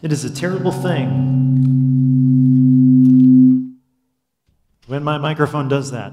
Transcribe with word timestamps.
It 0.00 0.12
is 0.12 0.24
a 0.24 0.32
terrible 0.32 0.70
thing 0.70 1.08
when 4.86 5.02
my 5.02 5.18
microphone 5.18 5.68
does 5.68 5.90
that. 5.90 6.12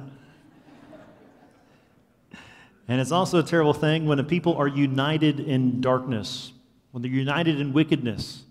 And 2.87 2.99
it's 2.99 3.11
also 3.11 3.37
a 3.37 3.43
terrible 3.43 3.73
thing 3.73 4.07
when 4.07 4.17
the 4.17 4.23
people 4.23 4.55
are 4.55 4.67
united 4.67 5.39
in 5.39 5.81
darkness, 5.81 6.51
when 6.91 7.03
they're 7.03 7.11
united 7.11 7.59
in 7.59 7.73
wickedness. 7.73 8.43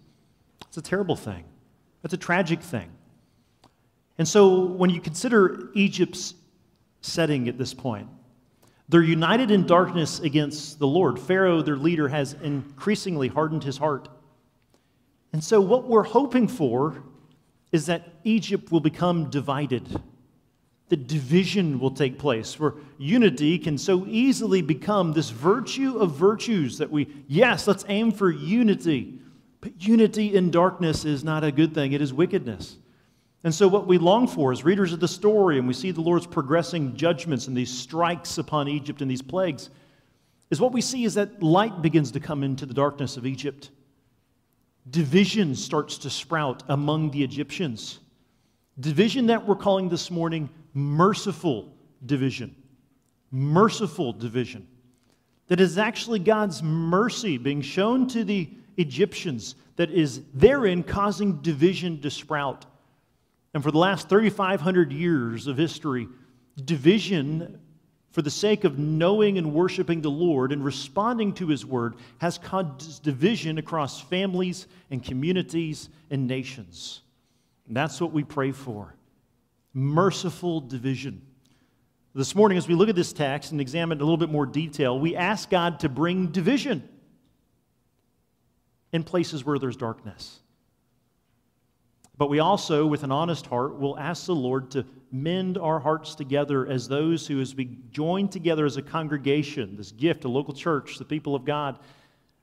It's 0.69 0.77
a 0.77 0.83
terrible 0.83 1.17
thing. 1.17 1.43
It's 2.05 2.15
a 2.15 2.19
tragic 2.19 2.61
thing. 2.61 2.93
And 4.19 4.29
so 4.29 4.61
when 4.61 4.91
you 4.91 5.01
consider 5.01 5.71
Egypt's 5.75 6.35
setting 7.01 7.49
at 7.49 7.59
this 7.59 7.75
point, 7.75 8.09
they're 8.89 9.03
united 9.03 9.51
in 9.51 9.67
darkness 9.67 10.21
against 10.21 10.79
the 10.79 10.87
Lord. 10.87 11.19
Pharaoh, 11.19 11.61
their 11.61 11.77
leader, 11.77 12.07
has 12.09 12.35
increasingly 12.35 13.27
hardened 13.27 13.65
his 13.65 13.79
heart. 13.79 14.09
And 15.35 15.43
so, 15.43 15.61
what 15.61 15.89
we're 15.89 16.05
hoping 16.05 16.47
for 16.47 17.03
is 17.73 17.87
that 17.87 18.09
Egypt 18.23 18.71
will 18.71 18.79
become 18.79 19.31
divided. 19.31 20.01
The 20.91 20.97
division 20.97 21.81
will 21.81 21.91
take 21.91 22.21
place, 22.21 22.61
where 22.61 22.75
unity 22.99 23.59
can 23.59 23.77
so 23.77 24.07
easily 24.07 24.63
become 24.63 25.13
this 25.13 25.31
virtue 25.31 25.99
of 25.99 26.13
virtues 26.13 26.79
that 26.79 26.89
we, 26.89 27.09
yes, 27.27 27.67
let's 27.67 27.85
aim 27.89 28.13
for 28.13 28.31
unity. 28.31 29.19
But 29.61 29.85
unity 29.85 30.37
in 30.37 30.53
darkness 30.53 31.05
is 31.05 31.25
not 31.25 31.43
a 31.43 31.51
good 31.51 31.75
thing, 31.75 31.95
it 31.95 32.01
is 32.01 32.15
wickedness. 32.15 32.77
And 33.43 33.53
so, 33.53 33.67
what 33.67 33.89
we 33.89 33.99
long 33.99 34.29
for 34.29 34.53
as 34.53 34.63
readers 34.63 34.93
of 34.93 35.01
the 35.01 35.09
story, 35.09 35.59
and 35.59 35.67
we 35.67 35.75
see 35.75 35.91
the 35.91 36.01
Lord's 36.01 36.29
progressing 36.29 36.95
judgments 36.95 37.49
and 37.49 37.57
these 37.57 37.77
strikes 37.77 38.39
upon 38.39 38.69
Egypt 38.69 39.03
and 39.03 39.11
these 39.11 39.21
plagues, 39.21 39.71
is 40.51 40.61
what 40.61 40.71
we 40.71 40.81
see 40.81 41.03
is 41.03 41.15
that 41.15 41.43
light 41.43 41.83
begins 41.83 42.13
to 42.13 42.21
come 42.21 42.45
into 42.45 42.67
the 42.67 42.75
darkness 42.75 43.17
of 43.17 43.27
Egypt 43.27 43.71
division 44.91 45.55
starts 45.55 45.99
to 45.99 46.11
sprout 46.11 46.63
among 46.69 47.11
the 47.11 47.23
Egyptians. 47.23 48.01
Division 48.79 49.27
that 49.27 49.47
we're 49.47 49.57
calling 49.57 49.89
this 49.89 50.11
morning 50.11 50.51
merciful 50.75 51.73
division. 52.05 52.55
Merciful 53.31 54.13
division. 54.13 54.67
That 55.49 55.61
is 55.61 55.79
actually 55.79 56.19
God's 56.19 56.63
mercy 56.63 57.39
being 57.39 57.61
shown 57.61 58.09
to 58.09 58.25
the 58.25 58.51
Egyptians 58.77 59.55
that 59.77 59.91
is 59.91 60.23
therein 60.33 60.83
causing 60.83 61.41
division 61.43 62.01
to 62.01 62.11
sprout. 62.11 62.67
And 63.53 63.63
for 63.63 63.71
the 63.71 63.79
last 63.79 64.09
3,500 64.09 64.93
years 64.93 65.47
of 65.47 65.57
history, 65.57 66.09
division 66.65 67.61
for 68.15 68.23
the 68.23 68.31
sake 68.31 68.63
of 68.63 68.79
knowing 68.79 69.39
and 69.39 69.53
worshiping 69.53 70.01
the 70.01 70.09
Lord 70.09 70.53
and 70.53 70.65
responding 70.65 71.33
to 71.33 71.49
His 71.49 71.67
word, 71.67 71.97
has 72.19 72.39
caused 72.39 73.03
division 73.03 73.59
across 73.59 74.01
families 74.01 74.69
and 74.93 75.03
communities 75.03 75.89
and 76.13 76.29
nations. 76.29 77.01
And 77.67 77.77
that's 77.77 78.01
what 78.01 78.13
we 78.13 78.23
pray 78.23 78.53
for 78.53 78.95
merciful 79.75 80.61
division. 80.61 81.23
This 82.15 82.37
morning, 82.37 82.57
as 82.57 82.69
we 82.69 82.77
look 82.77 82.89
at 82.89 82.95
this 82.95 83.13
text 83.13 83.51
and 83.51 83.61
examine 83.61 83.99
it 83.99 84.01
in 84.01 84.03
a 84.03 84.05
little 84.05 84.17
bit 84.17 84.31
more 84.31 84.47
detail, 84.47 84.97
we 84.97 85.17
ask 85.17 85.51
God 85.51 85.81
to 85.81 85.89
bring 85.89 86.29
division 86.29 86.89
in 88.93 89.03
places 89.03 89.45
where 89.45 89.59
there's 89.59 89.77
darkness. 89.77 90.39
But 92.17 92.31
we 92.31 92.39
also, 92.39 92.87
with 92.87 93.03
an 93.03 93.11
honest 93.11 93.47
heart, 93.47 93.79
will 93.79 93.99
ask 93.99 94.27
the 94.27 94.35
Lord 94.35 94.71
to 94.73 94.87
mend 95.11 95.59
our 95.59 95.81
hearts 95.81 96.15
together 96.15 96.67
as 96.67 96.87
those 96.87 97.27
who, 97.27 97.41
as 97.41 97.55
we 97.55 97.79
join 97.91 98.29
together 98.29 98.65
as 98.67 98.77
a 98.77 98.83
congregation, 98.83 99.77
this 99.77 99.91
gift, 99.93 100.25
a 100.25 100.29
local 100.29 100.55
church, 100.55 100.99
the 100.99 101.05
people 101.05 101.35
of 101.35 101.45
God, 101.45 101.79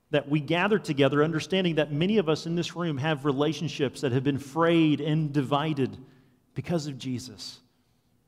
that 0.09 0.27
we 0.27 0.41
gather 0.41 0.77
together, 0.77 1.23
understanding 1.23 1.75
that 1.75 1.93
many 1.93 2.17
of 2.17 2.27
us 2.27 2.45
in 2.45 2.55
this 2.55 2.75
room 2.75 2.97
have 2.97 3.23
relationships 3.23 4.01
that 4.01 4.11
have 4.11 4.25
been 4.25 4.37
frayed 4.37 4.99
and 4.99 5.31
divided 5.31 5.97
because 6.53 6.87
of 6.87 6.97
Jesus. 6.97 7.61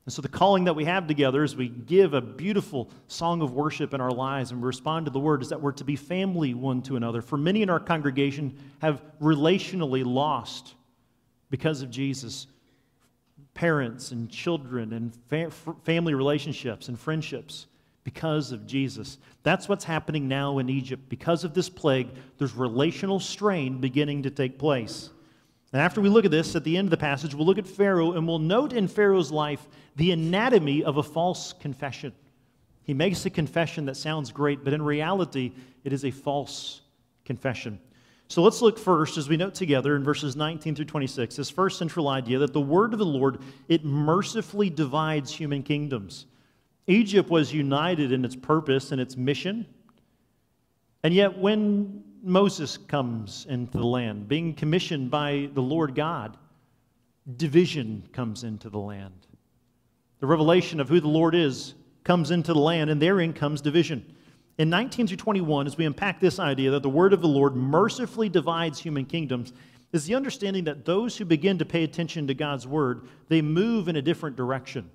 And 0.06 0.12
so, 0.12 0.22
the 0.22 0.28
calling 0.28 0.64
that 0.64 0.76
we 0.76 0.84
have 0.84 1.06
together 1.06 1.42
as 1.42 1.56
we 1.56 1.68
give 1.68 2.12
a 2.14 2.20
beautiful 2.20 2.90
song 3.06 3.42
of 3.42 3.52
worship 3.52 3.94
in 3.94 4.00
our 4.00 4.10
lives 4.10 4.50
and 4.50 4.62
respond 4.62 5.06
to 5.06 5.10
the 5.12 5.20
word 5.20 5.42
is 5.42 5.48
that 5.50 5.60
we're 5.60 5.72
to 5.72 5.84
be 5.84 5.96
family 5.96 6.54
one 6.54 6.82
to 6.82 6.96
another. 6.96 7.22
For 7.22 7.38
many 7.38 7.62
in 7.62 7.70
our 7.70 7.80
congregation 7.80 8.58
have 8.80 9.02
relationally 9.20 10.04
lost 10.04 10.74
because 11.50 11.82
of 11.82 11.90
Jesus. 11.90 12.46
Parents 13.54 14.10
and 14.10 14.30
children 14.30 14.92
and 14.92 15.14
fa- 15.28 15.50
family 15.84 16.14
relationships 16.14 16.88
and 16.88 16.98
friendships 16.98 17.66
because 18.04 18.52
of 18.52 18.66
Jesus. 18.66 19.18
That's 19.42 19.68
what's 19.68 19.84
happening 19.84 20.28
now 20.28 20.58
in 20.58 20.68
Egypt. 20.68 21.08
Because 21.08 21.42
of 21.42 21.54
this 21.54 21.68
plague, 21.68 22.08
there's 22.38 22.54
relational 22.54 23.18
strain 23.18 23.80
beginning 23.80 24.22
to 24.24 24.30
take 24.30 24.58
place. 24.58 25.10
And 25.72 25.80
after 25.80 26.00
we 26.00 26.08
look 26.08 26.24
at 26.24 26.30
this, 26.30 26.54
at 26.54 26.62
the 26.62 26.76
end 26.76 26.86
of 26.86 26.90
the 26.90 26.96
passage, 26.96 27.34
we'll 27.34 27.46
look 27.46 27.58
at 27.58 27.66
Pharaoh 27.66 28.12
and 28.12 28.28
we'll 28.28 28.38
note 28.38 28.72
in 28.72 28.86
Pharaoh's 28.86 29.32
life 29.32 29.66
the 29.96 30.12
anatomy 30.12 30.84
of 30.84 30.98
a 30.98 31.02
false 31.02 31.52
confession. 31.52 32.12
He 32.84 32.94
makes 32.94 33.24
a 33.26 33.30
confession 33.30 33.86
that 33.86 33.96
sounds 33.96 34.30
great, 34.30 34.62
but 34.62 34.72
in 34.72 34.82
reality, 34.82 35.52
it 35.82 35.92
is 35.92 36.04
a 36.04 36.10
false 36.10 36.82
confession. 37.24 37.80
So 38.28 38.42
let's 38.42 38.62
look 38.62 38.78
first, 38.78 39.18
as 39.18 39.28
we 39.28 39.36
note 39.36 39.54
together 39.54 39.94
in 39.96 40.02
verses 40.02 40.34
19 40.34 40.74
through 40.74 40.86
26, 40.86 41.36
this 41.36 41.50
first 41.50 41.78
central 41.78 42.08
idea 42.08 42.38
that 42.38 42.52
the 42.52 42.60
word 42.60 42.92
of 42.92 42.98
the 42.98 43.04
Lord, 43.04 43.38
it 43.68 43.84
mercifully 43.84 44.70
divides 44.70 45.32
human 45.32 45.62
kingdoms. 45.62 46.26
Egypt 46.86 47.30
was 47.30 47.52
united 47.52 48.12
in 48.12 48.24
its 48.24 48.36
purpose 48.36 48.92
and 48.92 49.00
its 49.00 49.16
mission. 49.16 49.66
And 51.02 51.12
yet, 51.12 51.38
when 51.38 52.02
Moses 52.22 52.78
comes 52.78 53.46
into 53.48 53.78
the 53.78 53.86
land, 53.86 54.26
being 54.26 54.54
commissioned 54.54 55.10
by 55.10 55.50
the 55.52 55.62
Lord 55.62 55.94
God, 55.94 56.36
division 57.36 58.08
comes 58.12 58.44
into 58.44 58.70
the 58.70 58.78
land. 58.78 59.26
The 60.20 60.26
revelation 60.26 60.80
of 60.80 60.88
who 60.88 61.00
the 61.00 61.08
Lord 61.08 61.34
is 61.34 61.74
comes 62.04 62.30
into 62.30 62.54
the 62.54 62.58
land, 62.58 62.88
and 62.90 63.00
therein 63.00 63.34
comes 63.34 63.60
division. 63.60 64.14
In 64.56 64.70
19 64.70 65.08
through 65.08 65.16
21, 65.16 65.66
as 65.66 65.76
we 65.76 65.84
unpack 65.84 66.20
this 66.20 66.38
idea 66.38 66.70
that 66.70 66.82
the 66.82 66.88
word 66.88 67.12
of 67.12 67.20
the 67.20 67.28
Lord 67.28 67.56
mercifully 67.56 68.28
divides 68.28 68.78
human 68.78 69.04
kingdoms, 69.04 69.52
is 69.92 70.06
the 70.06 70.14
understanding 70.14 70.64
that 70.64 70.84
those 70.84 71.16
who 71.16 71.24
begin 71.24 71.58
to 71.58 71.64
pay 71.64 71.82
attention 71.82 72.26
to 72.28 72.34
God's 72.34 72.66
word, 72.66 73.08
they 73.28 73.42
move 73.42 73.88
in 73.88 73.96
a 73.96 74.02
different 74.02 74.36
direction. 74.36 74.90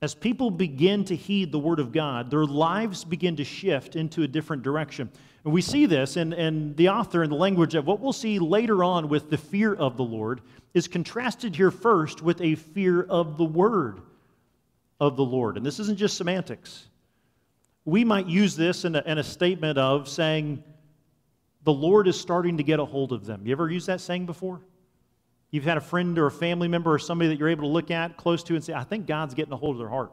As 0.00 0.14
people 0.14 0.50
begin 0.50 1.04
to 1.06 1.16
heed 1.16 1.52
the 1.52 1.58
word 1.58 1.78
of 1.78 1.92
God, 1.92 2.30
their 2.30 2.44
lives 2.44 3.04
begin 3.04 3.36
to 3.36 3.44
shift 3.44 3.96
into 3.96 4.22
a 4.22 4.28
different 4.28 4.62
direction. 4.62 5.10
And 5.44 5.52
we 5.52 5.62
see 5.62 5.86
this, 5.86 6.16
and, 6.16 6.32
and 6.32 6.76
the 6.76 6.88
author 6.88 7.22
and 7.22 7.30
the 7.30 7.36
language 7.36 7.74
of 7.74 7.86
what 7.86 8.00
we'll 8.00 8.12
see 8.12 8.38
later 8.38 8.82
on 8.82 9.08
with 9.08 9.30
the 9.30 9.38
fear 9.38 9.74
of 9.74 9.96
the 9.96 10.04
Lord 10.04 10.40
is 10.72 10.88
contrasted 10.88 11.54
here 11.54 11.70
first 11.70 12.22
with 12.22 12.40
a 12.40 12.54
fear 12.54 13.02
of 13.04 13.36
the 13.38 13.44
word 13.44 14.00
of 15.00 15.16
the 15.16 15.24
Lord. 15.24 15.56
And 15.56 15.64
this 15.64 15.78
isn't 15.80 15.98
just 15.98 16.16
semantics 16.16 16.88
we 17.84 18.04
might 18.04 18.26
use 18.26 18.56
this 18.56 18.84
in 18.84 18.96
a, 18.96 19.02
in 19.06 19.18
a 19.18 19.24
statement 19.24 19.78
of 19.78 20.08
saying, 20.08 20.62
the 21.64 21.72
Lord 21.72 22.08
is 22.08 22.18
starting 22.18 22.58
to 22.58 22.62
get 22.62 22.78
a 22.78 22.84
hold 22.84 23.12
of 23.12 23.26
them. 23.26 23.46
You 23.46 23.52
ever 23.52 23.70
used 23.70 23.86
that 23.86 24.00
saying 24.00 24.26
before? 24.26 24.60
You've 25.50 25.64
had 25.64 25.76
a 25.76 25.82
friend 25.82 26.18
or 26.18 26.26
a 26.26 26.30
family 26.30 26.68
member 26.68 26.92
or 26.92 26.98
somebody 26.98 27.28
that 27.28 27.38
you're 27.38 27.48
able 27.48 27.68
to 27.68 27.72
look 27.72 27.90
at 27.90 28.16
close 28.16 28.42
to 28.44 28.54
and 28.54 28.64
say, 28.64 28.74
I 28.74 28.84
think 28.84 29.06
God's 29.06 29.34
getting 29.34 29.52
a 29.52 29.56
hold 29.56 29.76
of 29.76 29.78
their 29.78 29.88
heart. 29.88 30.12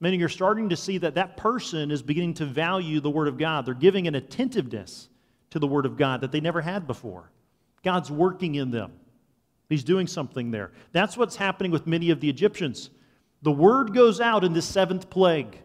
Meaning 0.00 0.18
you're 0.18 0.28
starting 0.28 0.70
to 0.70 0.76
see 0.76 0.98
that 0.98 1.14
that 1.14 1.36
person 1.36 1.90
is 1.90 2.02
beginning 2.02 2.34
to 2.34 2.46
value 2.46 2.98
the 2.98 3.10
Word 3.10 3.28
of 3.28 3.38
God. 3.38 3.66
They're 3.66 3.74
giving 3.74 4.08
an 4.08 4.16
attentiveness 4.16 5.08
to 5.50 5.58
the 5.58 5.66
Word 5.66 5.86
of 5.86 5.96
God 5.96 6.22
that 6.22 6.32
they 6.32 6.40
never 6.40 6.60
had 6.60 6.86
before. 6.86 7.30
God's 7.84 8.10
working 8.10 8.56
in 8.56 8.70
them, 8.70 8.92
He's 9.68 9.84
doing 9.84 10.06
something 10.06 10.50
there. 10.50 10.72
That's 10.92 11.16
what's 11.16 11.36
happening 11.36 11.70
with 11.70 11.86
many 11.86 12.10
of 12.10 12.20
the 12.20 12.28
Egyptians. 12.28 12.90
The 13.42 13.52
Word 13.52 13.94
goes 13.94 14.20
out 14.20 14.44
in 14.44 14.52
this 14.52 14.66
seventh 14.66 15.08
plague. 15.10 15.58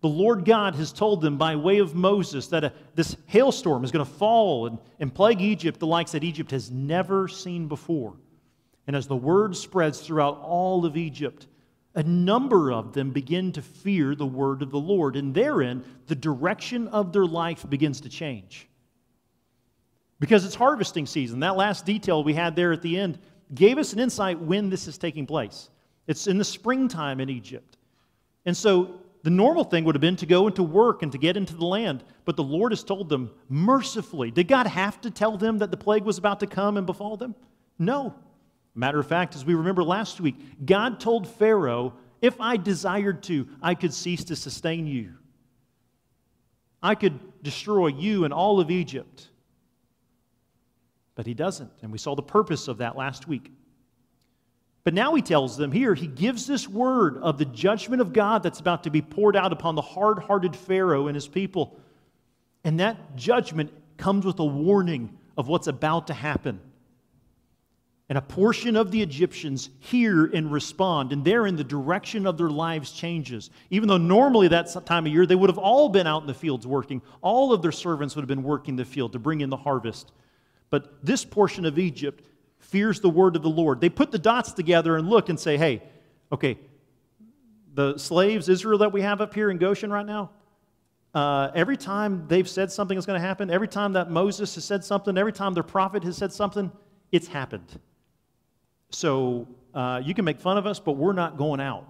The 0.00 0.08
Lord 0.08 0.44
God 0.44 0.76
has 0.76 0.92
told 0.92 1.20
them 1.20 1.38
by 1.38 1.56
way 1.56 1.78
of 1.78 1.94
Moses 1.94 2.46
that 2.48 2.64
a, 2.64 2.72
this 2.94 3.16
hailstorm 3.26 3.82
is 3.82 3.90
going 3.90 4.04
to 4.04 4.12
fall 4.12 4.66
and, 4.66 4.78
and 5.00 5.12
plague 5.12 5.40
Egypt, 5.40 5.80
the 5.80 5.86
likes 5.86 6.12
that 6.12 6.22
Egypt 6.22 6.52
has 6.52 6.70
never 6.70 7.26
seen 7.26 7.66
before. 7.66 8.14
And 8.86 8.94
as 8.94 9.06
the 9.06 9.16
word 9.16 9.56
spreads 9.56 10.00
throughout 10.00 10.40
all 10.40 10.86
of 10.86 10.96
Egypt, 10.96 11.46
a 11.94 12.02
number 12.02 12.72
of 12.72 12.92
them 12.92 13.10
begin 13.10 13.50
to 13.52 13.62
fear 13.62 14.14
the 14.14 14.26
word 14.26 14.62
of 14.62 14.70
the 14.70 14.78
Lord. 14.78 15.16
And 15.16 15.34
therein, 15.34 15.84
the 16.06 16.14
direction 16.14 16.86
of 16.88 17.12
their 17.12 17.26
life 17.26 17.68
begins 17.68 18.00
to 18.02 18.08
change. 18.08 18.68
Because 20.20 20.44
it's 20.44 20.54
harvesting 20.54 21.06
season. 21.06 21.40
That 21.40 21.56
last 21.56 21.84
detail 21.84 22.22
we 22.22 22.34
had 22.34 22.54
there 22.54 22.72
at 22.72 22.82
the 22.82 22.98
end 22.98 23.18
gave 23.52 23.78
us 23.78 23.92
an 23.92 23.98
insight 23.98 24.38
when 24.38 24.70
this 24.70 24.86
is 24.86 24.96
taking 24.96 25.26
place. 25.26 25.70
It's 26.06 26.28
in 26.28 26.38
the 26.38 26.44
springtime 26.44 27.20
in 27.20 27.28
Egypt. 27.28 27.76
And 28.46 28.56
so 28.56 29.00
the 29.22 29.30
normal 29.30 29.64
thing 29.64 29.84
would 29.84 29.94
have 29.94 30.00
been 30.00 30.16
to 30.16 30.26
go 30.26 30.46
into 30.46 30.62
work 30.62 31.02
and 31.02 31.12
to 31.12 31.18
get 31.18 31.36
into 31.36 31.54
the 31.54 31.66
land, 31.66 32.04
but 32.24 32.36
the 32.36 32.42
Lord 32.42 32.72
has 32.72 32.84
told 32.84 33.08
them 33.08 33.30
mercifully. 33.48 34.30
Did 34.30 34.48
God 34.48 34.66
have 34.66 35.00
to 35.02 35.10
tell 35.10 35.36
them 35.36 35.58
that 35.58 35.70
the 35.70 35.76
plague 35.76 36.04
was 36.04 36.18
about 36.18 36.40
to 36.40 36.46
come 36.46 36.76
and 36.76 36.86
befall 36.86 37.16
them? 37.16 37.34
No. 37.78 38.14
Matter 38.74 39.00
of 39.00 39.08
fact, 39.08 39.34
as 39.34 39.44
we 39.44 39.54
remember 39.54 39.82
last 39.82 40.20
week, 40.20 40.36
God 40.64 41.00
told 41.00 41.26
Pharaoh, 41.26 41.94
if 42.22 42.40
I 42.40 42.56
desired 42.56 43.22
to, 43.24 43.48
I 43.60 43.74
could 43.74 43.92
cease 43.92 44.24
to 44.24 44.36
sustain 44.36 44.86
you. 44.86 45.14
I 46.82 46.94
could 46.94 47.18
destroy 47.42 47.88
you 47.88 48.24
and 48.24 48.32
all 48.32 48.60
of 48.60 48.70
Egypt. 48.70 49.28
But 51.16 51.26
he 51.26 51.34
doesn't. 51.34 51.70
And 51.82 51.90
we 51.90 51.98
saw 51.98 52.14
the 52.14 52.22
purpose 52.22 52.68
of 52.68 52.78
that 52.78 52.96
last 52.96 53.26
week. 53.26 53.50
But 54.84 54.94
now 54.94 55.14
he 55.14 55.22
tells 55.22 55.56
them 55.56 55.72
here, 55.72 55.94
he 55.94 56.06
gives 56.06 56.46
this 56.46 56.68
word 56.68 57.18
of 57.18 57.36
the 57.36 57.44
judgment 57.44 58.00
of 58.00 58.12
God 58.12 58.42
that's 58.42 58.60
about 58.60 58.84
to 58.84 58.90
be 58.90 59.02
poured 59.02 59.36
out 59.36 59.52
upon 59.52 59.74
the 59.74 59.82
hard 59.82 60.18
hearted 60.18 60.56
Pharaoh 60.56 61.08
and 61.08 61.14
his 61.14 61.28
people. 61.28 61.78
And 62.64 62.80
that 62.80 63.16
judgment 63.16 63.72
comes 63.96 64.24
with 64.24 64.38
a 64.38 64.44
warning 64.44 65.18
of 65.36 65.48
what's 65.48 65.66
about 65.66 66.06
to 66.06 66.14
happen. 66.14 66.60
And 68.08 68.16
a 68.16 68.22
portion 68.22 68.76
of 68.76 68.90
the 68.90 69.02
Egyptians 69.02 69.68
hear 69.80 70.24
and 70.24 70.50
respond, 70.50 71.12
and 71.12 71.22
there 71.22 71.46
in 71.46 71.56
the 71.56 71.64
direction 71.64 72.26
of 72.26 72.38
their 72.38 72.48
lives 72.48 72.92
changes. 72.92 73.50
Even 73.68 73.86
though 73.86 73.98
normally 73.98 74.48
that 74.48 74.74
time 74.86 75.04
of 75.04 75.12
year 75.12 75.26
they 75.26 75.34
would 75.34 75.50
have 75.50 75.58
all 75.58 75.90
been 75.90 76.06
out 76.06 76.22
in 76.22 76.26
the 76.26 76.32
fields 76.32 76.66
working, 76.66 77.02
all 77.20 77.52
of 77.52 77.60
their 77.60 77.72
servants 77.72 78.16
would 78.16 78.22
have 78.22 78.28
been 78.28 78.42
working 78.42 78.76
the 78.76 78.84
field 78.86 79.12
to 79.12 79.18
bring 79.18 79.42
in 79.42 79.50
the 79.50 79.58
harvest. 79.58 80.12
But 80.70 81.04
this 81.04 81.22
portion 81.22 81.66
of 81.66 81.78
Egypt 81.78 82.24
fears 82.68 83.00
the 83.00 83.10
word 83.10 83.36
of 83.36 83.42
the 83.42 83.50
Lord. 83.50 83.80
They 83.80 83.88
put 83.88 84.10
the 84.10 84.18
dots 84.18 84.52
together 84.52 84.96
and 84.96 85.08
look 85.08 85.28
and 85.28 85.38
say, 85.38 85.56
hey, 85.56 85.82
okay, 86.30 86.58
the 87.74 87.98
slaves, 87.98 88.48
Israel, 88.48 88.78
that 88.78 88.92
we 88.92 89.02
have 89.02 89.20
up 89.20 89.34
here 89.34 89.50
in 89.50 89.58
Goshen 89.58 89.90
right 89.90 90.06
now, 90.06 90.30
uh, 91.14 91.50
every 91.54 91.76
time 91.76 92.26
they've 92.28 92.48
said 92.48 92.70
something 92.70 92.98
is 92.98 93.06
going 93.06 93.20
to 93.20 93.26
happen, 93.26 93.50
every 93.50 93.68
time 93.68 93.94
that 93.94 94.10
Moses 94.10 94.54
has 94.54 94.64
said 94.64 94.84
something, 94.84 95.16
every 95.16 95.32
time 95.32 95.54
their 95.54 95.62
prophet 95.62 96.04
has 96.04 96.16
said 96.16 96.32
something, 96.32 96.70
it's 97.10 97.26
happened. 97.26 97.78
So 98.90 99.48
uh, 99.74 100.02
you 100.04 100.14
can 100.14 100.24
make 100.24 100.40
fun 100.40 100.58
of 100.58 100.66
us, 100.66 100.78
but 100.78 100.92
we're 100.92 101.12
not 101.12 101.36
going 101.36 101.60
out. 101.60 101.86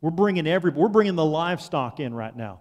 We're 0.00 0.10
bringing 0.10 0.46
every, 0.46 0.70
we're 0.70 0.88
bringing 0.88 1.16
the 1.16 1.24
livestock 1.24 2.00
in 2.00 2.14
right 2.14 2.36
now. 2.36 2.60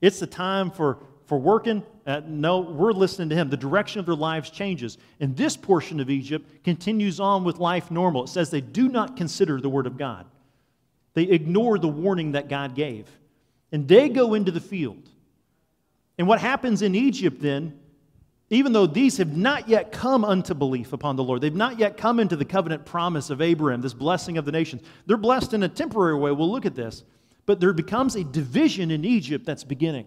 It's 0.00 0.20
the 0.20 0.26
time 0.26 0.70
for, 0.70 0.98
for 1.28 1.38
working. 1.38 1.84
Uh, 2.06 2.22
no, 2.26 2.60
we're 2.60 2.92
listening 2.92 3.28
to 3.28 3.36
him. 3.36 3.50
The 3.50 3.56
direction 3.56 4.00
of 4.00 4.06
their 4.06 4.14
lives 4.14 4.48
changes. 4.50 4.96
And 5.20 5.36
this 5.36 5.56
portion 5.56 6.00
of 6.00 6.08
Egypt 6.08 6.64
continues 6.64 7.20
on 7.20 7.44
with 7.44 7.58
life 7.58 7.90
normal. 7.90 8.24
It 8.24 8.28
says 8.28 8.50
they 8.50 8.62
do 8.62 8.88
not 8.88 9.16
consider 9.16 9.60
the 9.60 9.68
word 9.68 9.86
of 9.86 9.96
God, 9.96 10.26
they 11.14 11.24
ignore 11.24 11.78
the 11.78 11.88
warning 11.88 12.32
that 12.32 12.48
God 12.48 12.74
gave. 12.74 13.06
And 13.70 13.86
they 13.86 14.08
go 14.08 14.32
into 14.32 14.50
the 14.50 14.60
field. 14.60 15.10
And 16.16 16.26
what 16.26 16.40
happens 16.40 16.80
in 16.80 16.94
Egypt 16.94 17.40
then 17.40 17.78
even 18.50 18.72
though 18.72 18.86
these 18.86 19.18
have 19.18 19.36
not 19.36 19.68
yet 19.68 19.92
come 19.92 20.24
unto 20.24 20.54
belief 20.54 20.94
upon 20.94 21.16
the 21.16 21.22
Lord, 21.22 21.42
they've 21.42 21.54
not 21.54 21.78
yet 21.78 21.98
come 21.98 22.18
into 22.18 22.34
the 22.34 22.46
covenant 22.46 22.86
promise 22.86 23.28
of 23.28 23.42
Abraham, 23.42 23.82
this 23.82 23.92
blessing 23.92 24.38
of 24.38 24.46
the 24.46 24.52
nations. 24.52 24.80
They're 25.04 25.18
blessed 25.18 25.52
in 25.52 25.64
a 25.64 25.68
temporary 25.68 26.14
way. 26.14 26.32
We'll 26.32 26.50
look 26.50 26.64
at 26.64 26.74
this. 26.74 27.04
But 27.44 27.60
there 27.60 27.74
becomes 27.74 28.16
a 28.16 28.24
division 28.24 28.90
in 28.90 29.04
Egypt 29.04 29.44
that's 29.44 29.64
beginning 29.64 30.06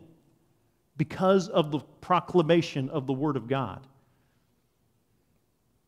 because 1.01 1.49
of 1.49 1.71
the 1.71 1.79
proclamation 1.99 2.87
of 2.91 3.07
the 3.07 3.13
Word 3.13 3.35
of 3.35 3.47
God. 3.47 3.81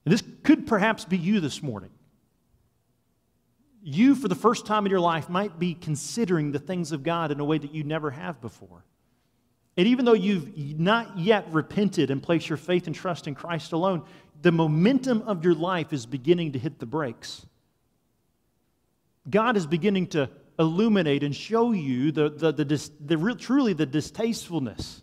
And 0.05 0.11
this 0.11 0.23
could 0.41 0.65
perhaps 0.65 1.05
be 1.05 1.19
you 1.19 1.39
this 1.39 1.61
morning. 1.61 1.91
You, 3.83 4.15
for 4.15 4.27
the 4.27 4.33
first 4.33 4.65
time 4.65 4.87
in 4.87 4.89
your 4.89 4.99
life, 4.99 5.29
might 5.29 5.59
be 5.59 5.75
considering 5.75 6.51
the 6.51 6.57
things 6.57 6.91
of 6.91 7.03
God 7.03 7.29
in 7.31 7.39
a 7.39 7.45
way 7.45 7.59
that 7.59 7.75
you 7.75 7.83
never 7.83 8.09
have 8.09 8.41
before. 8.41 8.83
And 9.77 9.87
even 9.87 10.05
though 10.05 10.13
you've 10.13 10.57
not 10.79 11.15
yet 11.19 11.45
repented 11.51 12.09
and 12.09 12.23
placed 12.23 12.49
your 12.49 12.57
faith 12.57 12.87
and 12.87 12.95
trust 12.95 13.27
in 13.27 13.35
Christ 13.35 13.71
alone, 13.71 14.05
the 14.41 14.51
momentum 14.51 15.21
of 15.27 15.45
your 15.45 15.53
life 15.53 15.93
is 15.93 16.07
beginning 16.07 16.53
to 16.53 16.59
hit 16.59 16.79
the 16.79 16.87
brakes. 16.87 17.45
God 19.29 19.57
is 19.57 19.67
beginning 19.67 20.07
to 20.07 20.27
illuminate 20.57 21.21
and 21.21 21.35
show 21.35 21.71
you 21.71 22.11
the, 22.11 22.31
the, 22.31 22.51
the, 22.51 22.65
the, 22.65 22.91
the 23.15 23.35
truly 23.35 23.73
the 23.73 23.85
distastefulness 23.85 25.02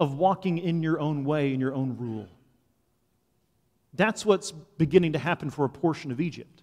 of 0.00 0.14
walking 0.14 0.58
in 0.58 0.82
your 0.82 0.98
own 0.98 1.24
way, 1.24 1.54
in 1.54 1.60
your 1.60 1.74
own 1.74 1.96
rule. 1.98 2.26
That's 3.94 4.24
what's 4.24 4.50
beginning 4.50 5.12
to 5.12 5.18
happen 5.18 5.50
for 5.50 5.64
a 5.64 5.68
portion 5.68 6.10
of 6.10 6.20
Egypt. 6.20 6.62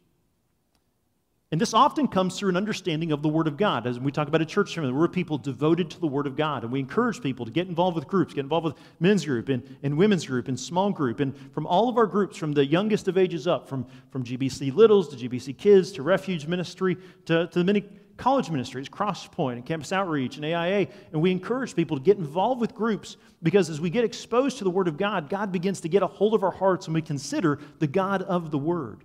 And 1.50 1.62
this 1.62 1.74
often 1.74 2.10
comes 2.10 2.38
through 2.38 2.50
an 2.50 2.58
understanding 2.58 3.14
of 3.14 3.22
the 3.22 3.30
Word 3.30 3.48
of 3.48 3.56
God. 3.56 3.88
As 3.88 3.98
we 4.00 4.12
talk 4.12 4.28
about 4.28 4.42
a 4.42 4.46
church 4.46 4.76
family, 4.76 4.92
we're 4.92 5.08
people 5.08 5.38
devoted 5.38 5.90
to 5.92 6.00
the 6.00 6.08
Word 6.08 6.28
of 6.28 6.36
God. 6.36 6.64
And 6.64 6.74
we 6.74 6.80
encourage 6.80 7.22
people 7.22 7.46
to 7.46 7.52
get 7.52 7.68
involved 7.68 7.96
with 7.96 8.06
groups, 8.06 8.34
get 8.34 8.42
involved 8.42 8.66
with 8.66 8.76
men's 9.00 9.24
group 9.24 9.48
and, 9.48 9.78
and 9.82 9.98
women's 9.98 10.26
group 10.26 10.50
and 10.50 10.60
small 10.60 10.92
group. 10.92 11.22
And 11.22 11.38
from 11.54 11.66
all 11.66 11.88
of 11.88 11.98
our 11.98 12.06
groups, 12.06 12.36
from 12.36 12.52
the 12.52 12.66
youngest 12.66 13.08
of 13.08 13.18
ages 13.18 13.48
up, 13.48 13.70
from, 13.70 13.86
from 14.10 14.26
GBC 14.26 14.76
Littles 14.76 15.08
to 15.10 15.16
GBC 15.16 15.58
Kids 15.58 15.94
to 15.94 16.02
Refuge 16.02 16.48
Ministry 16.48 16.98
to, 17.28 17.48
to 17.48 17.60
the 17.60 17.64
many 17.64 17.86
college 18.18 18.50
ministries, 18.50 18.90
Crosspoint 18.90 19.54
and 19.54 19.66
Campus 19.66 19.94
Outreach 19.94 20.38
and 20.38 20.46
AIA. 20.46 20.88
And 21.14 21.22
we 21.22 21.32
encourage 21.32 21.76
people 21.76 21.98
to 21.98 22.04
get 22.04 22.18
involved 22.18 22.60
with 22.60 22.74
groups 22.74 23.18
because 23.44 23.70
as 23.70 23.80
we 23.80 23.90
get 23.90 24.04
exposed 24.04 24.58
to 24.58 24.64
the 24.64 24.70
Word 24.70 24.88
of 24.88 24.98
God, 24.98 25.30
God 25.30 25.52
begins 25.52 25.82
to 25.82 25.90
get 25.90 26.02
a 26.04 26.08
hold 26.08 26.34
of 26.34 26.44
our 26.44 26.52
hearts 26.52 26.88
and 26.88 26.94
we 26.96 27.02
consider 27.02 27.60
the 27.80 27.88
God 27.88 28.24
of 28.24 28.52
the 28.52 28.58
Word. 28.58 29.04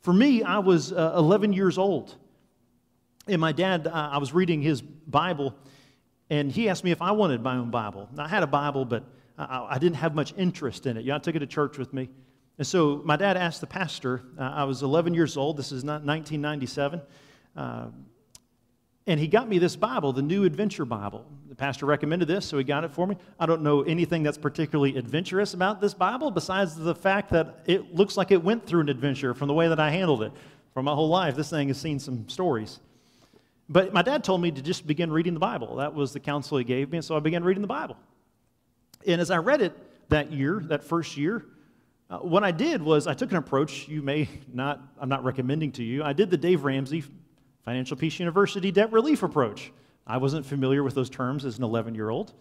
For 0.00 0.12
me, 0.12 0.42
I 0.42 0.58
was 0.58 0.92
uh, 0.92 1.14
11 1.16 1.52
years 1.52 1.78
old. 1.78 2.14
And 3.26 3.40
my 3.40 3.52
dad, 3.52 3.86
uh, 3.86 3.90
I 4.12 4.18
was 4.18 4.32
reading 4.32 4.62
his 4.62 4.80
Bible, 4.80 5.54
and 6.30 6.50
he 6.50 6.68
asked 6.68 6.84
me 6.84 6.90
if 6.90 7.02
I 7.02 7.12
wanted 7.12 7.42
my 7.42 7.56
own 7.56 7.70
Bible. 7.70 8.08
Now, 8.14 8.24
I 8.24 8.28
had 8.28 8.42
a 8.42 8.46
Bible, 8.46 8.84
but 8.84 9.04
I, 9.38 9.68
I, 9.70 9.78
didn't 9.78 9.96
have 9.96 10.14
much 10.14 10.32
interest 10.36 10.86
in 10.86 10.96
it. 10.96 11.04
Yeah, 11.04 11.16
I 11.16 11.18
took 11.18 11.34
it 11.34 11.40
to 11.40 11.46
church 11.46 11.76
with 11.76 11.92
me. 11.92 12.08
And 12.58 12.66
so 12.66 13.02
my 13.04 13.16
dad 13.16 13.36
asked 13.36 13.60
the 13.60 13.66
pastor, 13.66 14.22
uh, 14.38 14.42
I 14.42 14.64
was 14.64 14.82
11 14.82 15.14
years 15.14 15.36
old, 15.36 15.56
this 15.56 15.70
is 15.70 15.84
not 15.84 16.02
1997. 16.04 17.00
Uh, 17.56 17.86
and 19.10 19.18
he 19.18 19.26
got 19.26 19.48
me 19.48 19.58
this 19.58 19.74
Bible, 19.74 20.12
the 20.12 20.22
New 20.22 20.44
Adventure 20.44 20.84
Bible. 20.84 21.26
The 21.48 21.56
pastor 21.56 21.84
recommended 21.84 22.28
this, 22.28 22.46
so 22.46 22.56
he 22.58 22.62
got 22.62 22.84
it 22.84 22.92
for 22.92 23.08
me. 23.08 23.16
I 23.40 23.46
don't 23.46 23.62
know 23.62 23.82
anything 23.82 24.22
that's 24.22 24.38
particularly 24.38 24.96
adventurous 24.96 25.52
about 25.52 25.80
this 25.80 25.94
Bible 25.94 26.30
besides 26.30 26.76
the 26.76 26.94
fact 26.94 27.30
that 27.30 27.58
it 27.66 27.92
looks 27.92 28.16
like 28.16 28.30
it 28.30 28.42
went 28.44 28.64
through 28.64 28.82
an 28.82 28.88
adventure 28.88 29.34
from 29.34 29.48
the 29.48 29.54
way 29.54 29.66
that 29.66 29.80
I 29.80 29.90
handled 29.90 30.22
it. 30.22 30.30
For 30.74 30.82
my 30.84 30.94
whole 30.94 31.08
life, 31.08 31.34
this 31.34 31.50
thing 31.50 31.66
has 31.66 31.80
seen 31.80 31.98
some 31.98 32.28
stories. 32.28 32.78
But 33.68 33.92
my 33.92 34.02
dad 34.02 34.22
told 34.22 34.42
me 34.42 34.52
to 34.52 34.62
just 34.62 34.86
begin 34.86 35.10
reading 35.10 35.34
the 35.34 35.40
Bible. 35.40 35.74
That 35.76 35.92
was 35.92 36.12
the 36.12 36.20
counsel 36.20 36.58
he 36.58 36.62
gave 36.62 36.92
me, 36.92 36.98
and 36.98 37.04
so 37.04 37.16
I 37.16 37.18
began 37.18 37.42
reading 37.42 37.62
the 37.62 37.66
Bible. 37.66 37.96
And 39.08 39.20
as 39.20 39.32
I 39.32 39.38
read 39.38 39.60
it 39.60 39.76
that 40.08 40.30
year, 40.30 40.60
that 40.66 40.84
first 40.84 41.16
year, 41.16 41.44
uh, 42.10 42.18
what 42.18 42.44
I 42.44 42.52
did 42.52 42.80
was 42.80 43.08
I 43.08 43.14
took 43.14 43.32
an 43.32 43.38
approach 43.38 43.88
you 43.88 44.02
may 44.02 44.28
not, 44.52 44.80
I'm 45.00 45.08
not 45.08 45.24
recommending 45.24 45.72
to 45.72 45.82
you. 45.82 46.04
I 46.04 46.12
did 46.12 46.30
the 46.30 46.36
Dave 46.36 46.62
Ramsey 46.62 47.02
Financial 47.64 47.96
Peace 47.96 48.18
University 48.18 48.70
debt 48.70 48.92
relief 48.92 49.22
approach. 49.22 49.72
I 50.06 50.16
wasn't 50.16 50.46
familiar 50.46 50.82
with 50.82 50.94
those 50.94 51.10
terms 51.10 51.44
as 51.44 51.58
an 51.58 51.64
11 51.64 51.94
year 51.94 52.10
old. 52.10 52.32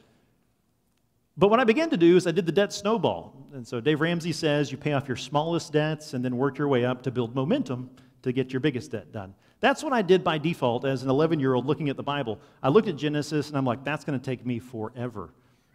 But 1.37 1.49
what 1.49 1.59
I 1.59 1.63
began 1.63 1.89
to 1.91 1.97
do 1.97 2.17
is 2.17 2.27
I 2.27 2.31
did 2.31 2.45
the 2.45 2.51
debt 2.51 2.73
snowball. 2.73 3.33
And 3.53 3.65
so 3.65 3.79
Dave 3.79 4.01
Ramsey 4.01 4.33
says 4.33 4.71
you 4.71 4.77
pay 4.77 4.93
off 4.93 5.07
your 5.07 5.17
smallest 5.17 5.71
debts 5.71 6.13
and 6.13 6.23
then 6.23 6.35
work 6.35 6.57
your 6.57 6.67
way 6.67 6.83
up 6.83 7.01
to 7.03 7.11
build 7.11 7.33
momentum 7.33 7.89
to 8.23 8.33
get 8.33 8.51
your 8.51 8.59
biggest 8.59 8.91
debt 8.91 9.11
done. 9.13 9.33
That's 9.61 9.83
what 9.83 9.93
I 9.93 10.01
did 10.01 10.23
by 10.23 10.37
default 10.37 10.85
as 10.85 11.03
an 11.03 11.09
11 11.09 11.39
year 11.39 11.53
old 11.53 11.65
looking 11.65 11.89
at 11.89 11.97
the 11.97 12.03
Bible. 12.03 12.39
I 12.61 12.69
looked 12.69 12.87
at 12.87 12.97
Genesis 12.97 13.49
and 13.49 13.57
I'm 13.57 13.65
like, 13.65 13.83
that's 13.83 14.03
going 14.03 14.19
to 14.19 14.23
take 14.23 14.45
me 14.45 14.59
forever. 14.59 15.29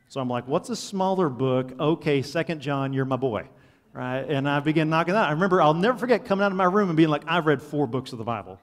So 0.09 0.21
I'm 0.21 0.29
like, 0.29 0.47
what's 0.47 0.69
a 0.71 0.77
smaller 0.77 1.29
book? 1.29 1.73
Okay, 1.79 2.23
Second 2.23 2.61
John, 2.61 2.93
you're 2.93 3.05
my 3.05 3.17
boy. 3.17 3.49
Right? 3.93 4.23
And 4.23 4.49
I 4.49 4.61
began 4.61 4.91
knocking 4.91 5.15
that. 5.15 5.29
I 5.29 5.33
remember, 5.33 5.63
I'll 5.63 5.73
never 5.73 5.97
forget 5.97 6.25
coming 6.25 6.45
out 6.45 6.51
of 6.51 6.57
my 6.57 6.65
room 6.65 6.89
and 6.89 6.97
being 6.97 7.09
like, 7.09 7.23
I've 7.27 7.47
read 7.47 7.63
four 7.63 7.87
books 7.87 8.13
of 8.13 8.19
the 8.19 8.25
Bible. 8.25 8.59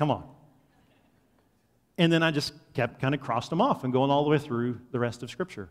Come 0.00 0.10
on. 0.10 0.24
And 1.98 2.10
then 2.10 2.22
I 2.22 2.30
just 2.30 2.54
kept 2.72 3.02
kind 3.02 3.14
of 3.14 3.20
crossed 3.20 3.50
them 3.50 3.60
off 3.60 3.84
and 3.84 3.92
going 3.92 4.10
all 4.10 4.24
the 4.24 4.30
way 4.30 4.38
through 4.38 4.80
the 4.92 4.98
rest 4.98 5.22
of 5.22 5.28
Scripture 5.28 5.68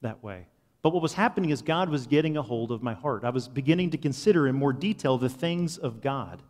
that 0.00 0.24
way. 0.24 0.46
But 0.80 0.94
what 0.94 1.02
was 1.02 1.12
happening 1.12 1.50
is 1.50 1.60
God 1.60 1.90
was 1.90 2.06
getting 2.06 2.38
a 2.38 2.42
hold 2.42 2.72
of 2.72 2.82
my 2.82 2.94
heart. 2.94 3.22
I 3.22 3.28
was 3.28 3.48
beginning 3.48 3.90
to 3.90 3.98
consider 3.98 4.48
in 4.48 4.54
more 4.54 4.72
detail 4.72 5.18
the 5.18 5.28
things 5.28 5.76
of 5.76 6.00
God. 6.00 6.40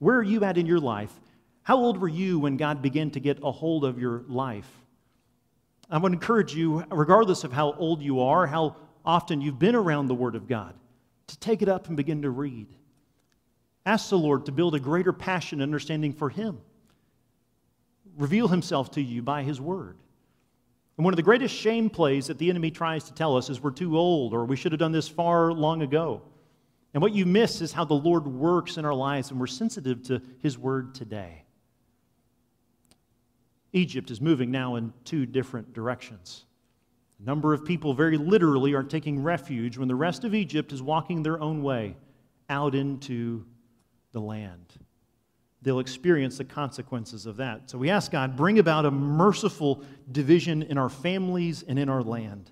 Where 0.00 0.16
are 0.18 0.22
you 0.22 0.44
at 0.44 0.58
in 0.58 0.66
your 0.66 0.78
life? 0.78 1.18
How 1.62 1.78
old 1.78 1.96
were 1.96 2.08
you 2.08 2.38
when 2.38 2.58
God 2.58 2.82
began 2.82 3.10
to 3.12 3.20
get 3.20 3.38
a 3.42 3.50
hold 3.50 3.82
of 3.82 3.98
your 3.98 4.24
life? 4.28 4.70
I 5.90 5.96
would 5.96 6.12
encourage 6.12 6.54
you, 6.54 6.84
regardless 6.90 7.42
of 7.42 7.54
how 7.54 7.72
old 7.72 8.02
you 8.02 8.20
are, 8.20 8.46
how 8.46 8.76
often 9.02 9.40
you've 9.40 9.58
been 9.58 9.76
around 9.76 10.08
the 10.08 10.14
Word 10.14 10.34
of 10.34 10.46
God, 10.46 10.74
to 11.28 11.38
take 11.38 11.62
it 11.62 11.70
up 11.70 11.88
and 11.88 11.96
begin 11.96 12.20
to 12.20 12.28
read. 12.28 12.66
Ask 13.86 14.10
the 14.10 14.18
Lord 14.18 14.46
to 14.46 14.52
build 14.52 14.74
a 14.74 14.80
greater 14.80 15.12
passion 15.12 15.60
and 15.60 15.68
understanding 15.68 16.12
for 16.12 16.28
Him. 16.28 16.58
Reveal 18.18 18.48
Himself 18.48 18.90
to 18.92 19.00
you 19.00 19.22
by 19.22 19.44
His 19.44 19.60
Word. 19.60 19.96
And 20.98 21.04
one 21.04 21.14
of 21.14 21.16
the 21.16 21.22
greatest 21.22 21.54
shame 21.54 21.88
plays 21.88 22.26
that 22.26 22.38
the 22.38 22.50
enemy 22.50 22.72
tries 22.72 23.04
to 23.04 23.14
tell 23.14 23.36
us 23.36 23.48
is 23.48 23.62
we're 23.62 23.70
too 23.70 23.96
old 23.96 24.34
or 24.34 24.44
we 24.44 24.56
should 24.56 24.72
have 24.72 24.80
done 24.80 24.92
this 24.92 25.08
far 25.08 25.52
long 25.52 25.82
ago. 25.82 26.22
And 26.94 27.02
what 27.02 27.14
you 27.14 27.26
miss 27.26 27.60
is 27.60 27.72
how 27.72 27.84
the 27.84 27.94
Lord 27.94 28.26
works 28.26 28.76
in 28.76 28.84
our 28.84 28.94
lives 28.94 29.30
and 29.30 29.38
we're 29.38 29.46
sensitive 29.46 30.02
to 30.04 30.20
His 30.40 30.58
Word 30.58 30.94
today. 30.94 31.44
Egypt 33.72 34.10
is 34.10 34.20
moving 34.20 34.50
now 34.50 34.76
in 34.76 34.92
two 35.04 35.26
different 35.26 35.74
directions. 35.74 36.46
A 37.20 37.26
number 37.26 37.52
of 37.52 37.64
people 37.64 37.94
very 37.94 38.16
literally 38.16 38.72
are 38.74 38.82
taking 38.82 39.22
refuge 39.22 39.78
when 39.78 39.86
the 39.86 39.94
rest 39.94 40.24
of 40.24 40.34
Egypt 40.34 40.72
is 40.72 40.82
walking 40.82 41.22
their 41.22 41.38
own 41.40 41.62
way 41.62 41.96
out 42.48 42.74
into 42.74 43.44
the 44.16 44.20
land. 44.22 44.72
They'll 45.60 45.78
experience 45.78 46.38
the 46.38 46.44
consequences 46.44 47.26
of 47.26 47.36
that. 47.36 47.68
So 47.68 47.76
we 47.76 47.90
ask 47.90 48.10
God, 48.10 48.34
bring 48.34 48.58
about 48.58 48.86
a 48.86 48.90
merciful 48.90 49.84
division 50.10 50.62
in 50.62 50.78
our 50.78 50.88
families 50.88 51.62
and 51.68 51.78
in 51.78 51.90
our 51.90 52.02
land. 52.02 52.50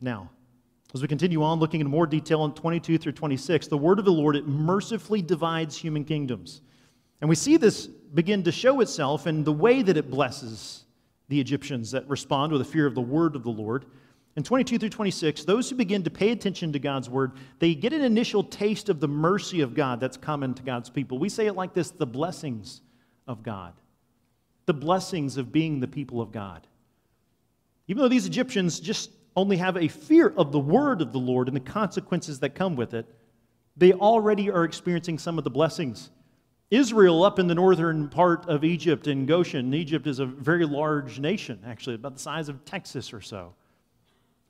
Now, 0.00 0.30
as 0.94 1.02
we 1.02 1.08
continue 1.08 1.42
on 1.42 1.58
looking 1.60 1.82
in 1.82 1.90
more 1.90 2.06
detail 2.06 2.46
in 2.46 2.52
22 2.52 2.96
through 2.96 3.12
26, 3.12 3.66
the 3.66 3.76
word 3.76 3.98
of 3.98 4.06
the 4.06 4.12
Lord, 4.12 4.36
it 4.36 4.48
mercifully 4.48 5.20
divides 5.20 5.76
human 5.76 6.06
kingdoms. 6.06 6.62
And 7.20 7.28
we 7.28 7.36
see 7.36 7.58
this 7.58 7.86
begin 7.86 8.42
to 8.44 8.52
show 8.52 8.80
itself 8.80 9.26
in 9.26 9.44
the 9.44 9.52
way 9.52 9.82
that 9.82 9.98
it 9.98 10.10
blesses 10.10 10.84
the 11.28 11.38
Egyptians 11.38 11.90
that 11.90 12.08
respond 12.08 12.52
with 12.52 12.62
a 12.62 12.64
fear 12.64 12.86
of 12.86 12.94
the 12.94 13.02
word 13.02 13.36
of 13.36 13.42
the 13.42 13.50
Lord. 13.50 13.84
In 14.36 14.42
22 14.42 14.78
through 14.78 14.88
26, 14.88 15.44
those 15.44 15.70
who 15.70 15.76
begin 15.76 16.02
to 16.02 16.10
pay 16.10 16.30
attention 16.30 16.72
to 16.72 16.78
God's 16.80 17.08
word, 17.08 17.32
they 17.60 17.74
get 17.74 17.92
an 17.92 18.02
initial 18.02 18.42
taste 18.42 18.88
of 18.88 18.98
the 18.98 19.06
mercy 19.06 19.60
of 19.60 19.74
God 19.74 20.00
that's 20.00 20.16
common 20.16 20.54
to 20.54 20.62
God's 20.62 20.90
people. 20.90 21.18
We 21.18 21.28
say 21.28 21.46
it 21.46 21.54
like 21.54 21.72
this 21.72 21.90
the 21.90 22.06
blessings 22.06 22.80
of 23.28 23.42
God, 23.42 23.74
the 24.66 24.74
blessings 24.74 25.36
of 25.36 25.52
being 25.52 25.78
the 25.78 25.86
people 25.86 26.20
of 26.20 26.32
God. 26.32 26.66
Even 27.86 28.02
though 28.02 28.08
these 28.08 28.26
Egyptians 28.26 28.80
just 28.80 29.10
only 29.36 29.56
have 29.56 29.76
a 29.76 29.88
fear 29.88 30.32
of 30.36 30.52
the 30.52 30.58
word 30.58 31.00
of 31.00 31.12
the 31.12 31.18
Lord 31.18 31.48
and 31.48 31.56
the 31.56 31.60
consequences 31.60 32.40
that 32.40 32.54
come 32.54 32.76
with 32.76 32.94
it, 32.94 33.06
they 33.76 33.92
already 33.92 34.50
are 34.50 34.64
experiencing 34.64 35.18
some 35.18 35.38
of 35.38 35.44
the 35.44 35.50
blessings. 35.50 36.10
Israel, 36.70 37.24
up 37.24 37.38
in 37.38 37.46
the 37.46 37.54
northern 37.54 38.08
part 38.08 38.48
of 38.48 38.64
Egypt, 38.64 39.06
in 39.06 39.26
Goshen, 39.26 39.74
Egypt 39.74 40.06
is 40.06 40.18
a 40.18 40.26
very 40.26 40.64
large 40.64 41.20
nation, 41.20 41.60
actually, 41.66 41.94
about 41.94 42.14
the 42.14 42.20
size 42.20 42.48
of 42.48 42.64
Texas 42.64 43.12
or 43.12 43.20
so, 43.20 43.54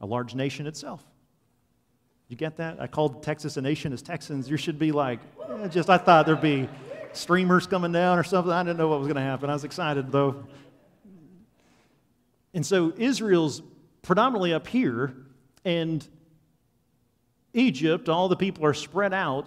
a 0.01 0.07
large 0.07 0.35
nation 0.35 0.67
itself. 0.67 1.05
You 2.29 2.37
get 2.37 2.57
that? 2.57 2.81
I 2.81 2.87
called 2.87 3.23
Texas 3.23 3.57
a 3.57 3.63
nation 3.63 3.93
as 3.93 4.03
Texans. 4.03 4.49
You 4.49 4.57
should 4.57 4.79
be 4.79 4.93
like, 4.93 5.21
eh, 5.49 5.69
just, 5.69 5.91
I 5.91 5.99
thought 5.99 6.27
there'd 6.27 6.41
be 6.41 6.69
streamers 7.13 7.67
coming 7.67 7.93
down 7.93 8.19
or 8.19 8.25
something. 8.25 8.53
I 8.53 8.63
didn't 8.63 8.79
know 8.79 8.89
what 8.89 8.99
was 8.99 9.07
going 9.07 9.17
to 9.17 9.23
happen. 9.23 9.51
I 9.51 9.53
was 9.53 9.65
excited, 9.65 10.11
though. 10.11 10.45
And 12.55 12.65
so 12.65 12.93
Israel's 12.97 13.63
predominantly 14.03 14.53
up 14.55 14.67
here, 14.67 15.15
and 15.65 16.07
Egypt, 17.53 18.09
all 18.09 18.29
the 18.29 18.37
people 18.37 18.65
are 18.65 18.75
spread 18.75 19.13
out, 19.13 19.47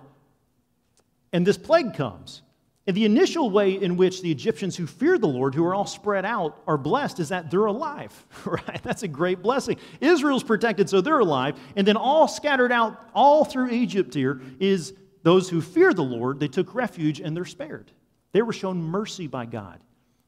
and 1.34 1.46
this 1.46 1.58
plague 1.58 1.94
comes. 1.94 2.42
And 2.88 2.96
the 2.96 3.04
initial 3.04 3.50
way 3.50 3.72
in 3.74 3.98
which 3.98 4.22
the 4.22 4.32
Egyptians 4.32 4.78
who 4.78 4.88
fear 4.88 5.18
the 5.18 5.28
Lord, 5.28 5.54
who 5.54 5.66
are 5.66 5.76
all 5.76 5.86
spread 5.86 6.24
out, 6.24 6.64
are 6.66 6.78
blessed 6.78 7.20
is 7.20 7.30
that 7.30 7.52
they're 7.52 7.66
alive, 7.66 8.26
right? 8.46 8.82
That's 8.82 9.04
a 9.04 9.10
great 9.10 9.42
blessing. 9.42 9.78
Israel's 10.00 10.44
protected, 10.44 10.90
so 10.90 11.02
they're 11.02 11.20
alive. 11.20 11.60
And 11.76 11.86
then 11.86 11.98
all 11.98 12.30
scattered 12.30 12.72
out, 12.72 13.10
all 13.14 13.44
through 13.44 13.72
Egypt 13.72 14.14
here, 14.14 14.42
is 14.60 14.94
those 15.24 15.50
who 15.50 15.60
fear 15.60 15.94
the 15.94 16.04
Lord, 16.04 16.40
they 16.40 16.48
took 16.48 16.74
refuge 16.74 17.20
and 17.20 17.36
they're 17.36 17.44
spared. 17.44 17.92
They 18.32 18.42
were 18.42 18.54
shown 18.54 18.82
mercy 18.82 19.28
by 19.28 19.46
God. 19.46 19.80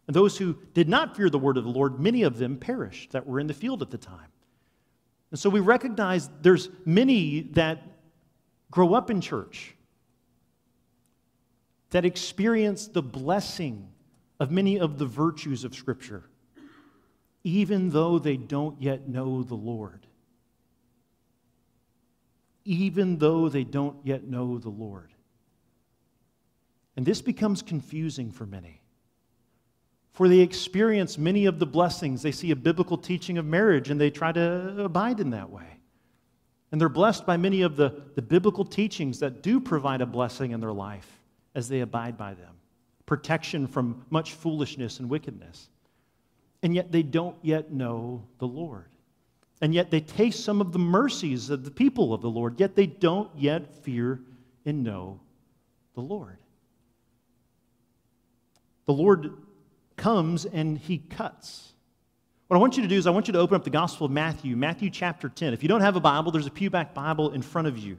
And 0.08 0.16
those 0.16 0.38
who 0.38 0.58
did 0.74 0.90
not 0.90 1.16
fear 1.16 1.30
the 1.30 1.40
word 1.40 1.56
of 1.56 1.64
the 1.64 1.70
Lord, 1.70 2.00
many 2.00 2.24
of 2.24 2.38
them 2.38 2.58
perished 2.58 3.12
that 3.12 3.26
were 3.26 3.40
in 3.40 3.48
the 3.48 3.54
field 3.54 3.82
at 3.82 3.92
the 3.92 3.98
time. 3.98 4.28
And 5.32 5.40
so 5.40 5.50
we 5.50 5.62
recognize 5.62 6.30
there's 6.42 6.70
many 6.84 7.42
that 7.54 7.84
grow 8.72 8.96
up 8.96 9.10
in 9.10 9.22
church 9.22 9.76
that 11.92 12.06
experience 12.06 12.88
the 12.88 13.02
blessing 13.02 13.90
of 14.40 14.52
many 14.52 14.80
of 14.80 14.98
the 14.98 15.06
virtues 15.06 15.64
of 15.64 15.76
Scripture, 15.76 16.24
even 17.44 17.90
though 17.90 18.20
they 18.20 18.38
don't 18.38 18.82
yet 18.82 19.08
know 19.08 19.44
the 19.44 19.56
Lord. 19.56 20.06
Even 22.66 23.18
though 23.18 23.50
they 23.50 23.64
don't 23.64 23.98
yet 24.04 24.26
know 24.26 24.58
the 24.58 24.70
Lord. 24.70 25.12
And 26.96 27.06
this 27.06 27.22
becomes 27.22 27.62
confusing 27.62 28.32
for 28.32 28.46
many 28.46 28.80
for 30.20 30.28
they 30.28 30.40
experience 30.40 31.18
many 31.18 31.46
of 31.46 31.60
the 31.60 31.66
blessings. 31.66 32.22
They 32.22 32.34
see 32.34 32.52
a 32.52 32.56
biblical 32.58 32.98
teaching 32.98 33.38
of 33.38 33.46
marriage 33.46 33.90
and 33.90 34.02
they 34.02 34.10
try 34.10 34.34
to 34.34 34.84
abide 34.84 35.22
in 35.22 35.30
that 35.30 35.50
way. 35.50 35.80
And 36.74 36.82
they're 36.82 36.90
blessed 36.90 37.26
by 37.26 37.38
many 37.38 37.62
of 37.62 37.78
the, 37.78 38.02
the 38.16 38.22
biblical 38.22 38.66
teachings 38.66 39.20
that 39.20 39.42
do 39.42 39.62
provide 39.62 40.02
a 40.02 40.06
blessing 40.06 40.52
in 40.52 40.60
their 40.60 40.74
life 40.74 41.19
as 41.60 41.68
they 41.70 41.82
abide 41.82 42.18
by 42.18 42.34
them 42.34 42.56
protection 43.06 43.66
from 43.66 44.06
much 44.12 44.34
foolishness 44.34 45.00
and 45.00 45.10
wickedness. 45.10 45.68
And 46.62 46.76
yet 46.76 46.92
they 46.92 47.02
don't 47.02 47.36
yet 47.42 47.72
know 47.72 48.24
the 48.38 48.46
Lord. 48.46 48.86
And 49.62 49.74
yet 49.74 49.90
they 49.90 50.00
taste 50.00 50.44
some 50.44 50.62
of 50.62 50.74
the 50.74 50.80
mercies 50.80 51.50
of 51.50 51.66
the 51.66 51.72
people 51.72 52.14
of 52.14 52.22
the 52.22 52.30
Lord, 52.30 52.60
yet 52.60 52.76
they 52.76 52.86
don't 52.86 53.32
yet 53.36 53.84
fear 53.84 54.22
and 54.64 54.84
know 54.84 55.20
the 55.96 56.02
Lord. 56.02 56.38
The 58.86 58.94
Lord 58.94 59.34
comes 59.98 60.46
and 60.46 60.78
he 60.78 61.00
cuts. 61.00 61.74
What 62.48 62.58
I 62.58 62.60
want 62.60 62.78
you 62.78 62.84
to 62.84 62.90
do 62.90 62.96
is 62.96 63.08
I 63.08 63.12
want 63.12 63.28
you 63.28 63.34
to 63.34 63.40
open 63.40 63.56
up 63.56 63.64
the 63.64 63.72
Gospel 63.72 64.06
of 64.06 64.12
Matthew, 64.12 64.56
Matthew 64.56 64.92
chapter 64.92 65.30
10. 65.30 65.54
If 65.54 65.64
you 65.64 65.70
don't 65.70 65.82
have 65.82 65.96
a 65.96 66.00
Bible, 66.00 66.32
there's 66.32 66.48
a 66.48 66.52
pewback 66.52 66.94
Bible 66.94 67.32
in 67.32 67.42
front 67.42 67.68
of 67.68 67.80
you. 67.80 67.98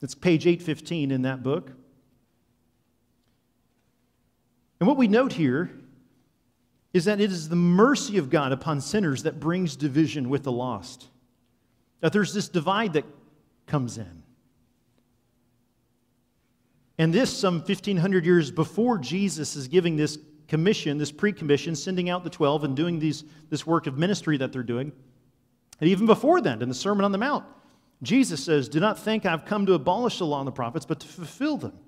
It's 0.00 0.14
page 0.14 0.46
815 0.46 1.10
in 1.10 1.22
that 1.22 1.42
book. 1.42 1.72
And 4.80 4.86
what 4.86 4.96
we 4.96 5.08
note 5.08 5.32
here 5.32 5.70
is 6.92 7.04
that 7.04 7.20
it 7.20 7.30
is 7.30 7.48
the 7.48 7.56
mercy 7.56 8.18
of 8.18 8.30
God 8.30 8.52
upon 8.52 8.80
sinners 8.80 9.24
that 9.24 9.40
brings 9.40 9.76
division 9.76 10.28
with 10.28 10.44
the 10.44 10.52
lost. 10.52 11.06
That 12.00 12.12
there's 12.12 12.32
this 12.32 12.48
divide 12.48 12.94
that 12.94 13.04
comes 13.66 13.98
in. 13.98 14.22
And 16.96 17.12
this, 17.12 17.36
some 17.36 17.58
1,500 17.58 18.24
years 18.24 18.50
before 18.50 18.98
Jesus 18.98 19.54
is 19.54 19.68
giving 19.68 19.96
this 19.96 20.18
commission, 20.48 20.98
this 20.98 21.12
pre 21.12 21.32
commission, 21.32 21.76
sending 21.76 22.10
out 22.10 22.24
the 22.24 22.30
12 22.30 22.64
and 22.64 22.76
doing 22.76 22.98
these, 22.98 23.24
this 23.50 23.66
work 23.66 23.86
of 23.86 23.98
ministry 23.98 24.36
that 24.38 24.52
they're 24.52 24.62
doing. 24.62 24.90
And 25.80 25.88
even 25.90 26.06
before 26.06 26.40
that, 26.40 26.60
in 26.62 26.68
the 26.68 26.74
Sermon 26.74 27.04
on 27.04 27.12
the 27.12 27.18
Mount, 27.18 27.44
Jesus 28.02 28.42
says, 28.42 28.68
Do 28.68 28.80
not 28.80 28.98
think 28.98 29.26
I've 29.26 29.44
come 29.44 29.66
to 29.66 29.74
abolish 29.74 30.18
the 30.18 30.26
law 30.26 30.40
and 30.40 30.48
the 30.48 30.52
prophets, 30.52 30.86
but 30.86 31.00
to 31.00 31.06
fulfill 31.06 31.56
them. 31.56 31.78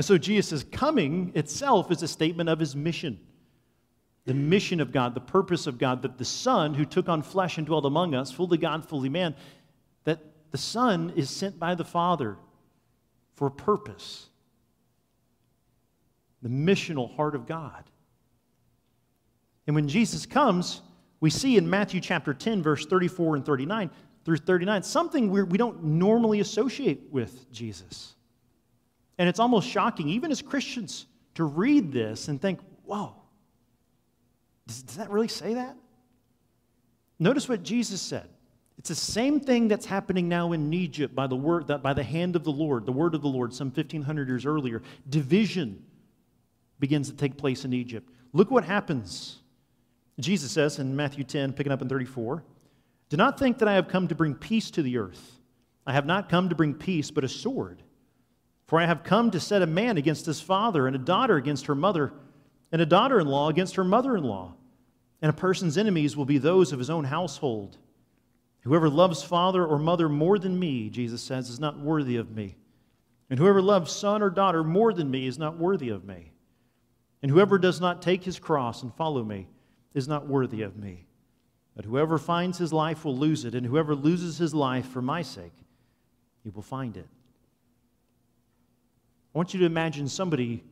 And 0.00 0.04
so 0.06 0.16
Jesus' 0.16 0.64
coming 0.72 1.30
itself 1.34 1.90
is 1.90 2.02
a 2.02 2.08
statement 2.08 2.48
of 2.48 2.58
his 2.58 2.74
mission. 2.74 3.20
The 4.24 4.32
mission 4.32 4.80
of 4.80 4.92
God, 4.92 5.14
the 5.14 5.20
purpose 5.20 5.66
of 5.66 5.76
God, 5.76 6.00
that 6.00 6.16
the 6.16 6.24
Son 6.24 6.72
who 6.72 6.86
took 6.86 7.10
on 7.10 7.20
flesh 7.20 7.58
and 7.58 7.66
dwelt 7.66 7.84
among 7.84 8.14
us, 8.14 8.32
fully 8.32 8.56
God, 8.56 8.88
fully 8.88 9.10
man, 9.10 9.34
that 10.04 10.20
the 10.52 10.56
Son 10.56 11.12
is 11.16 11.28
sent 11.28 11.58
by 11.58 11.74
the 11.74 11.84
Father 11.84 12.38
for 13.34 13.48
a 13.48 13.50
purpose 13.50 14.30
the 16.40 16.48
missional 16.48 17.14
heart 17.14 17.34
of 17.34 17.46
God. 17.46 17.84
And 19.66 19.76
when 19.76 19.86
Jesus 19.86 20.24
comes, 20.24 20.80
we 21.20 21.28
see 21.28 21.58
in 21.58 21.68
Matthew 21.68 22.00
chapter 22.00 22.32
10, 22.32 22.62
verse 22.62 22.86
34 22.86 23.36
and 23.36 23.44
39 23.44 23.90
through 24.24 24.38
39, 24.38 24.82
something 24.82 25.28
we 25.28 25.58
don't 25.58 25.84
normally 25.84 26.40
associate 26.40 27.02
with 27.10 27.52
Jesus. 27.52 28.14
And 29.20 29.28
it's 29.28 29.38
almost 29.38 29.68
shocking, 29.68 30.08
even 30.08 30.30
as 30.30 30.40
Christians, 30.40 31.04
to 31.34 31.44
read 31.44 31.92
this 31.92 32.28
and 32.28 32.40
think, 32.40 32.58
whoa, 32.86 33.14
does, 34.66 34.82
does 34.82 34.96
that 34.96 35.10
really 35.10 35.28
say 35.28 35.52
that? 35.52 35.76
Notice 37.18 37.46
what 37.46 37.62
Jesus 37.62 38.00
said. 38.00 38.30
It's 38.78 38.88
the 38.88 38.94
same 38.94 39.38
thing 39.38 39.68
that's 39.68 39.84
happening 39.84 40.26
now 40.26 40.52
in 40.52 40.72
Egypt 40.72 41.14
by 41.14 41.26
the 41.26 41.36
word 41.36 41.66
that 41.66 41.82
by 41.82 41.92
the 41.92 42.02
hand 42.02 42.34
of 42.34 42.44
the 42.44 42.50
Lord, 42.50 42.86
the 42.86 42.92
word 42.92 43.14
of 43.14 43.20
the 43.20 43.28
Lord 43.28 43.52
some 43.52 43.66
1500 43.66 44.26
years 44.26 44.46
earlier. 44.46 44.80
Division 45.10 45.84
begins 46.78 47.10
to 47.10 47.14
take 47.14 47.36
place 47.36 47.66
in 47.66 47.74
Egypt. 47.74 48.10
Look 48.32 48.50
what 48.50 48.64
happens. 48.64 49.40
Jesus 50.18 50.50
says 50.50 50.78
in 50.78 50.96
Matthew 50.96 51.24
10, 51.24 51.52
picking 51.52 51.72
up 51.72 51.82
in 51.82 51.90
34, 51.90 52.42
Do 53.10 53.18
not 53.18 53.38
think 53.38 53.58
that 53.58 53.68
I 53.68 53.74
have 53.74 53.86
come 53.86 54.08
to 54.08 54.14
bring 54.14 54.34
peace 54.34 54.70
to 54.70 54.82
the 54.82 54.96
earth. 54.96 55.40
I 55.86 55.92
have 55.92 56.06
not 56.06 56.30
come 56.30 56.48
to 56.48 56.54
bring 56.54 56.72
peace, 56.72 57.10
but 57.10 57.22
a 57.22 57.28
sword. 57.28 57.82
For 58.70 58.78
I 58.78 58.86
have 58.86 59.02
come 59.02 59.32
to 59.32 59.40
set 59.40 59.62
a 59.62 59.66
man 59.66 59.96
against 59.96 60.26
his 60.26 60.40
father, 60.40 60.86
and 60.86 60.94
a 60.94 60.98
daughter 61.00 61.34
against 61.36 61.66
her 61.66 61.74
mother, 61.74 62.12
and 62.70 62.80
a 62.80 62.86
daughter 62.86 63.18
in 63.18 63.26
law 63.26 63.48
against 63.48 63.74
her 63.74 63.82
mother 63.82 64.16
in 64.16 64.22
law. 64.22 64.54
And 65.20 65.28
a 65.28 65.32
person's 65.32 65.76
enemies 65.76 66.16
will 66.16 66.24
be 66.24 66.38
those 66.38 66.70
of 66.70 66.78
his 66.78 66.88
own 66.88 67.02
household. 67.02 67.78
Whoever 68.60 68.88
loves 68.88 69.24
father 69.24 69.66
or 69.66 69.76
mother 69.80 70.08
more 70.08 70.38
than 70.38 70.56
me, 70.56 70.88
Jesus 70.88 71.20
says, 71.20 71.50
is 71.50 71.58
not 71.58 71.80
worthy 71.80 72.14
of 72.14 72.30
me. 72.30 72.54
And 73.28 73.40
whoever 73.40 73.60
loves 73.60 73.90
son 73.90 74.22
or 74.22 74.30
daughter 74.30 74.62
more 74.62 74.92
than 74.92 75.10
me 75.10 75.26
is 75.26 75.36
not 75.36 75.58
worthy 75.58 75.88
of 75.88 76.04
me. 76.04 76.30
And 77.22 77.32
whoever 77.32 77.58
does 77.58 77.80
not 77.80 78.02
take 78.02 78.22
his 78.22 78.38
cross 78.38 78.84
and 78.84 78.94
follow 78.94 79.24
me 79.24 79.48
is 79.94 80.06
not 80.06 80.28
worthy 80.28 80.62
of 80.62 80.76
me. 80.76 81.06
But 81.74 81.86
whoever 81.86 82.18
finds 82.18 82.58
his 82.58 82.72
life 82.72 83.04
will 83.04 83.16
lose 83.16 83.44
it, 83.44 83.56
and 83.56 83.66
whoever 83.66 83.96
loses 83.96 84.38
his 84.38 84.54
life 84.54 84.86
for 84.86 85.02
my 85.02 85.22
sake, 85.22 85.56
he 86.44 86.50
will 86.50 86.62
find 86.62 86.96
it. 86.96 87.08
I 89.34 89.38
want 89.38 89.54
you 89.54 89.60
to 89.60 89.66
imagine 89.66 90.08
somebody 90.08 90.64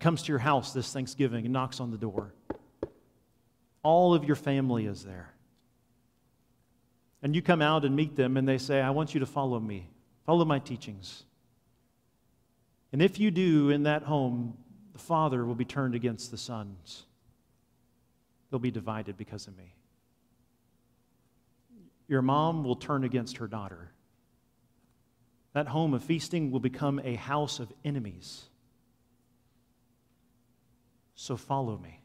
comes 0.00 0.22
to 0.22 0.32
your 0.32 0.38
house 0.38 0.72
this 0.72 0.92
Thanksgiving 0.92 1.44
and 1.44 1.52
knocks 1.52 1.80
on 1.80 1.90
the 1.90 1.96
door. 1.96 2.34
All 3.82 4.14
of 4.14 4.24
your 4.24 4.36
family 4.36 4.86
is 4.86 5.04
there. 5.04 5.32
And 7.22 7.34
you 7.34 7.40
come 7.40 7.62
out 7.62 7.84
and 7.84 7.96
meet 7.96 8.16
them, 8.16 8.36
and 8.36 8.46
they 8.46 8.58
say, 8.58 8.80
I 8.80 8.90
want 8.90 9.14
you 9.14 9.20
to 9.20 9.26
follow 9.26 9.58
me, 9.58 9.88
follow 10.26 10.44
my 10.44 10.58
teachings. 10.58 11.24
And 12.92 13.00
if 13.00 13.18
you 13.18 13.30
do 13.30 13.70
in 13.70 13.84
that 13.84 14.02
home, 14.02 14.58
the 14.92 14.98
father 14.98 15.44
will 15.44 15.54
be 15.54 15.64
turned 15.64 15.94
against 15.94 16.30
the 16.30 16.38
sons. 16.38 17.04
They'll 18.50 18.60
be 18.60 18.70
divided 18.70 19.16
because 19.16 19.46
of 19.46 19.56
me. 19.56 19.74
your 22.06 22.22
mom 22.22 22.62
will 22.62 22.76
turn 22.76 23.04
against 23.04 23.38
her 23.38 23.46
daughter. 23.46 23.90
That 25.54 25.68
home 25.68 25.94
of 25.94 26.04
feasting 26.04 26.50
will 26.50 26.60
become 26.60 27.00
a 27.02 27.14
house 27.14 27.60
of 27.60 27.72
enemies. 27.84 28.44
So 31.14 31.36
follow 31.36 31.78
me. 31.78 32.00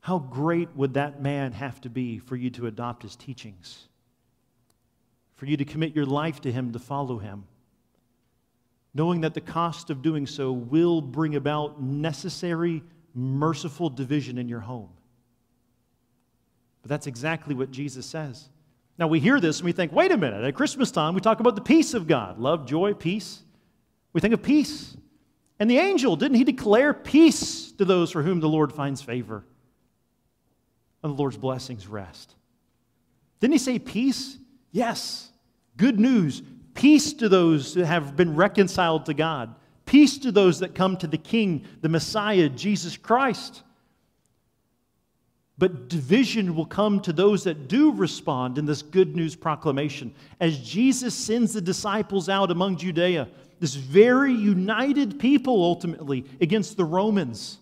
How 0.00 0.18
great 0.18 0.74
would 0.74 0.94
that 0.94 1.20
man 1.22 1.52
have 1.52 1.82
to 1.82 1.90
be 1.90 2.18
for 2.18 2.34
you 2.34 2.48
to 2.50 2.66
adopt 2.66 3.02
his 3.02 3.14
teachings? 3.14 3.88
For 5.34 5.44
you 5.44 5.58
to 5.58 5.66
commit 5.66 5.94
your 5.94 6.06
life 6.06 6.40
to 6.40 6.50
him, 6.50 6.72
to 6.72 6.78
follow 6.78 7.18
him? 7.18 7.44
Knowing 8.94 9.20
that 9.20 9.34
the 9.34 9.40
cost 9.42 9.90
of 9.90 10.00
doing 10.00 10.26
so 10.26 10.50
will 10.50 11.02
bring 11.02 11.36
about 11.36 11.82
necessary, 11.82 12.82
merciful 13.14 13.90
division 13.90 14.38
in 14.38 14.48
your 14.48 14.60
home. 14.60 14.88
But 16.80 16.88
that's 16.88 17.06
exactly 17.06 17.54
what 17.54 17.70
Jesus 17.70 18.06
says. 18.06 18.48
Now 18.98 19.06
we 19.06 19.20
hear 19.20 19.40
this 19.40 19.58
and 19.58 19.64
we 19.64 19.72
think, 19.72 19.92
wait 19.92 20.10
a 20.10 20.16
minute, 20.16 20.44
at 20.44 20.54
Christmas 20.54 20.90
time 20.90 21.14
we 21.14 21.20
talk 21.20 21.40
about 21.40 21.54
the 21.54 21.62
peace 21.62 21.94
of 21.94 22.06
God 22.06 22.38
love, 22.38 22.66
joy, 22.66 22.94
peace. 22.94 23.42
We 24.12 24.20
think 24.20 24.34
of 24.34 24.42
peace. 24.42 24.96
And 25.60 25.70
the 25.70 25.78
angel, 25.78 26.16
didn't 26.16 26.36
he 26.36 26.44
declare 26.44 26.94
peace 26.94 27.72
to 27.72 27.84
those 27.84 28.10
for 28.10 28.22
whom 28.22 28.40
the 28.40 28.48
Lord 28.48 28.72
finds 28.72 29.02
favor? 29.02 29.44
And 31.02 31.12
the 31.12 31.16
Lord's 31.16 31.36
blessings 31.36 31.86
rest. 31.86 32.34
Didn't 33.40 33.52
he 33.52 33.58
say 33.58 33.78
peace? 33.78 34.36
Yes. 34.72 35.30
Good 35.76 36.00
news. 36.00 36.42
Peace 36.74 37.12
to 37.14 37.28
those 37.28 37.74
who 37.74 37.82
have 37.82 38.16
been 38.16 38.34
reconciled 38.36 39.06
to 39.06 39.14
God. 39.14 39.54
Peace 39.84 40.18
to 40.18 40.32
those 40.32 40.60
that 40.60 40.74
come 40.74 40.96
to 40.96 41.06
the 41.06 41.18
King, 41.18 41.64
the 41.80 41.88
Messiah, 41.88 42.48
Jesus 42.48 42.96
Christ. 42.96 43.62
But 45.58 45.88
division 45.88 46.54
will 46.54 46.66
come 46.66 47.00
to 47.00 47.12
those 47.12 47.42
that 47.44 47.66
do 47.66 47.92
respond 47.92 48.58
in 48.58 48.66
this 48.66 48.80
good 48.80 49.16
news 49.16 49.34
proclamation. 49.34 50.14
As 50.38 50.58
Jesus 50.58 51.14
sends 51.14 51.52
the 51.52 51.60
disciples 51.60 52.28
out 52.28 52.52
among 52.52 52.76
Judea, 52.76 53.28
this 53.58 53.74
very 53.74 54.32
united 54.32 55.18
people 55.18 55.54
ultimately 55.64 56.24
against 56.40 56.76
the 56.76 56.84
Romans, 56.84 57.58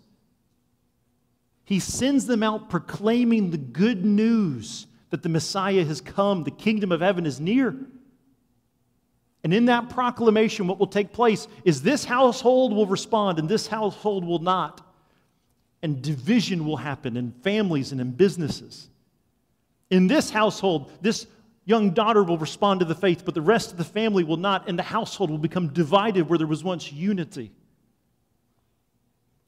he 1.64 1.80
sends 1.80 2.26
them 2.26 2.42
out 2.42 2.68
proclaiming 2.68 3.50
the 3.50 3.56
good 3.56 4.04
news 4.04 4.86
that 5.08 5.22
the 5.22 5.28
Messiah 5.30 5.84
has 5.84 6.02
come, 6.02 6.44
the 6.44 6.50
kingdom 6.50 6.92
of 6.92 7.00
heaven 7.00 7.24
is 7.24 7.40
near. 7.40 7.74
And 9.42 9.54
in 9.54 9.66
that 9.66 9.88
proclamation, 9.88 10.66
what 10.66 10.78
will 10.78 10.86
take 10.86 11.12
place 11.12 11.48
is 11.64 11.80
this 11.80 12.04
household 12.04 12.74
will 12.74 12.86
respond 12.86 13.38
and 13.38 13.48
this 13.48 13.66
household 13.66 14.24
will 14.24 14.40
not 14.40 14.85
and 15.82 16.02
division 16.02 16.64
will 16.64 16.76
happen 16.76 17.16
in 17.16 17.32
families 17.42 17.92
and 17.92 18.00
in 18.00 18.12
businesses. 18.12 18.88
In 19.90 20.06
this 20.06 20.30
household, 20.30 20.90
this 21.00 21.26
young 21.64 21.90
daughter 21.90 22.22
will 22.22 22.38
respond 22.38 22.80
to 22.80 22.86
the 22.86 22.94
faith, 22.94 23.22
but 23.24 23.34
the 23.34 23.42
rest 23.42 23.72
of 23.72 23.78
the 23.78 23.84
family 23.84 24.24
will 24.24 24.36
not, 24.36 24.68
and 24.68 24.78
the 24.78 24.82
household 24.82 25.30
will 25.30 25.38
become 25.38 25.68
divided 25.68 26.28
where 26.28 26.38
there 26.38 26.46
was 26.46 26.64
once 26.64 26.92
unity. 26.92 27.52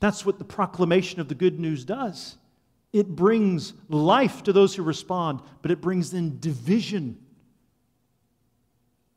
That's 0.00 0.24
what 0.24 0.38
the 0.38 0.44
proclamation 0.44 1.20
of 1.20 1.28
the 1.28 1.34
good 1.34 1.58
news 1.58 1.84
does. 1.84 2.36
It 2.92 3.08
brings 3.08 3.74
life 3.88 4.42
to 4.44 4.52
those 4.52 4.74
who 4.74 4.82
respond, 4.82 5.40
but 5.62 5.70
it 5.70 5.80
brings 5.80 6.14
in 6.14 6.38
division 6.40 7.18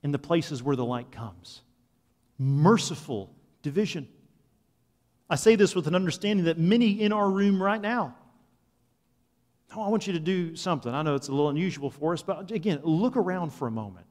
in 0.04 0.12
the 0.12 0.20
places 0.20 0.64
where 0.64 0.76
the 0.76 0.86
light 0.86 1.12
comes. 1.12 1.62
Merciful 2.38 3.34
division. 3.62 4.08
I 5.32 5.36
say 5.36 5.56
this 5.56 5.74
with 5.74 5.88
an 5.88 5.96
understanding 5.96 6.48
that 6.48 6.60
many 6.60 7.02
in 7.02 7.14
our 7.14 7.30
room 7.30 7.64
right 7.64 7.80
now, 7.80 8.14
oh, 9.74 9.82
I 9.82 9.88
want 9.88 10.06
you 10.06 10.12
to 10.12 10.20
do 10.20 10.58
something. 10.58 10.94
I 10.94 11.04
know 11.04 11.16
it's 11.16 11.30
a 11.30 11.32
little 11.32 11.48
unusual 11.48 11.90
for 11.90 12.12
us, 12.12 12.22
but 12.22 12.52
again, 12.52 12.82
look 12.84 13.16
around 13.16 13.52
for 13.52 13.66
a 13.66 13.72
moment. 13.72 14.06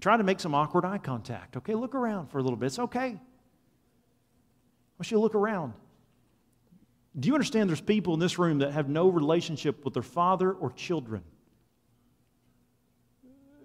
Try 0.00 0.18
to 0.18 0.22
make 0.22 0.40
some 0.40 0.54
awkward 0.54 0.84
eye 0.84 0.98
contact, 0.98 1.56
okay? 1.56 1.74
Look 1.74 1.94
around 1.94 2.26
for 2.26 2.38
a 2.38 2.42
little 2.42 2.58
bit. 2.58 2.66
It's 2.66 2.78
okay. 2.78 3.00
I 3.00 3.18
want 4.98 5.10
you 5.10 5.16
to 5.16 5.20
look 5.20 5.34
around. 5.34 5.72
Do 7.18 7.28
you 7.28 7.34
understand 7.34 7.70
there's 7.70 7.80
people 7.80 8.12
in 8.12 8.20
this 8.20 8.38
room 8.38 8.58
that 8.58 8.72
have 8.72 8.90
no 8.90 9.08
relationship 9.08 9.86
with 9.86 9.94
their 9.94 10.02
father 10.02 10.52
or 10.52 10.70
children? 10.72 11.22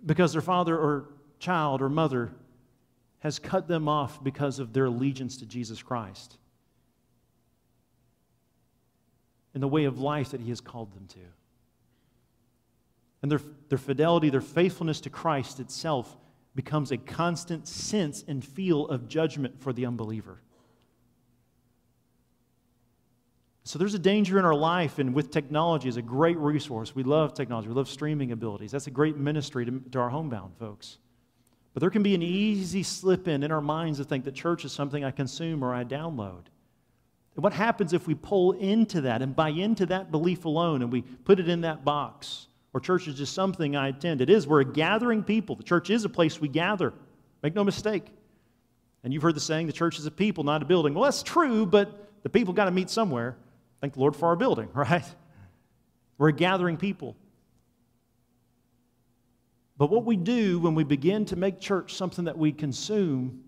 Because 0.06 0.32
their 0.32 0.42
father 0.42 0.78
or 0.78 1.10
child 1.40 1.82
or 1.82 1.90
mother 1.90 2.32
has 3.20 3.40
cut 3.40 3.68
them 3.68 3.88
off 3.88 4.24
because 4.24 4.60
of 4.60 4.74
their 4.74 4.86
allegiance 4.86 5.38
to 5.38 5.46
Jesus 5.46 5.82
Christ 5.84 6.38
and 9.54 9.64
the 9.64 9.68
way 9.68 9.86
of 9.86 10.00
life 10.00 10.32
that 10.32 10.42
He 10.42 10.50
has 10.50 10.62
called 10.62 10.94
them 10.94 11.08
to. 11.08 11.20
And 13.22 13.32
their, 13.32 13.42
their 13.68 13.78
fidelity, 13.78 14.30
their 14.30 14.42
faithfulness 14.42 15.02
to 15.02 15.10
Christ 15.10 15.60
itself 15.60 16.16
becomes 16.56 16.92
a 16.92 16.98
constant 16.98 17.68
sense 17.68 18.24
and 18.28 18.44
feel 18.44 18.88
of 18.88 19.08
judgment 19.08 19.60
for 19.62 19.74
the 19.74 19.86
unbeliever. 19.86 20.40
So 23.64 23.78
there's 23.78 23.94
a 23.94 24.00
danger 24.00 24.40
in 24.40 24.46
our 24.46 24.56
life, 24.56 24.98
and 24.98 25.14
with 25.14 25.30
technology 25.30 25.90
is 25.90 25.98
a 25.98 26.02
great 26.02 26.38
resource. 26.38 26.96
We 26.96 27.04
love 27.04 27.34
technology. 27.34 27.68
We 27.68 27.76
love 27.76 27.90
streaming 27.90 28.32
abilities. 28.32 28.72
That's 28.72 28.88
a 28.88 28.92
great 28.92 29.16
ministry 29.18 29.66
to, 29.66 29.84
to 29.92 30.00
our 30.00 30.10
homebound 30.10 30.54
folks. 30.58 30.98
But 31.74 31.82
there 31.82 31.90
can 31.90 32.04
be 32.04 32.16
an 32.16 32.24
easy 32.24 32.84
slip 32.84 33.28
in 33.28 33.44
in 33.44 33.52
our 33.52 33.62
minds 33.62 34.00
to 34.00 34.04
think 34.04 34.26
that 34.26 34.36
church 34.36 34.66
is 34.66 34.72
something 34.72 35.04
I 35.04 35.12
consume 35.12 35.64
or 35.64 35.74
I 35.74 35.84
download. 35.84 36.46
And 37.36 37.44
what 37.44 37.54
happens 37.54 37.94
if 37.94 38.08
we 38.08 38.16
pull 38.16 38.54
into 38.54 39.02
that 39.02 39.22
and 39.22 39.36
buy 39.36 39.50
into 39.50 39.86
that 39.88 40.12
belief 40.12 40.46
alone 40.46 40.82
and 40.82 40.92
we 40.92 41.02
put 41.02 41.40
it 41.40 41.48
in 41.48 41.62
that 41.62 41.86
box? 41.86 42.48
Or 42.74 42.80
church 42.80 43.08
is 43.08 43.16
just 43.16 43.34
something 43.34 43.76
I 43.76 43.90
attend. 43.90 44.22
It 44.22 44.30
is. 44.30 44.46
We're 44.46 44.62
a 44.62 44.66
gathering 44.66 45.24
people. 45.24 45.56
The 45.56 45.64
church 45.64 45.90
is 45.90 46.06
a 46.06 46.10
place 46.10 46.40
we 46.40 46.48
gather. 46.48 46.94
Make 47.42 47.56
no 47.56 47.64
mistake. 47.64 48.06
And 49.04 49.14
you've 49.14 49.24
heard 49.24 49.36
the 49.36 49.40
saying, 49.40 49.68
the 49.68 49.74
church 49.74 49.98
is 49.98 50.06
a 50.06 50.12
people, 50.12 50.44
not 50.44 50.62
a 50.62 50.66
building. 50.66 50.94
Well, 50.94 51.06
that's 51.06 51.24
true, 51.24 51.66
but 51.66 52.10
the 52.24 52.30
people 52.30 52.54
got 52.54 52.66
to 52.66 52.72
meet 52.72 52.90
somewhere. 52.90 53.38
Thank 53.82 53.94
the 53.94 54.02
Lord 54.02 54.16
for 54.16 54.28
our 54.28 54.36
building, 54.36 54.70
right? 54.74 55.06
We're 56.18 56.30
a 56.30 56.34
gathering 56.34 56.78
people. 56.78 57.16
But 59.80 59.90
what 59.90 60.04
we 60.04 60.18
do 60.18 60.60
when 60.60 60.76
we 60.76 60.84
begin 60.84 61.24
to 61.28 61.38
make 61.38 61.62
church 61.62 61.96
something 61.96 62.26
that 62.26 62.38
we 62.38 62.52
consume 62.52 63.46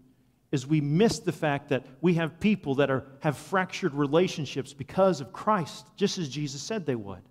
is 0.49 0.65
we 0.65 0.79
miss 0.79 1.19
the 1.19 1.33
fact 1.33 1.69
that 1.69 1.85
we 1.99 2.13
have 2.13 2.39
people 2.39 2.75
that 2.75 2.89
are, 2.89 3.03
have 3.19 3.37
fractured 3.37 3.93
relationships 3.93 4.71
because 4.71 5.19
of 5.19 5.33
Christ, 5.33 5.85
just 5.97 6.17
as 6.17 6.29
Jesus 6.29 6.61
said 6.61 6.85
they 6.85 6.95
would. 6.95 7.21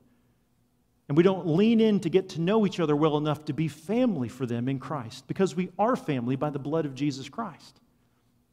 And 1.08 1.16
we 1.16 1.22
don't 1.22 1.46
lean 1.46 1.80
in 1.80 2.00
to 2.00 2.10
get 2.10 2.28
to 2.30 2.42
know 2.42 2.66
each 2.66 2.78
other 2.78 2.94
well 2.94 3.16
enough 3.16 3.46
to 3.46 3.54
be 3.54 3.68
family 3.68 4.28
for 4.28 4.44
them 4.44 4.68
in 4.68 4.78
Christ 4.78 5.26
because 5.26 5.56
we 5.56 5.70
are 5.78 5.96
family 5.96 6.36
by 6.36 6.50
the 6.50 6.58
blood 6.58 6.84
of 6.84 6.94
Jesus 6.94 7.30
Christ, 7.30 7.80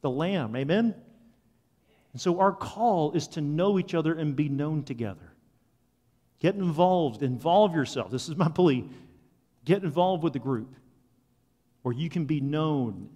the 0.00 0.10
Lamb. 0.10 0.56
Amen? 0.56 0.94
And 2.14 2.20
so 2.20 2.40
our 2.40 2.52
call 2.52 3.12
is 3.12 3.28
to 3.28 3.42
know 3.42 3.78
each 3.78 3.94
other 3.94 4.14
and 4.14 4.34
be 4.34 4.48
known 4.48 4.82
together. 4.82 5.34
Get 6.40 6.54
involved, 6.54 7.22
involve 7.22 7.74
yourself. 7.74 8.10
This 8.10 8.30
is 8.30 8.36
my 8.36 8.48
plea. 8.48 8.88
Get 9.68 9.82
involved 9.82 10.22
with 10.22 10.32
the 10.32 10.38
group 10.38 10.74
where 11.82 11.94
you 11.94 12.08
can 12.08 12.24
be 12.24 12.40
known, 12.40 13.10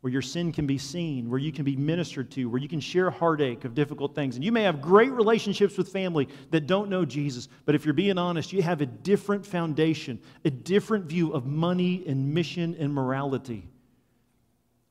where 0.00 0.10
your 0.10 0.22
sin 0.22 0.50
can 0.50 0.66
be 0.66 0.78
seen, 0.78 1.28
where 1.28 1.38
you 1.38 1.52
can 1.52 1.62
be 1.62 1.76
ministered 1.76 2.30
to, 2.30 2.46
where 2.46 2.58
you 2.58 2.70
can 2.70 2.80
share 2.80 3.10
heartache 3.10 3.66
of 3.66 3.74
difficult 3.74 4.14
things. 4.14 4.34
And 4.34 4.42
you 4.42 4.50
may 4.50 4.62
have 4.62 4.80
great 4.80 5.12
relationships 5.12 5.76
with 5.76 5.90
family 5.90 6.26
that 6.52 6.66
don't 6.66 6.88
know 6.88 7.04
Jesus, 7.04 7.48
but 7.66 7.74
if 7.74 7.84
you're 7.84 7.92
being 7.92 8.16
honest, 8.16 8.50
you 8.50 8.62
have 8.62 8.80
a 8.80 8.86
different 8.86 9.44
foundation, 9.44 10.18
a 10.42 10.48
different 10.48 11.04
view 11.04 11.34
of 11.34 11.44
money 11.44 12.02
and 12.06 12.32
mission 12.32 12.74
and 12.78 12.94
morality. 12.94 13.68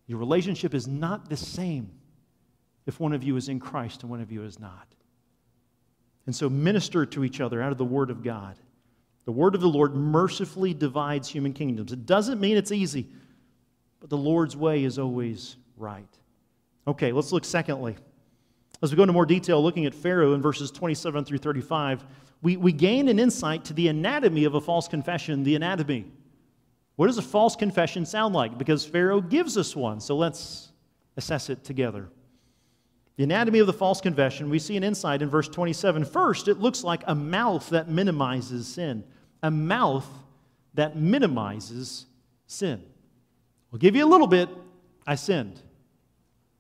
Your 0.06 0.19
relationship 0.19 0.76
is 0.76 0.88
not 0.88 1.28
the 1.28 1.38
same 1.38 1.89
if 2.86 3.00
one 3.00 3.13
of 3.13 3.24
you 3.24 3.36
is 3.36 3.50
in 3.50 3.60
Christ 3.60 4.04
and 4.04 4.12
one 4.12 4.22
of 4.22 4.32
you 4.32 4.43
is 4.43 4.60
not. 4.60 4.86
And 6.28 6.36
so 6.36 6.52
minister 6.52 7.08
to 7.08 7.24
each 7.24 7.41
other 7.41 7.63
out 7.63 7.72
of 7.72 7.80
the 7.80 7.84
Word 7.84 8.12
of 8.12 8.22
God. 8.22 8.58
The 9.29 9.33
word 9.33 9.53
of 9.53 9.61
the 9.61 9.69
Lord 9.69 9.93
mercifully 9.93 10.73
divides 10.73 11.29
human 11.29 11.53
kingdoms. 11.53 11.91
It 11.91 12.07
doesn't 12.07 12.41
mean 12.41 12.57
it's 12.57 12.71
easy, 12.71 13.09
but 13.99 14.09
the 14.09 14.17
Lord's 14.17 14.57
way 14.57 14.83
is 14.83 14.97
always 14.97 15.55
right. 15.77 16.09
Okay, 16.87 17.11
let's 17.11 17.31
look 17.31 17.45
secondly. 17.45 17.95
As 18.81 18.89
we 18.89 18.97
go 18.97 19.03
into 19.03 19.13
more 19.13 19.27
detail, 19.27 19.61
looking 19.61 19.85
at 19.85 19.93
Pharaoh 19.93 20.33
in 20.33 20.41
verses 20.41 20.71
27 20.71 21.25
through 21.25 21.37
35, 21.37 22.03
we, 22.41 22.57
we 22.57 22.71
gain 22.71 23.07
an 23.07 23.19
insight 23.19 23.65
to 23.65 23.73
the 23.73 23.89
anatomy 23.89 24.45
of 24.45 24.55
a 24.55 24.61
false 24.61 24.87
confession, 24.87 25.43
the 25.43 25.53
anatomy. 25.53 26.07
What 26.95 27.05
does 27.05 27.19
a 27.19 27.21
false 27.21 27.55
confession 27.55 28.07
sound 28.07 28.33
like? 28.33 28.57
Because 28.57 28.83
Pharaoh 28.83 29.21
gives 29.21 29.59
us 29.59 29.75
one. 29.75 29.99
So 29.99 30.17
let's 30.17 30.71
assess 31.17 31.51
it 31.51 31.63
together. 31.63 32.09
The 33.17 33.25
anatomy 33.25 33.59
of 33.59 33.67
the 33.67 33.73
false 33.73 34.01
confession, 34.01 34.49
we 34.49 34.57
see 34.57 34.75
an 34.75 34.83
insight 34.83 35.21
in 35.21 35.29
verse 35.29 35.47
27. 35.47 36.05
First, 36.05 36.47
it 36.47 36.57
looks 36.57 36.83
like 36.83 37.03
a 37.05 37.13
mouth 37.13 37.69
that 37.69 37.89
minimizes 37.89 38.67
sin. 38.67 39.03
A 39.41 39.52
mouth 39.52 40.08
that 40.73 40.95
minimizes 40.95 42.06
sin. 42.47 42.84
We'll 43.71 43.80
give 43.80 43.95
you 43.95 44.06
a 44.06 44.08
little 44.10 44.28
bit. 44.28 44.49
I 45.06 45.15
sinned. 45.15 45.60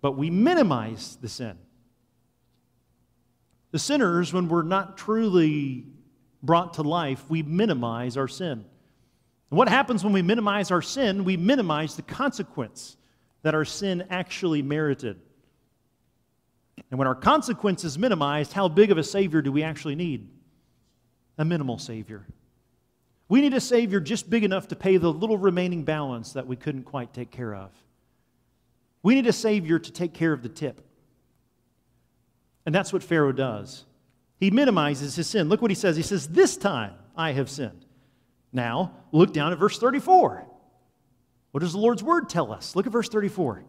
But 0.01 0.13
we 0.13 0.29
minimize 0.29 1.17
the 1.21 1.29
sin. 1.29 1.57
The 3.71 3.79
sinners, 3.79 4.33
when 4.33 4.47
we're 4.47 4.63
not 4.63 4.97
truly 4.97 5.85
brought 6.41 6.75
to 6.75 6.81
life, 6.81 7.23
we 7.29 7.43
minimize 7.43 8.17
our 8.17 8.27
sin. 8.27 8.65
And 9.49 9.57
what 9.57 9.67
happens 9.67 10.03
when 10.03 10.13
we 10.13 10.21
minimize 10.21 10.71
our 10.71 10.81
sin? 10.81 11.23
We 11.23 11.37
minimize 11.37 11.95
the 11.95 12.01
consequence 12.01 12.97
that 13.41 13.55
our 13.55 13.65
sin 13.65 14.05
actually 14.09 14.61
merited. 14.61 15.19
And 16.89 16.97
when 16.97 17.07
our 17.07 17.15
consequence 17.15 17.83
is 17.83 17.97
minimized, 17.97 18.53
how 18.53 18.67
big 18.67 18.91
of 18.91 18.97
a 18.97 19.03
Savior 19.03 19.41
do 19.41 19.51
we 19.51 19.63
actually 19.63 19.95
need? 19.95 20.29
A 21.37 21.45
minimal 21.45 21.77
Savior. 21.77 22.25
We 23.29 23.41
need 23.41 23.53
a 23.53 23.61
Savior 23.61 23.99
just 23.99 24.29
big 24.29 24.43
enough 24.43 24.67
to 24.69 24.75
pay 24.75 24.97
the 24.97 25.13
little 25.13 25.37
remaining 25.37 25.83
balance 25.83 26.33
that 26.33 26.47
we 26.47 26.55
couldn't 26.55 26.83
quite 26.83 27.13
take 27.13 27.29
care 27.29 27.53
of. 27.53 27.71
We 29.03 29.15
need 29.15 29.27
a 29.27 29.33
Savior 29.33 29.79
to 29.79 29.91
take 29.91 30.13
care 30.13 30.33
of 30.33 30.41
the 30.41 30.49
tip. 30.49 30.81
And 32.65 32.73
that's 32.73 32.91
what 32.91 33.03
Pharaoh 33.03 33.31
does. 33.31 33.85
He 34.39 34.51
minimizes 34.51 35.15
his 35.15 35.27
sin. 35.27 35.47
Look 35.47 35.61
what 35.61 35.71
he 35.71 35.75
says. 35.75 35.95
He 35.95 36.03
says, 36.03 36.27
This 36.27 36.57
time 36.57 36.93
I 37.15 37.31
have 37.31 37.49
sinned. 37.49 37.85
Now, 38.51 38.93
look 39.11 39.31
down 39.31 39.51
at 39.53 39.59
verse 39.59 39.77
34. 39.77 40.45
What 41.51 41.61
does 41.61 41.73
the 41.73 41.79
Lord's 41.79 42.03
word 42.03 42.29
tell 42.29 42.51
us? 42.51 42.75
Look 42.75 42.87
at 42.87 42.91
verse 42.91 43.09
34. 43.09 43.63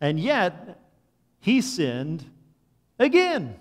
And 0.00 0.18
yet, 0.18 0.80
he 1.40 1.60
sinned 1.60 2.24
again. 2.98 3.56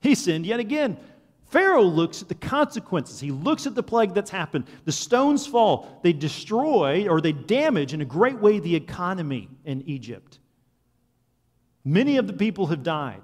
He 0.00 0.14
sinned 0.14 0.46
yet 0.46 0.60
again. 0.60 0.98
Pharaoh 1.46 1.82
looks 1.82 2.22
at 2.22 2.28
the 2.28 2.34
consequences. 2.34 3.20
He 3.20 3.30
looks 3.30 3.66
at 3.66 3.74
the 3.74 3.82
plague 3.82 4.14
that's 4.14 4.30
happened. 4.30 4.64
The 4.84 4.92
stones 4.92 5.46
fall. 5.46 6.00
They 6.02 6.12
destroy 6.12 7.08
or 7.08 7.20
they 7.20 7.32
damage 7.32 7.94
in 7.94 8.00
a 8.00 8.04
great 8.04 8.38
way 8.38 8.58
the 8.58 8.74
economy 8.74 9.48
in 9.64 9.82
Egypt. 9.82 10.40
Many 11.84 12.16
of 12.16 12.26
the 12.26 12.32
people 12.32 12.66
have 12.66 12.82
died. 12.82 13.22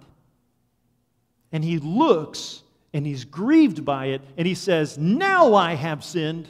And 1.50 1.64
he 1.64 1.78
looks 1.78 2.62
and 2.94 3.04
he's 3.04 3.24
grieved 3.24 3.84
by 3.84 4.06
it 4.06 4.22
and 4.36 4.46
he 4.46 4.54
says, 4.54 4.96
Now 4.96 5.54
I 5.54 5.74
have 5.74 6.04
sinned. 6.04 6.48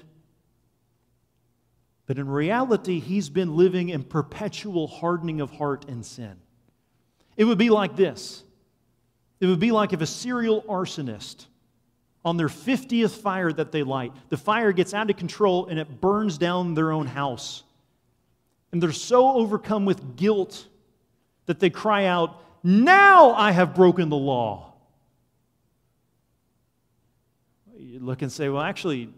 But 2.06 2.18
in 2.18 2.28
reality, 2.28 3.00
he's 3.00 3.30
been 3.30 3.56
living 3.56 3.88
in 3.88 4.04
perpetual 4.04 4.87
hardening 4.88 5.40
of 5.40 5.50
heart 5.50 5.87
and 5.88 6.04
sin. 6.04 6.37
It 7.38 7.44
would 7.44 7.58
be 7.58 7.70
like 7.70 7.96
this 7.96 8.44
it 9.40 9.46
would 9.46 9.58
be 9.58 9.72
like 9.72 9.94
if 9.94 10.02
a 10.02 10.06
serial 10.06 10.62
arsonist 10.62 11.46
on 12.24 12.37
their 12.37 12.48
50th 12.48 13.11
fire 13.11 13.52
that 13.52 13.72
they 13.72 13.82
light, 13.82 14.12
the 14.28 14.37
fire 14.37 14.72
gets 14.72 14.94
out 14.94 15.11
of 15.11 15.16
control 15.16 15.66
and 15.66 15.78
it 15.78 16.00
burns 16.00 16.38
down 16.38 16.74
their 16.74 16.92
own 16.92 17.06
house. 17.06 17.64
And 18.70 18.82
they're 18.82 18.92
so 18.92 19.32
overcome 19.32 19.85
with 19.85 20.16
guilt 20.16 20.66
that 21.46 21.61
they 21.61 21.70
cry 21.70 22.06
out, 22.06 22.40
Now 22.62 23.32
I 23.32 23.50
have 23.50 23.74
broken 23.74 24.08
the 24.08 24.16
law. 24.16 24.72
You 27.76 27.98
look 27.98 28.22
and 28.22 28.30
say, 28.30 28.48
Well, 28.48 28.62
actually, 28.62 29.11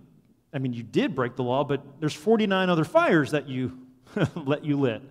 I 0.52 0.58
mean, 0.58 0.72
you 0.72 0.82
did 0.82 1.14
break 1.14 1.36
the 1.36 1.42
law, 1.42 1.64
but 1.64 1.82
there's 2.00 2.14
49 2.14 2.70
other 2.70 2.84
fires 2.84 3.32
that 3.32 3.48
you 3.48 3.78
let 4.34 4.64
you 4.64 4.78
lit. 4.78 5.02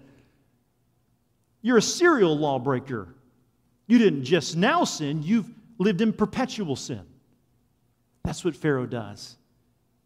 You're 1.62 1.78
a 1.78 1.82
serial 1.82 2.38
lawbreaker. 2.38 3.08
You 3.88 3.98
didn't 3.98 4.24
just 4.24 4.56
now 4.56 4.84
sin, 4.84 5.24
you've 5.24 5.50
lived 5.78 6.02
in 6.02 6.14
perpetual 6.14 6.76
sin. 6.76 7.02
That's 8.24 8.46
what 8.46 8.56
Pharaoh 8.56 8.86
does. 8.86 9.38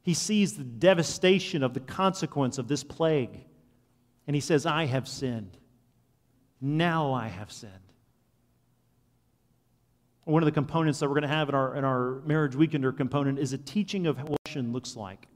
He 0.02 0.14
sees 0.14 0.56
the 0.56 0.64
devastation 0.64 1.64
of 1.64 1.74
the 1.74 1.80
consequence 1.80 2.58
of 2.58 2.68
this 2.68 2.84
plague, 2.84 3.46
and 4.26 4.36
he 4.36 4.40
says, 4.40 4.66
I 4.66 4.86
have 4.86 5.08
sinned. 5.08 5.58
Now 6.62 7.14
I 7.14 7.28
have 7.28 7.52
sinned. 7.52 7.74
One 10.24 10.42
of 10.42 10.46
the 10.46 10.52
components 10.52 11.00
that 11.00 11.08
we're 11.08 11.14
going 11.14 11.22
to 11.22 11.28
have 11.30 11.50
in 11.50 11.56
our, 11.56 11.76
in 11.76 11.86
our 11.86 12.22
marriage 12.26 12.54
weekender 12.54 12.96
component 12.96 13.40
is 13.40 13.54
a 13.54 13.58
teaching 13.58 14.08
of 14.08 14.18
what 14.28 14.40
sin 14.48 14.74
looks 14.74 14.96
like, 14.96 15.28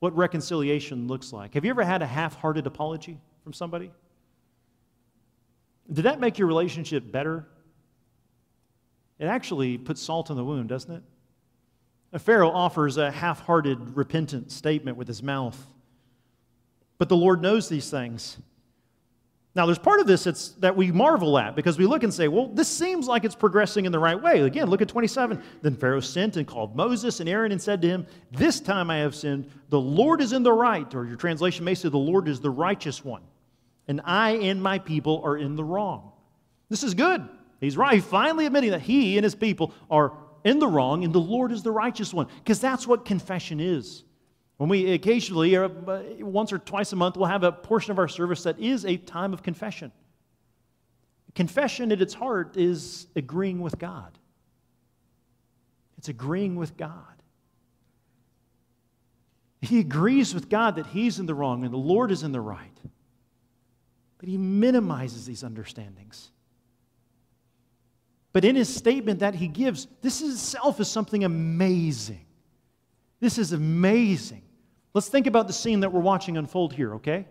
what 0.00 0.14
reconciliation 0.16 1.06
looks 1.06 1.32
like. 1.32 1.54
Have 1.54 1.64
you 1.64 1.70
ever 1.70 1.84
had 1.84 2.02
a 2.02 2.06
half 2.06 2.34
hearted 2.34 2.66
apology 2.66 3.18
from 3.42 3.52
somebody? 3.52 3.90
Did 5.90 6.02
that 6.02 6.20
make 6.20 6.38
your 6.38 6.48
relationship 6.48 7.10
better? 7.10 7.46
It 9.18 9.26
actually 9.26 9.78
puts 9.78 10.02
salt 10.02 10.30
in 10.30 10.36
the 10.36 10.44
wound, 10.44 10.68
doesn't 10.68 10.94
it? 10.94 11.02
Pharaoh 12.16 12.50
offers 12.50 12.96
a 12.96 13.10
half 13.10 13.40
hearted, 13.40 13.96
repentant 13.96 14.50
statement 14.50 14.96
with 14.96 15.08
his 15.08 15.22
mouth. 15.22 15.58
But 16.96 17.08
the 17.08 17.16
Lord 17.16 17.42
knows 17.42 17.68
these 17.68 17.90
things. 17.90 18.38
Now, 19.54 19.66
there's 19.66 19.78
part 19.78 20.00
of 20.00 20.06
this 20.06 20.54
that 20.60 20.76
we 20.76 20.92
marvel 20.92 21.36
at 21.36 21.56
because 21.56 21.78
we 21.78 21.86
look 21.86 22.04
and 22.04 22.14
say, 22.14 22.28
well, 22.28 22.46
this 22.46 22.68
seems 22.68 23.08
like 23.08 23.24
it's 23.24 23.34
progressing 23.34 23.86
in 23.86 23.92
the 23.92 23.98
right 23.98 24.20
way. 24.20 24.42
Again, 24.42 24.68
look 24.68 24.82
at 24.82 24.88
27. 24.88 25.42
Then 25.62 25.74
Pharaoh 25.74 26.00
sent 26.00 26.36
and 26.36 26.46
called 26.46 26.76
Moses 26.76 27.18
and 27.20 27.28
Aaron 27.28 27.50
and 27.50 27.60
said 27.60 27.82
to 27.82 27.88
him, 27.88 28.06
This 28.30 28.60
time 28.60 28.90
I 28.90 28.98
have 28.98 29.14
sinned. 29.14 29.50
The 29.68 29.80
Lord 29.80 30.20
is 30.20 30.32
in 30.32 30.44
the 30.44 30.52
right. 30.52 30.94
Or 30.94 31.04
your 31.04 31.16
translation 31.16 31.64
may 31.64 31.74
say, 31.74 31.88
The 31.88 31.96
Lord 31.96 32.28
is 32.28 32.40
the 32.40 32.50
righteous 32.50 33.04
one. 33.04 33.22
And 33.88 34.00
I 34.04 34.32
and 34.32 34.62
my 34.62 34.78
people 34.78 35.22
are 35.24 35.36
in 35.36 35.56
the 35.56 35.64
wrong. 35.64 36.12
This 36.68 36.84
is 36.84 36.94
good. 36.94 37.28
He's 37.60 37.76
right. 37.76 37.94
He's 37.94 38.04
finally 38.04 38.46
admitting 38.46 38.70
that 38.70 38.82
he 38.82 39.16
and 39.18 39.24
his 39.24 39.34
people 39.34 39.74
are 39.90 40.12
in 40.48 40.58
the 40.58 40.66
wrong 40.66 41.04
and 41.04 41.12
the 41.12 41.20
Lord 41.20 41.52
is 41.52 41.62
the 41.62 41.70
righteous 41.70 42.12
one. 42.12 42.26
Because 42.38 42.60
that's 42.60 42.86
what 42.86 43.04
confession 43.04 43.60
is. 43.60 44.04
When 44.56 44.68
we 44.68 44.92
occasionally, 44.92 45.56
uh, 45.56 45.68
once 46.18 46.52
or 46.52 46.58
twice 46.58 46.92
a 46.92 46.96
month, 46.96 47.16
we'll 47.16 47.26
have 47.26 47.44
a 47.44 47.52
portion 47.52 47.92
of 47.92 47.98
our 47.98 48.08
service 48.08 48.42
that 48.42 48.58
is 48.58 48.84
a 48.84 48.96
time 48.96 49.32
of 49.32 49.42
confession. 49.42 49.92
Confession 51.34 51.92
at 51.92 52.02
its 52.02 52.14
heart 52.14 52.56
is 52.56 53.06
agreeing 53.14 53.60
with 53.60 53.78
God. 53.78 54.18
It's 55.96 56.08
agreeing 56.08 56.56
with 56.56 56.76
God. 56.76 57.04
He 59.60 59.80
agrees 59.80 60.34
with 60.34 60.48
God 60.48 60.76
that 60.76 60.86
he's 60.86 61.18
in 61.18 61.26
the 61.26 61.34
wrong 61.34 61.64
and 61.64 61.72
the 61.72 61.78
Lord 61.78 62.10
is 62.10 62.22
in 62.22 62.32
the 62.32 62.40
right. 62.40 62.80
But 64.18 64.28
he 64.28 64.36
minimizes 64.36 65.26
these 65.26 65.44
understandings. 65.44 66.30
But 68.38 68.44
in 68.44 68.54
his 68.54 68.72
statement 68.72 69.18
that 69.18 69.34
he 69.34 69.48
gives, 69.48 69.88
this 70.00 70.22
itself 70.22 70.78
is 70.78 70.86
something 70.86 71.24
amazing. 71.24 72.24
This 73.18 73.36
is 73.36 73.52
amazing. 73.52 74.42
Let's 74.94 75.08
think 75.08 75.26
about 75.26 75.48
the 75.48 75.52
scene 75.52 75.80
that 75.80 75.92
we're 75.92 75.98
watching 75.98 76.36
unfold 76.36 76.72
here, 76.72 76.94
okay? 76.94 77.26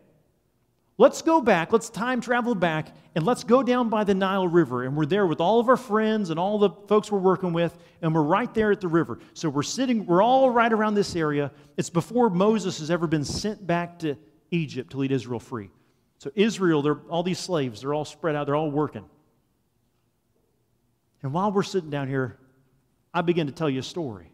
Let's 0.97 1.21
go 1.21 1.39
back, 1.39 1.71
let's 1.71 1.89
time 1.89 2.19
travel 2.19 2.55
back, 2.55 2.93
and 3.15 3.25
let's 3.25 3.45
go 3.45 3.63
down 3.63 3.87
by 3.87 4.03
the 4.03 4.13
Nile 4.15 4.49
River. 4.49 4.83
And 4.83 4.97
we're 4.97 5.05
there 5.05 5.25
with 5.25 5.39
all 5.39 5.61
of 5.61 5.69
our 5.69 5.77
friends 5.77 6.29
and 6.29 6.37
all 6.37 6.59
the 6.59 6.71
folks 6.89 7.09
we're 7.09 7.19
working 7.19 7.53
with, 7.53 7.77
and 8.01 8.13
we're 8.13 8.21
right 8.21 8.53
there 8.53 8.73
at 8.73 8.81
the 8.81 8.89
river. 8.89 9.17
So 9.33 9.47
we're 9.47 9.63
sitting, 9.63 10.05
we're 10.05 10.21
all 10.21 10.49
right 10.49 10.73
around 10.73 10.95
this 10.95 11.15
area. 11.15 11.53
It's 11.77 11.89
before 11.89 12.29
Moses 12.29 12.79
has 12.79 12.91
ever 12.91 13.07
been 13.07 13.23
sent 13.23 13.65
back 13.65 13.99
to 13.99 14.17
Egypt 14.51 14.91
to 14.91 14.97
lead 14.97 15.13
Israel 15.13 15.39
free. 15.39 15.69
So 16.17 16.31
Israel, 16.35 16.81
they're 16.81 16.99
all 17.09 17.23
these 17.23 17.39
slaves, 17.39 17.79
they're 17.79 17.93
all 17.93 18.03
spread 18.03 18.35
out, 18.35 18.45
they're 18.45 18.57
all 18.57 18.69
working. 18.71 19.05
And 21.23 21.33
while 21.33 21.51
we're 21.51 21.63
sitting 21.63 21.89
down 21.89 22.07
here, 22.07 22.37
I 23.13 23.21
begin 23.21 23.47
to 23.47 23.53
tell 23.53 23.69
you 23.69 23.79
a 23.79 23.83
story. 23.83 24.31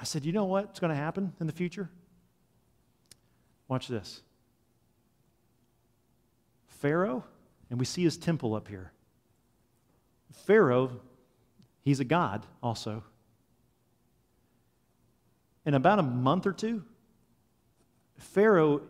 I 0.00 0.04
said, 0.04 0.24
You 0.24 0.32
know 0.32 0.44
what's 0.44 0.80
going 0.80 0.90
to 0.90 0.96
happen 0.96 1.32
in 1.40 1.46
the 1.46 1.52
future? 1.52 1.90
Watch 3.68 3.88
this. 3.88 4.20
Pharaoh, 6.68 7.24
and 7.70 7.78
we 7.78 7.84
see 7.84 8.04
his 8.04 8.16
temple 8.16 8.54
up 8.54 8.68
here. 8.68 8.92
Pharaoh, 10.46 11.00
he's 11.82 12.00
a 12.00 12.04
god 12.04 12.46
also. 12.62 13.02
In 15.64 15.74
about 15.74 15.98
a 15.98 16.02
month 16.02 16.46
or 16.46 16.52
two, 16.52 16.84
Pharaoh 18.18 18.82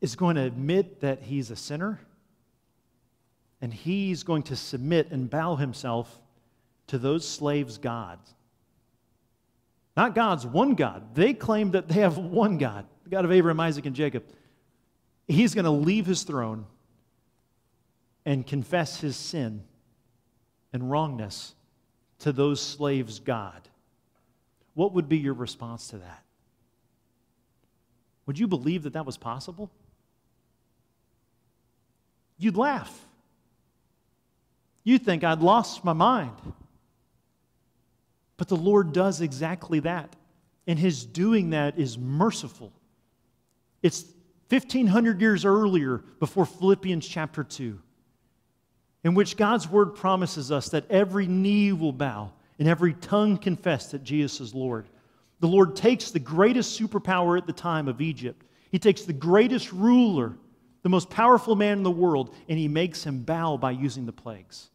is 0.00 0.14
going 0.14 0.36
to 0.36 0.42
admit 0.42 1.00
that 1.00 1.22
he's 1.22 1.50
a 1.50 1.56
sinner 1.56 2.00
and 3.64 3.72
he's 3.72 4.22
going 4.22 4.42
to 4.42 4.56
submit 4.56 5.10
and 5.10 5.30
bow 5.30 5.56
himself 5.56 6.20
to 6.88 6.98
those 6.98 7.26
slaves' 7.26 7.78
gods. 7.78 8.34
Not 9.96 10.14
God's, 10.14 10.44
one 10.44 10.74
God. 10.74 11.14
They 11.14 11.32
claim 11.32 11.70
that 11.70 11.88
they 11.88 12.00
have 12.00 12.18
one 12.18 12.58
God 12.58 12.84
the 13.04 13.10
God 13.10 13.24
of 13.24 13.32
Abraham, 13.32 13.60
Isaac, 13.60 13.86
and 13.86 13.96
Jacob, 13.96 14.24
he's 15.26 15.54
going 15.54 15.64
to 15.64 15.70
leave 15.70 16.06
his 16.06 16.24
throne 16.24 16.66
and 18.26 18.46
confess 18.46 19.00
his 19.00 19.16
sin 19.16 19.62
and 20.72 20.90
wrongness 20.90 21.54
to 22.20 22.32
those 22.32 22.60
slaves' 22.60 23.18
God. 23.18 23.68
What 24.74 24.92
would 24.92 25.08
be 25.08 25.18
your 25.18 25.34
response 25.34 25.88
to 25.88 25.98
that? 25.98 26.22
Would 28.26 28.38
you 28.38 28.46
believe 28.46 28.82
that 28.82 28.94
that 28.94 29.06
was 29.06 29.16
possible? 29.16 29.70
You'd 32.38 32.56
laugh. 32.56 33.06
You'd 34.84 35.04
think 35.04 35.24
I'd 35.24 35.40
lost 35.40 35.84
my 35.84 35.92
mind. 35.92 36.36
But 38.36 38.48
the 38.48 38.56
Lord 38.56 38.92
does 38.92 39.20
exactly 39.20 39.80
that. 39.80 40.14
And 40.66 40.78
his 40.78 41.04
doing 41.04 41.50
that 41.50 41.78
is 41.78 41.98
merciful 41.98 42.72
it's 43.84 44.06
1,500 44.48 45.20
years 45.20 45.44
earlier, 45.44 45.98
before 46.18 46.46
Philippians 46.46 47.06
chapter 47.06 47.44
2, 47.44 47.78
in 49.04 49.12
which 49.12 49.36
God's 49.36 49.68
word 49.68 49.94
promises 49.94 50.50
us 50.50 50.70
that 50.70 50.90
every 50.90 51.26
knee 51.26 51.72
will 51.72 51.92
bow 51.92 52.32
and 52.58 52.66
every 52.66 52.94
tongue 52.94 53.36
confess 53.36 53.90
that 53.90 54.02
Jesus 54.02 54.40
is 54.40 54.54
Lord. 54.54 54.88
The 55.40 55.48
Lord 55.48 55.76
takes 55.76 56.10
the 56.10 56.18
greatest 56.18 56.80
superpower 56.80 57.36
at 57.36 57.46
the 57.46 57.52
time 57.52 57.88
of 57.88 58.00
Egypt, 58.00 58.42
He 58.72 58.78
takes 58.78 59.02
the 59.02 59.12
greatest 59.12 59.70
ruler, 59.70 60.32
the 60.82 60.88
most 60.88 61.10
powerful 61.10 61.54
man 61.54 61.76
in 61.76 61.84
the 61.84 61.90
world, 61.90 62.34
and 62.48 62.58
He 62.58 62.68
makes 62.68 63.04
him 63.04 63.20
bow 63.22 63.58
by 63.58 63.72
using 63.72 64.06
the 64.06 64.12
plagues. 64.12 64.70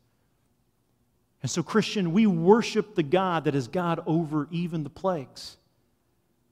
And 1.42 1.50
so, 1.50 1.64
Christian, 1.64 2.12
we 2.12 2.26
worship 2.28 2.96
the 2.96 3.04
God 3.04 3.46
that 3.46 3.56
is 3.56 3.68
God 3.68 4.02
over 4.06 4.48
even 4.52 4.84
the 4.84 4.90
plagues, 4.90 5.58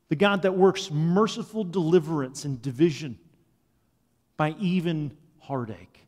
the 0.09 0.15
God 0.15 0.43
that 0.43 0.55
works 0.55 0.89
merciful 0.89 1.63
deliverance 1.63 2.45
and 2.45 2.61
division 2.61 3.19
by 4.37 4.55
even 4.59 5.11
heartache. 5.39 6.07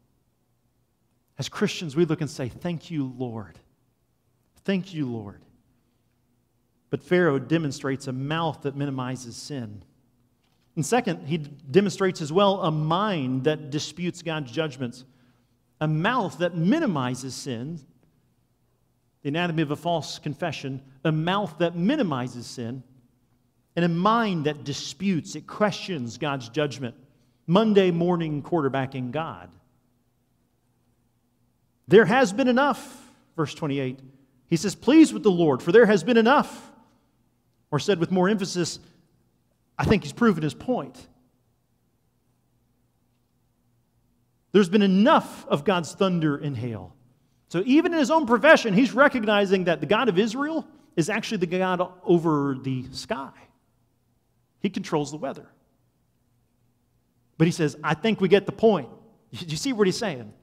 As 1.38 1.50
Christians, 1.50 1.96
we 1.96 2.06
look 2.06 2.22
and 2.22 2.30
say, 2.30 2.48
Thank 2.48 2.90
you, 2.90 3.14
Lord. 3.18 3.60
Thank 4.64 4.94
you, 4.94 5.06
Lord. 5.08 5.42
But 6.90 7.04
Pharaoh 7.04 7.40
demonstrates 7.40 8.08
a 8.08 8.14
mouth 8.14 8.62
that 8.64 8.76
minimizes 8.76 9.36
sin. 9.36 9.84
And 10.76 10.86
second, 10.86 11.28
he 11.28 11.38
demonstrates 11.38 12.22
as 12.22 12.32
well 12.32 12.62
a 12.62 12.72
mind 12.72 13.44
that 13.44 13.70
disputes 13.70 14.22
God's 14.22 14.52
judgments, 14.52 15.04
a 15.82 15.88
mouth 15.88 16.38
that 16.40 16.56
minimizes 16.56 17.36
sin 17.36 17.80
the 19.22 19.30
anatomy 19.30 19.62
of 19.62 19.72
a 19.72 19.76
false 19.76 20.20
confession, 20.20 20.82
a 21.04 21.12
mouth 21.12 21.58
that 21.60 21.76
minimizes 21.76 22.46
sin, 22.46 22.84
and 23.76 23.86
a 23.86 23.90
mind 23.90 24.46
that 24.46 24.64
disputes, 24.64 25.36
it 25.36 25.48
questions 25.48 26.18
God's 26.18 26.50
judgment. 26.50 26.96
Monday 27.48 27.92
morning 27.92 28.44
quarterbacking 28.44 29.12
God. 29.12 29.50
There 31.88 32.06
has 32.06 32.32
been 32.32 32.48
enough, 32.48 33.10
verse 33.36 33.54
28. 33.56 34.00
He 34.48 34.56
says, 34.56 34.76
Please 34.76 35.12
with 35.12 35.24
the 35.24 35.32
Lord, 35.32 35.64
for 35.64 35.72
there 35.72 35.88
has 35.88 36.04
been 36.04 36.18
enough. 36.18 36.72
Or 37.72 37.80
said 37.80 38.00
with 38.00 38.12
more 38.12 38.30
emphasis, 38.30 38.80
I 39.78 39.86
think 39.86 40.04
he's 40.04 40.14
proven 40.14 40.44
his 40.44 40.54
point. 40.54 41.08
There's 44.52 44.70
been 44.70 44.82
enough 44.82 45.48
of 45.48 45.64
God's 45.64 45.94
thunder 45.94 46.36
and 46.36 46.58
hail. 46.58 46.96
So 47.50 47.64
even 47.66 47.94
in 47.94 48.00
his 48.00 48.12
own 48.12 48.26
profession, 48.26 48.74
he's 48.74 48.94
recognizing 48.94 49.66
that 49.66 49.82
the 49.82 49.88
God 49.88 50.08
of 50.08 50.18
Israel 50.18 50.66
is 50.96 51.10
actually 51.10 51.38
the 51.38 51.48
God 51.48 51.82
over 52.04 52.56
the 52.62 52.86
sky. 52.92 53.32
He 54.60 54.70
controls 54.70 55.12
the 55.12 55.18
weather. 55.18 55.48
But 57.38 57.48
he 57.48 57.52
says, 57.52 57.76
I 57.84 57.96
think 57.96 58.22
we 58.22 58.28
get 58.28 58.46
the 58.46 58.52
point. 58.52 58.90
You 59.32 59.58
see 59.58 59.74
what 59.74 59.88
he's 59.88 59.98
saying? 59.98 60.34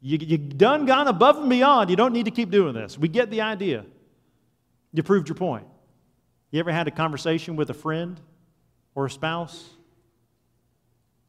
You, 0.00 0.18
you 0.18 0.38
done 0.38 0.86
gone 0.86 1.08
above 1.08 1.38
and 1.38 1.50
beyond. 1.50 1.90
You 1.90 1.96
don't 1.96 2.12
need 2.12 2.26
to 2.26 2.30
keep 2.30 2.50
doing 2.50 2.74
this. 2.74 2.96
We 2.96 3.08
get 3.08 3.30
the 3.30 3.40
idea. 3.40 3.84
You 4.92 5.02
proved 5.02 5.28
your 5.28 5.34
point. 5.34 5.66
You 6.50 6.60
ever 6.60 6.72
had 6.72 6.88
a 6.88 6.90
conversation 6.90 7.56
with 7.56 7.70
a 7.70 7.74
friend 7.74 8.20
or 8.94 9.06
a 9.06 9.10
spouse 9.10 9.68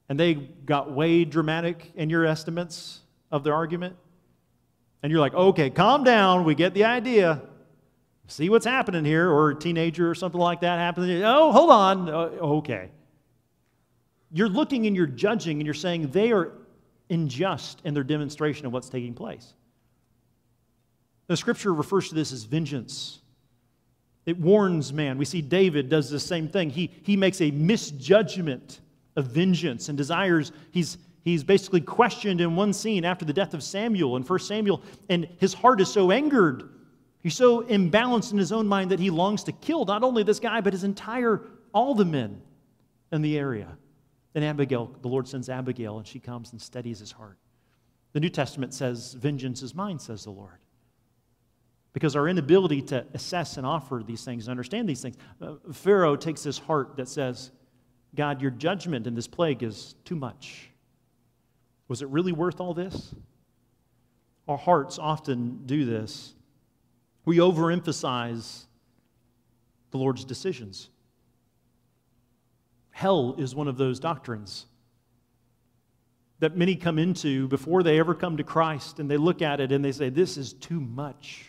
and 0.08 0.20
they 0.20 0.34
got 0.34 0.92
way 0.92 1.26
dramatic 1.26 1.92
in 1.96 2.10
your 2.10 2.26
estimates 2.26 3.02
of 3.32 3.44
their 3.44 3.54
argument? 3.54 3.96
And 5.02 5.12
you're 5.12 5.22
like, 5.22 5.34
okay, 5.34 5.70
calm 5.70 6.04
down. 6.04 6.44
We 6.46 6.56
get 6.56 6.74
the 6.74 6.86
idea. 6.86 7.42
See 8.28 8.50
what's 8.50 8.66
happening 8.66 9.06
here, 9.06 9.30
or 9.30 9.52
a 9.52 9.56
teenager 9.56 10.10
or 10.10 10.14
something 10.14 10.40
like 10.40 10.62
that 10.62 10.78
happening. 10.78 11.24
Oh, 11.24 11.52
hold 11.52 11.72
on. 11.72 12.10
Uh, 12.10 12.14
okay. 12.58 12.92
You're 14.32 14.50
looking 14.50 14.86
and 14.86 14.96
you're 14.96 15.08
judging 15.08 15.58
and 15.58 15.66
you're 15.66 15.74
saying 15.74 16.12
they 16.12 16.32
are 16.32 16.54
unjust 17.10 17.82
in 17.84 17.96
their 17.96 18.04
demonstration 18.04 18.68
of 18.68 18.74
what's 18.74 18.90
taking 18.90 19.16
place. 19.16 19.54
The 21.26 21.38
scripture 21.38 21.74
refers 21.74 22.10
to 22.10 22.16
this 22.16 22.32
as 22.32 22.44
vengeance. 22.44 23.20
It 24.26 24.38
warns 24.38 24.94
man. 24.94 25.18
We 25.18 25.26
see 25.26 25.42
David 25.42 25.90
does 25.90 26.12
the 26.12 26.20
same 26.20 26.48
thing. 26.48 26.70
He, 26.70 26.92
he 27.02 27.18
makes 27.18 27.42
a 27.42 27.50
misjudgment 27.50 28.80
of 29.16 29.26
vengeance 29.28 29.90
and 29.90 29.98
desires, 29.98 30.52
he's, 30.72 30.98
he's 31.24 31.44
basically 31.44 31.82
questioned 31.82 32.42
in 32.42 32.56
one 32.56 32.74
scene 32.74 33.06
after 33.06 33.26
the 33.26 33.34
death 33.34 33.54
of 33.54 33.64
Samuel 33.64 34.16
in 34.16 34.24
1 34.24 34.40
Samuel, 34.40 34.82
and 35.10 35.28
his 35.40 35.54
heart 35.54 35.82
is 35.82 35.92
so 35.92 36.12
angered. 36.12 36.70
He's 37.22 37.36
so 37.36 37.64
imbalanced 37.64 38.32
in 38.32 38.38
his 38.38 38.52
own 38.52 38.68
mind 38.68 38.92
that 38.92 39.00
he 39.00 39.10
longs 39.10 39.44
to 39.44 39.52
kill 39.52 39.86
not 39.86 40.04
only 40.04 40.24
this 40.24 40.40
guy, 40.40 40.62
but 40.62 40.74
his 40.74 40.84
entire, 40.84 41.42
all 41.74 41.94
the 41.94 42.06
men 42.06 42.42
in 43.12 43.22
the 43.22 43.38
area. 43.38 43.78
And 44.36 44.46
Abigail, 44.46 44.96
the 45.02 45.08
Lord 45.08 45.28
sends 45.28 45.50
Abigail, 45.50 45.98
and 45.98 46.08
she 46.08 46.20
comes 46.20 46.52
and 46.52 46.62
steadies 46.62 47.00
his 47.00 47.12
heart. 47.12 47.38
The 48.14 48.20
New 48.20 48.30
Testament 48.30 48.74
says, 48.74 49.14
Vengeance 49.14 49.62
is 49.62 49.76
mine, 49.76 50.00
says 50.00 50.24
the 50.24 50.32
Lord. 50.32 50.60
Because 51.94 52.16
our 52.16 52.28
inability 52.28 52.82
to 52.84 53.06
assess 53.14 53.58
and 53.58 53.66
offer 53.66 54.04
these 54.06 54.24
things 54.24 54.46
and 54.46 54.52
understand 54.52 54.88
these 54.88 55.02
things, 55.02 55.18
uh, 55.42 55.56
Pharaoh 55.74 56.16
takes 56.16 56.44
this 56.44 56.58
heart 56.58 56.96
that 56.98 57.08
says, 57.08 57.52
God, 58.16 58.42
your 58.42 58.52
judgment 58.52 59.08
in 59.08 59.16
this 59.16 59.28
plague 59.28 59.64
is 59.64 59.96
too 60.06 60.16
much. 60.16 60.69
Was 61.90 62.02
it 62.02 62.08
really 62.08 62.32
worth 62.32 62.62
all 62.62 62.74
this? 62.74 63.14
Our 64.48 64.58
hearts 64.58 64.98
often 64.98 65.64
do 65.66 65.84
this. 65.84 66.34
We 67.26 67.38
overemphasize 67.38 68.64
the 69.92 69.98
Lord's 69.98 70.24
decisions. 70.24 70.90
Hell 72.92 73.36
is 73.38 73.54
one 73.54 73.68
of 73.68 73.78
those 73.78 74.00
doctrines 74.00 74.66
that 76.40 76.56
many 76.56 76.76
come 76.76 76.98
into 76.98 77.48
before 77.48 77.84
they 77.84 78.00
ever 78.00 78.16
come 78.16 78.38
to 78.38 78.44
Christ 78.44 79.00
and 79.00 79.10
they 79.10 79.18
look 79.18 79.42
at 79.42 79.60
it 79.60 79.72
and 79.72 79.84
they 79.84 79.92
say, 79.92 80.10
This 80.10 80.38
is 80.38 80.54
too 80.54 80.80
much. 80.80 81.46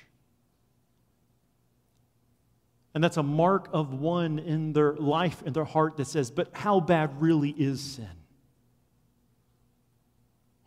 And 2.92 3.04
that's 3.04 3.18
a 3.18 3.22
mark 3.22 3.68
of 3.72 3.94
one 3.94 4.38
in 4.40 4.72
their 4.72 4.94
life, 4.96 5.42
in 5.44 5.52
their 5.52 5.64
heart 5.64 5.96
that 5.98 6.06
says, 6.06 6.30
But 6.30 6.50
how 6.52 6.80
bad 6.80 7.20
really 7.20 7.50
is 7.50 7.80
sin? 7.80 8.08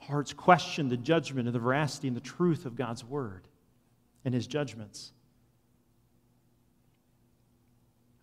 Hearts 0.08 0.34
question 0.34 0.90
the 0.90 0.98
judgment 0.98 1.48
and 1.48 1.56
the 1.56 1.60
veracity 1.60 2.08
and 2.08 2.18
the 2.18 2.22
truth 2.22 2.66
of 2.66 2.76
God's 2.76 3.04
word 3.04 3.48
and 4.26 4.34
his 4.34 4.48
judgments. 4.48 5.12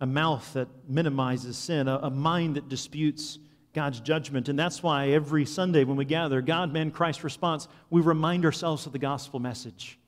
A 0.01 0.07
mouth 0.07 0.53
that 0.55 0.69
minimizes 0.88 1.57
sin, 1.59 1.88
a, 1.88 1.97
a 1.97 2.11
mind 2.11 2.57
that 2.57 2.69
disputes 2.69 3.38
God's 3.75 4.01
judgment. 4.01 4.49
And 4.49 4.59
that's 4.59 4.83
why 4.83 5.09
every 5.09 5.45
Sunday 5.45 5.85
when 5.85 5.97
we 5.97 6.05
gather, 6.05 6.40
God, 6.40 6.73
man, 6.73 6.90
Christ 6.90 7.23
response, 7.23 7.69
we 7.90 8.01
remind 8.01 8.45
ourselves 8.45 8.87
of 8.87 8.93
the 8.93 8.99
gospel 8.99 9.40
message. 9.40 9.99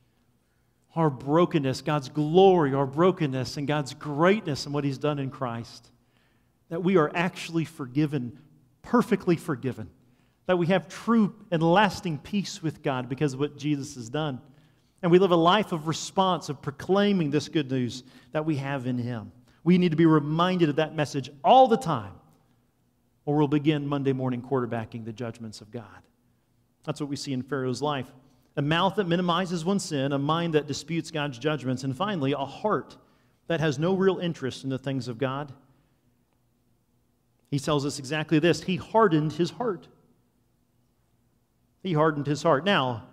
Our 0.95 1.11
brokenness, 1.11 1.83
God's 1.83 2.09
glory, 2.09 2.75
our 2.75 2.87
brokenness, 2.87 3.57
and 3.57 3.67
God's 3.67 3.95
greatness 3.95 4.67
and 4.67 4.75
what 4.75 4.85
He's 4.85 4.99
done 4.99 5.19
in 5.19 5.31
Christ. 5.31 5.91
That 6.69 6.83
we 6.83 6.97
are 6.97 7.11
actually 7.15 7.65
forgiven, 7.65 8.39
perfectly 8.83 9.37
forgiven 9.37 9.91
that 10.46 10.59
we 10.59 10.66
have 10.66 10.88
true 10.88 11.35
and 11.50 11.62
lasting 11.62 12.18
peace 12.18 12.62
with 12.62 12.83
God 12.83 13.09
because 13.09 13.35
of 13.35 13.40
what 13.40 13.57
Jesus 13.57 13.94
has 13.94 14.09
done. 14.09 14.40
And 15.02 15.11
we 15.11 15.18
live 15.18 15.31
a 15.31 15.37
life 15.37 15.72
of 15.72 15.88
response, 15.88 16.48
of 16.48 16.62
proclaiming 16.62 17.31
this 17.31 17.48
good 17.48 17.70
news 17.70 18.05
that 18.33 18.44
we 18.44 18.57
have 18.57 18.87
in 18.87 18.98
Him. 18.98 19.33
We 19.64 19.78
need 19.78 19.90
to 19.90 19.96
be 19.96 20.07
reminded 20.07 20.68
of 20.68 20.76
that 20.76 20.94
message 20.94 21.31
all 21.44 21.68
the 21.68 21.76
time, 21.76 22.14
or 23.24 23.37
we'll 23.37 23.48
begin 23.48 23.87
Monday 23.87 24.12
morning 24.12 24.42
quarterbacking 24.42 25.05
the 25.05 25.12
judgments 25.12 25.61
of 25.61 25.70
God. 25.70 25.85
That's 26.85 27.00
what 27.00 27.09
we 27.09 27.16
see 27.16 27.33
in 27.33 27.42
Pharaoh's 27.42 27.83
life 27.83 28.11
a 28.57 28.62
mouth 28.62 28.96
that 28.96 29.09
minimizes 29.09 29.64
one's 29.64 29.85
sin, 29.85 30.12
a 30.12 30.18
mind 30.18 30.55
that 30.55 30.66
disputes 30.66 31.11
God's 31.11 31.38
judgments, 31.38 31.85
and 31.85 31.96
finally, 31.96 32.33
a 32.33 32.44
heart 32.44 32.96
that 33.46 33.61
has 33.61 33.78
no 33.78 33.94
real 33.94 34.18
interest 34.18 34.64
in 34.64 34.70
the 34.70 34.78
things 34.78 35.09
of 35.09 35.18
God. 35.18 35.52
He 37.50 37.59
tells 37.59 37.87
us 37.87 37.98
exactly 37.98 38.38
this 38.38 38.62
He 38.62 38.76
hardened 38.76 39.33
his 39.33 39.50
heart. 39.50 39.88
He 41.83 41.92
hardened 41.92 42.27
his 42.27 42.42
heart. 42.42 42.64
Now, 42.64 43.05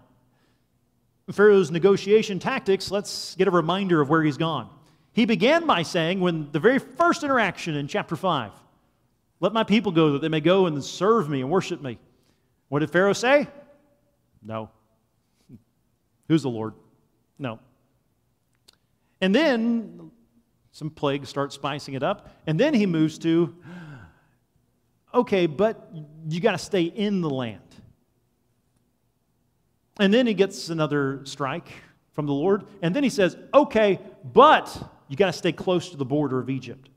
Pharaoh's 1.31 1.71
negotiation 1.71 2.39
tactics, 2.39 2.91
let's 2.91 3.35
get 3.35 3.47
a 3.47 3.51
reminder 3.51 4.01
of 4.01 4.09
where 4.09 4.23
he's 4.23 4.37
gone. 4.37 4.69
He 5.13 5.25
began 5.25 5.65
by 5.65 5.83
saying, 5.83 6.19
when 6.19 6.51
the 6.51 6.59
very 6.59 6.79
first 6.79 7.23
interaction 7.23 7.75
in 7.75 7.87
chapter 7.87 8.15
5, 8.15 8.51
let 9.39 9.53
my 9.53 9.63
people 9.63 9.91
go 9.91 10.13
that 10.13 10.21
they 10.21 10.29
may 10.29 10.41
go 10.41 10.65
and 10.65 10.83
serve 10.83 11.29
me 11.29 11.41
and 11.41 11.49
worship 11.49 11.81
me. 11.81 11.97
What 12.67 12.79
did 12.79 12.91
Pharaoh 12.91 13.13
say? 13.13 13.47
No. 14.43 14.69
Who's 16.27 16.43
the 16.43 16.49
Lord? 16.49 16.73
No. 17.37 17.59
And 19.21 19.33
then 19.33 20.11
some 20.71 20.89
plagues 20.89 21.29
start 21.29 21.51
spicing 21.53 21.95
it 21.95 22.03
up. 22.03 22.29
And 22.45 22.59
then 22.59 22.73
he 22.73 22.85
moves 22.85 23.17
to, 23.19 23.55
okay, 25.13 25.47
but 25.47 25.89
you 26.27 26.39
got 26.39 26.51
to 26.51 26.57
stay 26.57 26.83
in 26.83 27.21
the 27.21 27.29
land. 27.29 27.61
And 29.99 30.13
then 30.13 30.25
he 30.25 30.33
gets 30.33 30.69
another 30.69 31.21
strike 31.25 31.69
from 32.13 32.25
the 32.25 32.33
Lord. 32.33 32.65
And 32.81 32.95
then 32.95 33.03
he 33.03 33.09
says, 33.09 33.37
okay, 33.53 33.99
but 34.33 34.91
you 35.07 35.15
got 35.15 35.27
to 35.27 35.33
stay 35.33 35.51
close 35.51 35.89
to 35.89 35.97
the 35.97 36.05
border 36.05 36.39
of 36.39 36.49
Egypt. 36.49 36.89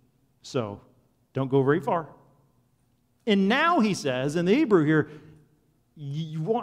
So 0.42 0.80
don't 1.34 1.50
go 1.50 1.62
very 1.62 1.80
far. 1.80 2.08
And 3.26 3.48
now 3.48 3.80
he 3.80 3.94
says 3.94 4.36
in 4.36 4.44
the 4.44 4.54
Hebrew 4.54 4.84
here, 4.84 5.10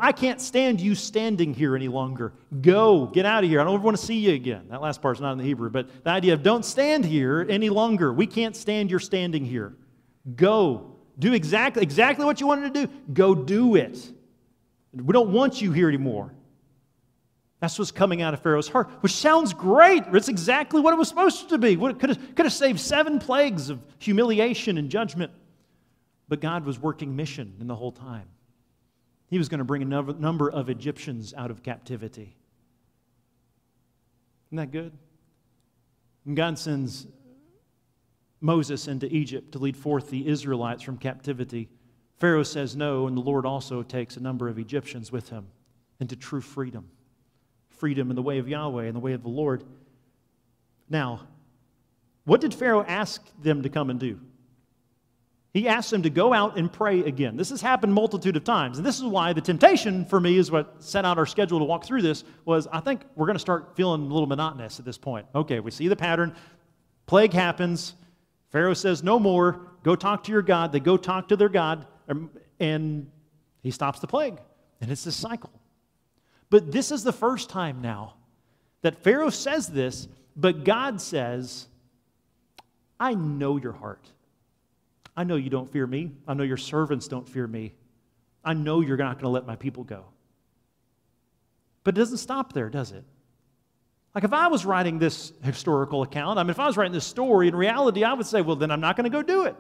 I 0.01 0.11
can't 0.11 0.41
stand 0.41 0.81
you 0.81 0.95
standing 0.95 1.53
here 1.53 1.75
any 1.75 1.87
longer. 1.87 2.33
Go, 2.61 3.05
get 3.05 3.25
out 3.25 3.43
of 3.43 3.49
here. 3.49 3.61
I 3.61 3.63
don't 3.63 3.75
ever 3.75 3.83
want 3.83 3.97
to 3.97 4.03
see 4.03 4.17
you 4.17 4.33
again. 4.33 4.67
That 4.69 4.81
last 4.81 5.01
part's 5.01 5.19
not 5.19 5.33
in 5.33 5.37
the 5.37 5.43
Hebrew, 5.43 5.69
but 5.69 6.03
the 6.03 6.09
idea 6.09 6.33
of 6.33 6.41
don't 6.41 6.65
stand 6.65 7.05
here 7.05 7.45
any 7.47 7.69
longer. 7.69 8.11
We 8.11 8.25
can't 8.25 8.55
stand 8.55 8.89
your 8.89 8.99
standing 8.99 9.45
here. 9.45 9.75
Go. 10.35 10.95
Do 11.19 11.33
exactly, 11.33 11.83
exactly 11.83 12.25
what 12.25 12.41
you 12.41 12.47
wanted 12.47 12.73
to 12.73 12.87
do. 12.87 12.93
Go 13.13 13.35
do 13.35 13.75
it. 13.75 14.11
We 14.93 15.13
don't 15.13 15.31
want 15.31 15.61
you 15.61 15.71
here 15.71 15.87
anymore. 15.87 16.33
That's 17.59 17.77
what's 17.77 17.91
coming 17.91 18.21
out 18.21 18.33
of 18.33 18.41
Pharaoh's 18.41 18.69
heart, 18.69 18.89
which 19.01 19.11
sounds 19.11 19.53
great. 19.53 20.03
It's 20.13 20.29
exactly 20.29 20.79
what 20.79 20.93
it 20.93 20.97
was 20.97 21.09
supposed 21.09 21.49
to 21.49 21.57
be. 21.57 21.73
It 21.73 21.99
could 21.99 22.09
have, 22.09 22.35
could 22.35 22.45
have 22.45 22.53
saved 22.53 22.79
seven 22.79 23.19
plagues 23.19 23.69
of 23.69 23.81
humiliation 23.99 24.77
and 24.77 24.89
judgment. 24.89 25.31
But 26.29 26.39
God 26.41 26.65
was 26.65 26.79
working 26.79 27.15
mission 27.15 27.55
in 27.59 27.67
the 27.67 27.75
whole 27.75 27.91
time. 27.91 28.27
He 29.29 29.37
was 29.37 29.49
going 29.49 29.59
to 29.59 29.65
bring 29.65 29.81
a 29.81 29.85
number 29.85 30.49
of 30.49 30.69
Egyptians 30.69 31.33
out 31.35 31.51
of 31.51 31.61
captivity. 31.61 32.35
Isn't 34.47 34.57
that 34.57 34.71
good? 34.71 34.93
And 36.25 36.35
God 36.35 36.57
sends 36.57 37.07
Moses 38.41 38.87
into 38.87 39.13
Egypt 39.13 39.51
to 39.51 39.59
lead 39.59 39.75
forth 39.75 40.09
the 40.09 40.27
Israelites 40.27 40.81
from 40.81 40.97
captivity. 40.97 41.69
Pharaoh 42.19 42.43
says 42.43 42.75
no, 42.75 43.07
and 43.07 43.15
the 43.15 43.21
Lord 43.21 43.45
also 43.45 43.81
takes 43.81 44.17
a 44.17 44.19
number 44.21 44.49
of 44.49 44.59
Egyptians 44.59 45.11
with 45.11 45.29
him 45.29 45.47
into 45.99 46.15
true 46.15 46.41
freedom 46.41 46.89
freedom 47.79 48.09
in 48.09 48.15
the 48.15 48.21
way 48.21 48.37
of 48.39 48.47
Yahweh, 48.47 48.83
in 48.83 48.93
the 48.93 48.99
way 48.99 49.13
of 49.13 49.23
the 49.23 49.29
Lord. 49.29 49.63
Now, 50.89 51.21
what 52.25 52.41
did 52.41 52.53
Pharaoh 52.53 52.83
ask 52.83 53.25
them 53.41 53.63
to 53.63 53.69
come 53.69 53.89
and 53.89 53.99
do? 53.99 54.19
He 55.53 55.67
asked 55.67 55.89
them 55.89 56.03
to 56.03 56.11
go 56.11 56.31
out 56.31 56.57
and 56.57 56.71
pray 56.71 56.99
again. 56.99 57.35
This 57.35 57.49
has 57.49 57.61
happened 57.61 57.93
multitude 57.93 58.35
of 58.35 58.43
times. 58.43 58.77
And 58.77 58.85
this 58.85 58.97
is 58.97 59.03
why 59.03 59.33
the 59.33 59.41
temptation 59.41 60.05
for 60.05 60.19
me 60.19 60.37
is 60.37 60.51
what 60.51 60.83
set 60.83 61.05
out 61.05 61.17
our 61.17 61.25
schedule 61.25 61.57
to 61.57 61.65
walk 61.65 61.85
through 61.85 62.03
this 62.03 62.23
was 62.45 62.67
I 62.71 62.81
think 62.81 63.01
we're 63.15 63.25
going 63.25 63.35
to 63.35 63.39
start 63.39 63.75
feeling 63.75 64.01
a 64.01 64.13
little 64.13 64.27
monotonous 64.27 64.77
at 64.77 64.85
this 64.85 64.97
point. 64.97 65.25
Okay, 65.33 65.59
we 65.59 65.71
see 65.71 65.87
the 65.87 65.95
pattern. 65.95 66.35
Plague 67.07 67.33
happens. 67.33 67.95
Pharaoh 68.51 68.75
says, 68.75 69.01
No 69.01 69.17
more. 69.17 69.71
Go 69.81 69.95
talk 69.95 70.23
to 70.25 70.31
your 70.31 70.43
God. 70.43 70.71
They 70.71 70.79
go 70.79 70.97
talk 70.97 71.29
to 71.29 71.35
their 71.35 71.49
God, 71.49 71.87
and 72.59 73.09
he 73.61 73.71
stops 73.71 73.99
the 73.99 74.07
plague. 74.07 74.39
And 74.81 74.91
it's 74.91 75.03
this 75.03 75.15
cycle. 75.15 75.51
But 76.49 76.71
this 76.71 76.91
is 76.91 77.03
the 77.03 77.13
first 77.13 77.49
time 77.49 77.81
now 77.81 78.15
that 78.81 79.03
Pharaoh 79.03 79.29
says 79.29 79.67
this, 79.67 80.07
but 80.35 80.63
God 80.63 81.01
says, 81.01 81.67
I 82.99 83.13
know 83.13 83.57
your 83.57 83.73
heart. 83.73 84.09
I 85.15 85.25
know 85.25 85.35
you 85.35 85.49
don't 85.49 85.69
fear 85.69 85.85
me. 85.85 86.11
I 86.27 86.33
know 86.33 86.43
your 86.43 86.57
servants 86.57 87.07
don't 87.07 87.27
fear 87.27 87.45
me. 87.45 87.73
I 88.43 88.53
know 88.53 88.81
you're 88.81 88.97
not 88.97 89.15
going 89.15 89.25
to 89.25 89.29
let 89.29 89.45
my 89.45 89.57
people 89.57 89.83
go. 89.83 90.05
But 91.83 91.95
it 91.95 91.99
doesn't 91.99 92.17
stop 92.17 92.53
there, 92.53 92.69
does 92.69 92.91
it? 92.91 93.03
Like 94.15 94.23
if 94.23 94.33
I 94.33 94.47
was 94.47 94.65
writing 94.65 94.97
this 94.97 95.33
historical 95.43 96.03
account, 96.03 96.39
I 96.39 96.43
mean, 96.43 96.49
if 96.49 96.59
I 96.59 96.67
was 96.67 96.77
writing 96.77 96.93
this 96.93 97.05
story, 97.05 97.47
in 97.47 97.55
reality, 97.55 98.03
I 98.03 98.13
would 98.13 98.25
say, 98.25 98.41
well, 98.41 98.55
then 98.55 98.71
I'm 98.71 98.81
not 98.81 98.95
going 98.95 99.03
to 99.03 99.09
go 99.09 99.21
do 99.21 99.43
it. 99.43 99.55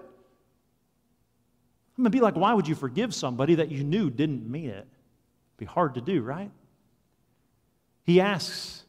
I'm 1.99 2.03
going 2.03 2.13
to 2.13 2.17
be 2.17 2.21
like, 2.21 2.37
why 2.37 2.53
would 2.53 2.65
you 2.65 2.75
forgive 2.75 3.13
somebody 3.13 3.55
that 3.55 3.69
you 3.69 3.83
knew 3.83 4.09
didn't 4.09 4.49
mean 4.49 4.69
it? 4.69 4.87
It'd 4.87 5.57
be 5.57 5.65
hard 5.65 5.95
to 5.95 6.01
do, 6.01 6.21
right? 6.21 6.49
He 8.05 8.21
asks 8.21 8.85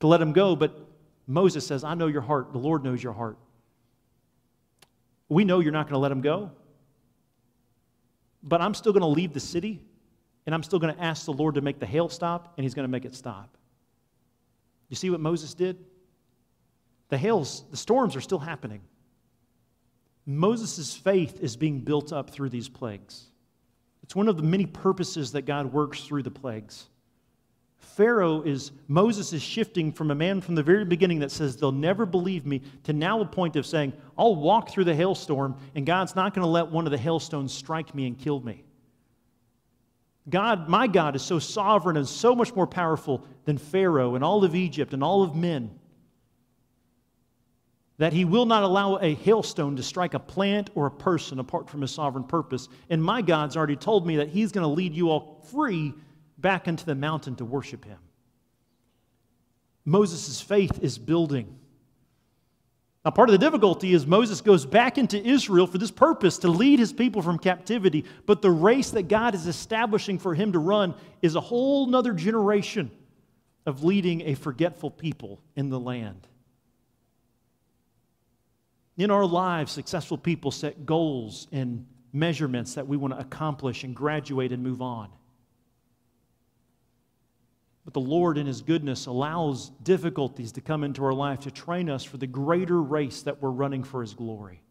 to 0.00 0.06
let 0.06 0.18
him 0.22 0.32
go, 0.32 0.56
but 0.56 0.74
Moses 1.26 1.66
says, 1.66 1.84
I 1.84 1.92
know 1.92 2.06
your 2.06 2.22
heart. 2.22 2.54
The 2.54 2.58
Lord 2.58 2.82
knows 2.82 3.02
your 3.02 3.12
heart. 3.12 3.36
We 5.28 5.44
know 5.44 5.60
you're 5.60 5.72
not 5.72 5.88
going 5.88 5.92
to 5.92 5.98
let 5.98 6.10
him 6.10 6.22
go, 6.22 6.52
but 8.42 8.62
I'm 8.62 8.72
still 8.72 8.94
going 8.94 9.02
to 9.02 9.08
leave 9.08 9.34
the 9.34 9.40
city 9.40 9.82
and 10.46 10.54
I'm 10.54 10.62
still 10.62 10.78
going 10.78 10.94
to 10.94 11.02
ask 11.02 11.26
the 11.26 11.34
Lord 11.34 11.56
to 11.56 11.60
make 11.60 11.78
the 11.78 11.86
hail 11.86 12.08
stop, 12.08 12.54
and 12.56 12.64
he's 12.64 12.72
going 12.72 12.84
to 12.84 12.90
make 12.90 13.04
it 13.04 13.14
stop. 13.14 13.58
You 14.88 14.96
see 14.96 15.10
what 15.10 15.20
Moses 15.20 15.52
did? 15.52 15.84
The 17.10 17.18
hails, 17.18 17.64
the 17.70 17.76
storms 17.76 18.16
are 18.16 18.22
still 18.22 18.38
happening. 18.38 18.80
Moses' 20.26 20.96
faith 20.96 21.40
is 21.40 21.56
being 21.56 21.80
built 21.80 22.12
up 22.12 22.30
through 22.30 22.48
these 22.48 22.68
plagues. 22.68 23.26
It's 24.02 24.16
one 24.16 24.28
of 24.28 24.36
the 24.36 24.42
many 24.42 24.66
purposes 24.66 25.32
that 25.32 25.42
God 25.42 25.72
works 25.72 26.00
through 26.00 26.22
the 26.22 26.30
plagues. 26.30 26.88
Pharaoh 27.76 28.42
is, 28.42 28.72
Moses 28.88 29.32
is 29.32 29.42
shifting 29.42 29.92
from 29.92 30.10
a 30.10 30.14
man 30.14 30.40
from 30.40 30.56
the 30.56 30.62
very 30.62 30.84
beginning 30.84 31.20
that 31.20 31.30
says 31.30 31.56
they'll 31.56 31.70
never 31.70 32.04
believe 32.04 32.44
me 32.44 32.62
to 32.84 32.92
now 32.92 33.20
a 33.20 33.24
point 33.24 33.56
of 33.56 33.66
saying, 33.66 33.92
I'll 34.18 34.34
walk 34.34 34.70
through 34.70 34.84
the 34.84 34.94
hailstorm 34.94 35.56
and 35.74 35.86
God's 35.86 36.16
not 36.16 36.34
going 36.34 36.44
to 36.44 36.50
let 36.50 36.68
one 36.68 36.86
of 36.86 36.90
the 36.90 36.98
hailstones 36.98 37.52
strike 37.52 37.94
me 37.94 38.06
and 38.06 38.18
kill 38.18 38.40
me. 38.40 38.64
God, 40.28 40.68
my 40.68 40.86
God, 40.86 41.14
is 41.14 41.22
so 41.22 41.38
sovereign 41.38 41.96
and 41.96 42.08
so 42.08 42.34
much 42.34 42.54
more 42.54 42.66
powerful 42.66 43.24
than 43.44 43.58
Pharaoh 43.58 44.14
and 44.14 44.24
all 44.24 44.42
of 44.42 44.54
Egypt 44.54 44.92
and 44.92 45.04
all 45.04 45.22
of 45.22 45.36
men 45.36 45.70
that 47.98 48.12
he 48.12 48.24
will 48.24 48.46
not 48.46 48.62
allow 48.62 48.96
a 48.96 49.14
hailstone 49.14 49.76
to 49.76 49.82
strike 49.82 50.14
a 50.14 50.18
plant 50.18 50.70
or 50.74 50.86
a 50.86 50.90
person 50.90 51.38
apart 51.38 51.70
from 51.70 51.80
his 51.80 51.92
sovereign 51.92 52.24
purpose. 52.24 52.68
And 52.90 53.02
my 53.02 53.22
God's 53.22 53.56
already 53.56 53.76
told 53.76 54.06
me 54.06 54.16
that 54.16 54.28
he's 54.28 54.50
going 54.52 54.64
to 54.64 54.68
lead 54.68 54.94
you 54.94 55.10
all 55.10 55.44
free 55.52 55.94
back 56.38 56.66
into 56.66 56.84
the 56.84 56.94
mountain 56.94 57.36
to 57.36 57.44
worship 57.44 57.84
him. 57.84 57.98
Moses' 59.84 60.40
faith 60.40 60.80
is 60.82 60.98
building. 60.98 61.58
Now, 63.04 63.10
part 63.10 63.28
of 63.28 63.34
the 63.34 63.38
difficulty 63.38 63.92
is 63.92 64.06
Moses 64.06 64.40
goes 64.40 64.64
back 64.64 64.96
into 64.96 65.22
Israel 65.22 65.66
for 65.66 65.76
this 65.76 65.90
purpose 65.90 66.38
to 66.38 66.48
lead 66.48 66.78
his 66.78 66.92
people 66.92 67.20
from 67.20 67.38
captivity, 67.38 68.06
but 68.24 68.40
the 68.40 68.50
race 68.50 68.90
that 68.90 69.08
God 69.08 69.34
is 69.34 69.46
establishing 69.46 70.18
for 70.18 70.34
him 70.34 70.52
to 70.52 70.58
run 70.58 70.94
is 71.20 71.36
a 71.36 71.40
whole 71.40 71.86
nother 71.86 72.14
generation 72.14 72.90
of 73.66 73.84
leading 73.84 74.22
a 74.22 74.34
forgetful 74.34 74.90
people 74.90 75.40
in 75.54 75.68
the 75.68 75.78
land. 75.78 76.26
In 78.96 79.10
our 79.10 79.26
lives, 79.26 79.72
successful 79.72 80.16
people 80.16 80.50
set 80.50 80.86
goals 80.86 81.48
and 81.50 81.86
measurements 82.12 82.74
that 82.74 82.86
we 82.86 82.96
want 82.96 83.12
to 83.12 83.20
accomplish 83.20 83.82
and 83.82 83.94
graduate 83.94 84.52
and 84.52 84.62
move 84.62 84.80
on. 84.80 85.10
But 87.84 87.92
the 87.92 88.00
Lord, 88.00 88.38
in 88.38 88.46
His 88.46 88.62
goodness, 88.62 89.06
allows 89.06 89.70
difficulties 89.82 90.52
to 90.52 90.60
come 90.60 90.84
into 90.84 91.04
our 91.04 91.12
life 91.12 91.40
to 91.40 91.50
train 91.50 91.90
us 91.90 92.04
for 92.04 92.16
the 92.16 92.26
greater 92.26 92.80
race 92.80 93.22
that 93.22 93.42
we're 93.42 93.50
running 93.50 93.82
for 93.82 94.00
His 94.00 94.14
glory. 94.14 94.62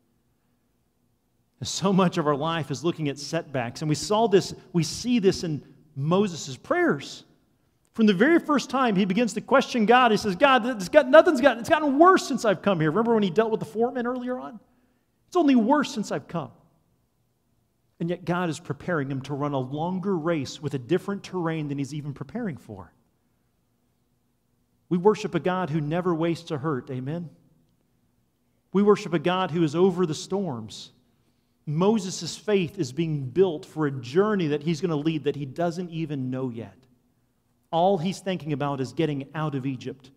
And 1.59 1.67
so 1.67 1.93
much 1.93 2.17
of 2.17 2.25
our 2.25 2.35
life 2.35 2.71
is 2.71 2.83
looking 2.83 3.09
at 3.09 3.19
setbacks. 3.19 3.81
And 3.81 3.89
we 3.89 3.95
saw 3.95 4.27
this, 4.27 4.53
we 4.71 4.83
see 4.83 5.19
this 5.19 5.43
in 5.43 5.63
Moses' 5.95 6.57
prayers. 6.57 7.25
From 7.93 8.07
the 8.07 8.13
very 8.13 8.39
first 8.39 8.69
time 8.69 8.95
he 8.95 9.05
begins 9.05 9.33
to 9.33 9.41
question 9.41 9.85
God, 9.85 10.11
he 10.11 10.17
says, 10.17 10.35
God, 10.35 10.65
it's 10.65 10.89
got, 10.89 11.07
nothing's 11.07 11.41
gotten, 11.41 11.59
it's 11.59 11.69
gotten 11.69 11.99
worse 11.99 12.27
since 12.27 12.43
I've 12.43 12.61
come 12.61 12.79
here. 12.79 12.89
Remember 12.89 13.13
when 13.13 13.23
he 13.23 13.29
dealt 13.29 13.51
with 13.51 13.59
the 13.59 13.67
foreman 13.67 14.07
earlier 14.07 14.39
on? 14.39 14.59
It's 15.27 15.37
only 15.37 15.55
worse 15.55 15.93
since 15.93 16.11
I've 16.11 16.27
come. 16.27 16.51
And 17.99 18.09
yet 18.09 18.25
God 18.25 18.49
is 18.49 18.59
preparing 18.59 19.09
him 19.09 19.21
to 19.21 19.33
run 19.33 19.53
a 19.53 19.59
longer 19.59 20.17
race 20.17 20.61
with 20.61 20.73
a 20.73 20.79
different 20.79 21.23
terrain 21.23 21.67
than 21.67 21.77
he's 21.77 21.93
even 21.93 22.13
preparing 22.13 22.57
for. 22.57 22.91
We 24.89 24.97
worship 24.97 25.35
a 25.35 25.39
God 25.39 25.69
who 25.69 25.79
never 25.79 26.13
wastes 26.13 26.51
a 26.51 26.57
hurt. 26.57 26.89
Amen? 26.89 27.29
We 28.73 28.81
worship 28.83 29.13
a 29.13 29.19
God 29.19 29.51
who 29.51 29.63
is 29.63 29.75
over 29.75 30.05
the 30.05 30.15
storms. 30.15 30.91
Moses' 31.65 32.35
faith 32.35 32.77
is 32.77 32.91
being 32.91 33.29
built 33.29 33.65
for 33.65 33.85
a 33.85 33.91
journey 33.91 34.47
that 34.47 34.63
he's 34.63 34.81
going 34.81 34.89
to 34.89 34.95
lead 34.95 35.23
that 35.23 35.35
he 35.35 35.45
doesn't 35.45 35.89
even 35.91 36.29
know 36.29 36.49
yet. 36.49 36.82
All 37.73 37.97
he's 37.97 38.19
thinking 38.19 38.53
about 38.53 38.79
is 38.79 38.93
getting 38.93 39.27
out 39.33 39.55
of 39.55 39.65
Egypt. 39.65 40.11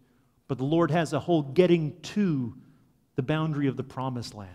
But 0.46 0.58
the 0.58 0.64
Lord 0.64 0.90
has 0.90 1.14
a 1.14 1.18
whole 1.18 1.40
getting 1.42 1.98
to 2.02 2.54
the 3.14 3.22
boundary 3.22 3.66
of 3.66 3.78
the 3.78 3.82
promised 3.82 4.34
land. 4.34 4.52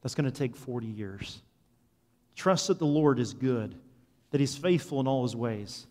That's 0.00 0.14
going 0.14 0.30
to 0.30 0.30
take 0.30 0.56
40 0.56 0.86
years. 0.86 1.42
Trust 2.36 2.68
that 2.68 2.78
the 2.78 2.86
Lord 2.86 3.18
is 3.18 3.34
good, 3.34 3.74
that 4.30 4.40
he's 4.40 4.56
faithful 4.56 5.00
in 5.00 5.08
all 5.08 5.24
his 5.24 5.34
ways. 5.34 5.88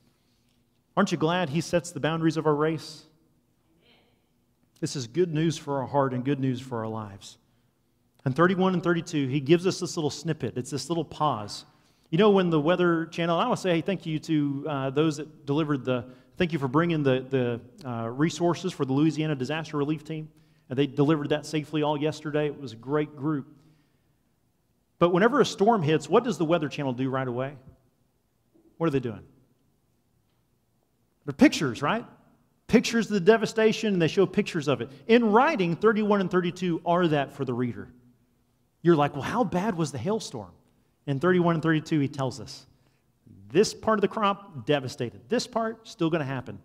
Aren't 0.95 1.11
you 1.11 1.17
glad 1.17 1.49
he 1.49 1.59
sets 1.59 1.91
the 1.91 1.99
boundaries 1.99 2.37
of 2.37 2.47
our 2.47 2.55
race? 2.55 3.03
This 4.79 4.95
is 4.95 5.07
good 5.07 5.33
news 5.33 5.57
for 5.57 5.81
our 5.81 5.87
heart 5.87 6.13
and 6.13 6.23
good 6.23 6.39
news 6.39 6.61
for 6.61 6.79
our 6.79 6.87
lives. 6.87 7.37
And 8.23 8.33
31 8.33 8.75
and 8.75 8.83
32, 8.83 9.27
he 9.27 9.41
gives 9.41 9.67
us 9.67 9.81
this 9.81 9.97
little 9.97 10.09
snippet. 10.09 10.57
It's 10.57 10.71
this 10.71 10.87
little 10.89 11.05
pause. 11.05 11.65
You 12.09 12.17
know, 12.17 12.29
when 12.31 12.49
the 12.49 12.59
Weather 12.59 13.05
Channel, 13.07 13.37
I 13.37 13.47
want 13.47 13.57
to 13.57 13.61
say 13.61 13.81
thank 13.81 14.05
you 14.05 14.19
to 14.19 14.65
uh, 14.67 14.89
those 14.91 15.17
that 15.17 15.45
delivered 15.45 15.83
the, 15.83 16.05
thank 16.37 16.53
you 16.53 16.59
for 16.59 16.67
bringing 16.67 17.03
the, 17.03 17.25
the 17.83 17.89
uh, 17.89 18.07
resources 18.07 18.71
for 18.71 18.85
the 18.85 18.93
Louisiana 18.93 19.35
Disaster 19.35 19.77
Relief 19.77 20.03
Team. 20.03 20.29
And 20.69 20.77
they 20.77 20.87
delivered 20.87 21.29
that 21.29 21.45
safely 21.45 21.83
all 21.83 21.97
yesterday. 21.97 22.47
It 22.47 22.59
was 22.59 22.73
a 22.73 22.77
great 22.77 23.15
group. 23.15 23.47
But 24.99 25.09
whenever 25.09 25.41
a 25.41 25.45
storm 25.45 25.83
hits, 25.83 26.09
what 26.09 26.23
does 26.23 26.37
the 26.37 26.45
Weather 26.45 26.69
Channel 26.69 26.93
do 26.93 27.09
right 27.09 27.27
away? 27.27 27.55
What 28.77 28.87
are 28.87 28.91
they 28.91 28.99
doing? 28.99 29.23
They're 31.25 31.33
pictures, 31.33 31.81
right? 31.81 32.05
pictures 32.67 33.07
of 33.07 33.13
the 33.13 33.19
devastation 33.19 33.93
and 33.93 34.01
they 34.01 34.07
show 34.07 34.25
pictures 34.25 34.67
of 34.67 34.81
it. 34.81 34.91
In 35.07 35.31
writing, 35.31 35.75
31 35.75 36.21
and 36.21 36.29
32 36.29 36.81
are 36.85 37.07
that 37.07 37.33
for 37.33 37.45
the 37.45 37.53
reader. 37.53 37.89
You're 38.81 38.95
like, 38.95 39.13
well, 39.13 39.23
how 39.23 39.43
bad 39.43 39.75
was 39.75 39.91
the 39.91 39.97
hailstorm? 39.97 40.51
In 41.07 41.19
31 41.21 41.55
and 41.55 41.63
32, 41.63 41.99
he 41.99 42.07
tells 42.07 42.39
us 42.39 42.67
This 43.49 43.73
part 43.73 43.97
of 43.97 44.01
the 44.01 44.07
crop, 44.07 44.65
devastated. 44.65 45.21
This 45.29 45.47
part, 45.47 45.87
still 45.87 46.09
going 46.09 46.19
to 46.19 46.25
happen. 46.25 46.59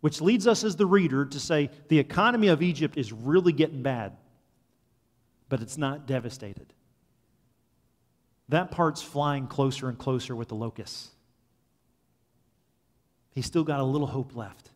Which 0.00 0.20
leads 0.20 0.46
us 0.46 0.62
as 0.62 0.76
the 0.76 0.86
reader 0.86 1.26
to 1.26 1.40
say 1.40 1.70
the 1.88 1.98
economy 1.98 2.48
of 2.48 2.62
Egypt 2.62 2.96
is 2.96 3.12
really 3.12 3.52
getting 3.52 3.82
bad, 3.82 4.16
but 5.48 5.60
it's 5.60 5.76
not 5.76 6.06
devastated. 6.06 6.72
That 8.48 8.70
part's 8.70 9.02
flying 9.02 9.48
closer 9.48 9.88
and 9.88 9.98
closer 9.98 10.36
with 10.36 10.48
the 10.48 10.54
locusts. 10.54 11.10
He's 13.34 13.46
still 13.46 13.64
got 13.64 13.80
a 13.80 13.84
little 13.84 14.06
hope 14.06 14.36
left. 14.36 14.70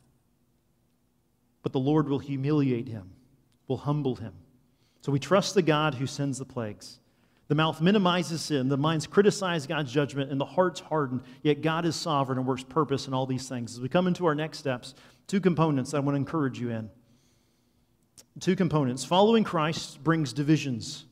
But 1.63 1.73
the 1.73 1.79
Lord 1.79 2.09
will 2.09 2.19
humiliate 2.19 2.89
him, 2.89 3.11
will 3.69 3.77
humble 3.77 4.17
him. 4.17 4.33
So 5.03 5.13
we 5.13 5.21
trust 5.21 5.55
the 5.55 5.63
God 5.63 5.95
who 5.95 6.07
sends 6.07 6.39
the 6.39 6.45
plagues. 6.45 6.99
The 7.51 7.57
mouth 7.57 7.81
minimizes 7.81 8.43
sin, 8.43 8.69
the 8.69 8.77
minds 8.77 9.09
criticize 9.09 9.67
God's 9.67 9.91
judgment, 9.91 10.31
and 10.31 10.41
the 10.41 10.45
heart's 10.45 10.79
hardened. 10.79 11.23
Yet 11.43 11.63
God 11.63 11.85
is 11.85 11.97
sovereign 11.97 12.39
and 12.39 12.47
works 12.47 12.63
purpose 12.63 13.09
in 13.09 13.13
all 13.13 13.27
these 13.27 13.49
things. 13.49 13.73
As 13.73 13.81
we 13.81 13.89
come 13.89 14.07
into 14.07 14.25
our 14.25 14.37
next 14.37 14.59
steps, 14.59 14.95
two 15.27 15.41
components 15.41 15.93
I 15.93 15.99
want 15.99 16.15
to 16.15 16.17
encourage 16.17 16.61
you 16.61 16.71
in. 16.71 16.89
Two 18.39 18.55
components. 18.55 19.05
Following 19.05 19.43
Christ 19.43 20.01
brings 20.05 20.33
divisions, 20.33 21.07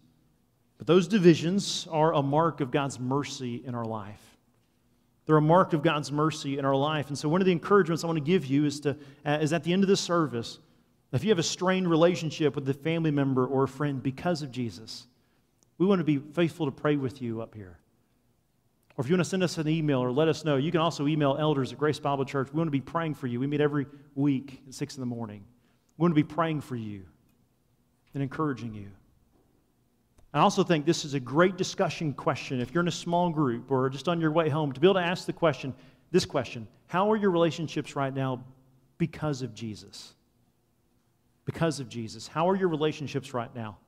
but 0.76 0.86
those 0.86 1.09
divisions 1.09 1.89
are 1.91 2.14
a 2.14 2.22
mark 2.22 2.61
of 2.61 2.70
God's 2.70 3.01
mercy 3.01 3.61
in 3.66 3.74
our 3.74 3.84
life. 3.84 4.22
They're 5.26 5.39
a 5.39 5.43
mark 5.43 5.72
of 5.72 5.82
God's 5.82 6.12
mercy 6.12 6.57
in 6.57 6.64
our 6.64 6.76
life. 6.76 7.09
And 7.09 7.18
so, 7.18 7.28
one 7.28 7.41
of 7.41 7.47
the 7.47 7.53
encouragements 7.53 8.05
I 8.05 8.07
want 8.07 8.18
to 8.18 8.24
give 8.24 8.47
you 8.47 8.64
is, 8.64 8.78
to, 8.82 8.97
uh, 9.26 9.39
is 9.41 9.53
at 9.53 9.64
the 9.64 9.72
end 9.72 9.82
of 9.82 9.89
this 9.89 10.01
service, 10.01 10.61
if 11.11 11.24
you 11.24 11.30
have 11.30 11.41
a 11.41 11.43
strained 11.43 11.91
relationship 11.91 12.55
with 12.55 12.68
a 12.68 12.74
family 12.74 13.11
member 13.11 13.45
or 13.45 13.64
a 13.64 13.68
friend 13.68 14.01
because 14.01 14.43
of 14.43 14.53
Jesus, 14.53 15.09
we 15.79 15.87
want 15.87 16.01
to 16.01 16.05
be 16.05 16.18
faithful 16.18 16.66
to 16.66 16.72
pray 16.72 16.97
with 16.97 17.22
you 17.22 17.41
up 17.41 17.55
here. 17.55 17.79
Or 18.97 19.03
if 19.03 19.09
you 19.09 19.14
want 19.14 19.24
to 19.24 19.31
send 19.31 19.45
us 19.45 19.59
an 19.59 19.68
email 19.68 20.01
or 20.01 20.11
let 20.11 20.26
us 20.26 20.45
know, 20.45 20.57
you 20.57 20.72
can 20.72 20.81
also 20.81 21.07
email 21.07 21.37
elders 21.39 21.72
at 21.72 21.79
Grace 21.79 22.01
Bible 22.01 22.24
Church. 22.24 22.49
We 22.53 22.59
want 22.59 22.66
to 22.66 22.72
be 22.72 22.81
praying 22.81 23.14
for 23.14 23.29
you. 23.29 23.39
We 23.39 23.47
meet 23.47 23.61
every 23.61 23.87
week 24.16 24.61
at 24.66 24.74
6 24.74 24.97
in 24.97 25.01
the 25.01 25.07
morning. 25.07 25.45
We 25.97 26.03
want 26.03 26.11
to 26.11 26.16
be 26.16 26.24
praying 26.24 26.62
for 26.62 26.74
you 26.74 27.05
and 28.14 28.22
encouraging 28.22 28.74
you. 28.74 28.89
I 30.35 30.41
also 30.41 30.64
think 30.64 30.85
this 30.85 31.05
is 31.05 31.14
a 31.14 31.20
great 31.20 31.57
discussion 31.57 32.12
question. 32.12 32.61
If 32.61 32.74
you're 32.74 32.83
in 32.83 32.89
a 32.89 32.93
small 32.93 33.31
group 33.31 33.70
or 33.70 33.89
just 33.89 34.09
on 34.09 34.20
your 34.20 34.33
way 34.33 34.49
home, 34.49 34.72
to 34.72 34.81
be 34.81 34.87
able 34.89 34.95
to 34.95 35.01
ask 35.01 35.26
the 35.26 35.33
question, 35.33 35.72
this 36.11 36.24
question 36.24 36.66
How 36.89 37.11
are 37.11 37.16
your 37.16 37.31
relationships 37.31 37.95
right 37.95 38.12
now 38.12 38.45
because 38.99 39.43
of 39.43 39.55
Jesus? 39.55 40.14
Because 41.45 41.79
of 41.81 41.89
Jesus. 41.89 42.26
How 42.26 42.49
are 42.49 42.57
your 42.57 42.68
relationships 42.68 43.33
right 43.33 43.55
now? 43.55 43.79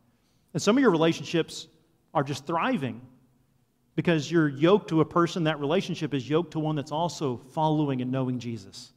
And 0.55 0.62
some 0.62 0.76
of 0.76 0.82
your 0.82 0.91
relationships 0.91 1.66
are 2.14 2.22
just 2.22 2.46
thriving 2.46 3.00
because 3.96 4.30
you're 4.30 4.48
yoked 4.48 4.88
to 4.88 5.00
a 5.00 5.04
person, 5.04 5.44
that 5.44 5.61
relationship 5.61 6.14
is 6.14 6.28
yoked 6.28 6.52
to 6.52 6.58
one 6.58 6.76
that's 6.76 6.92
also 6.92 7.40
following 7.52 8.00
and 8.00 8.11
knowing 8.11 8.38
Jesus. 8.38 8.92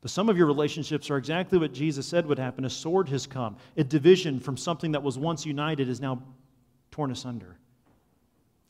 But 0.00 0.10
some 0.10 0.28
of 0.28 0.36
your 0.36 0.46
relationships 0.46 1.10
are 1.10 1.16
exactly 1.16 1.58
what 1.58 1.72
Jesus 1.72 2.06
said 2.06 2.26
would 2.26 2.38
happen. 2.38 2.64
A 2.64 2.70
sword 2.70 3.08
has 3.10 3.26
come. 3.26 3.56
A 3.76 3.84
division 3.84 4.40
from 4.40 4.56
something 4.56 4.92
that 4.92 5.02
was 5.02 5.18
once 5.18 5.46
united 5.46 5.88
is 5.88 6.00
now 6.00 6.22
torn 6.90 7.10
asunder. 7.10 7.56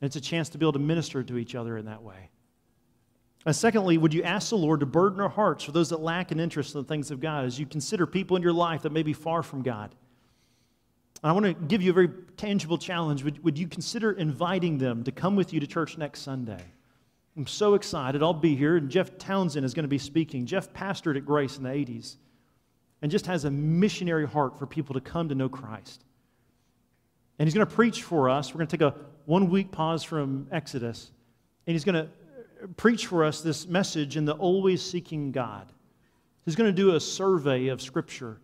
And 0.00 0.06
it's 0.06 0.16
a 0.16 0.20
chance 0.20 0.48
to 0.50 0.58
be 0.58 0.64
able 0.64 0.74
to 0.74 0.78
minister 0.78 1.22
to 1.22 1.38
each 1.38 1.54
other 1.54 1.78
in 1.78 1.86
that 1.86 2.02
way. 2.02 2.30
And 3.46 3.56
secondly, 3.56 3.98
would 3.98 4.14
you 4.14 4.22
ask 4.22 4.50
the 4.50 4.56
Lord 4.56 4.80
to 4.80 4.86
burden 4.86 5.20
our 5.20 5.28
hearts 5.28 5.64
for 5.64 5.72
those 5.72 5.88
that 5.88 6.00
lack 6.00 6.30
an 6.30 6.38
interest 6.38 6.74
in 6.74 6.82
the 6.82 6.86
things 6.86 7.10
of 7.10 7.20
God 7.20 7.44
as 7.44 7.58
you 7.58 7.66
consider 7.66 8.06
people 8.06 8.36
in 8.36 8.42
your 8.42 8.52
life 8.52 8.82
that 8.82 8.92
may 8.92 9.02
be 9.02 9.12
far 9.12 9.42
from 9.42 9.62
God? 9.62 9.94
I 11.24 11.32
want 11.32 11.46
to 11.46 11.54
give 11.54 11.82
you 11.82 11.90
a 11.90 11.94
very 11.94 12.08
tangible 12.36 12.78
challenge. 12.78 13.22
Would, 13.22 13.44
would 13.44 13.58
you 13.58 13.68
consider 13.68 14.12
inviting 14.12 14.78
them 14.78 15.04
to 15.04 15.12
come 15.12 15.36
with 15.36 15.52
you 15.52 15.60
to 15.60 15.66
church 15.66 15.96
next 15.96 16.22
Sunday? 16.22 16.64
I'm 17.36 17.46
so 17.46 17.74
excited. 17.74 18.22
I'll 18.22 18.34
be 18.34 18.56
here, 18.56 18.76
and 18.76 18.90
Jeff 18.90 19.16
Townsend 19.18 19.64
is 19.64 19.72
going 19.72 19.84
to 19.84 19.88
be 19.88 19.98
speaking. 19.98 20.46
Jeff 20.46 20.72
pastored 20.72 21.16
at 21.16 21.24
Grace 21.24 21.56
in 21.56 21.62
the 21.62 21.70
80s 21.70 22.16
and 23.00 23.10
just 23.10 23.26
has 23.26 23.44
a 23.44 23.50
missionary 23.50 24.26
heart 24.26 24.58
for 24.58 24.66
people 24.66 24.94
to 24.94 25.00
come 25.00 25.28
to 25.28 25.34
know 25.34 25.48
Christ. 25.48 26.04
And 27.38 27.46
he's 27.46 27.54
going 27.54 27.66
to 27.66 27.74
preach 27.74 28.02
for 28.02 28.28
us. 28.28 28.52
We're 28.52 28.58
going 28.58 28.68
to 28.68 28.76
take 28.76 28.86
a 28.86 28.94
one 29.24 29.48
week 29.48 29.70
pause 29.70 30.02
from 30.02 30.48
Exodus, 30.50 31.10
and 31.66 31.74
he's 31.74 31.84
going 31.84 31.94
to 31.94 32.68
preach 32.76 33.06
for 33.06 33.24
us 33.24 33.40
this 33.40 33.66
message 33.66 34.16
in 34.16 34.24
the 34.24 34.34
always 34.34 34.82
seeking 34.82 35.32
God. 35.32 35.72
He's 36.44 36.56
going 36.56 36.68
to 36.68 36.76
do 36.76 36.96
a 36.96 37.00
survey 37.00 37.68
of 37.68 37.80
Scripture 37.80 38.40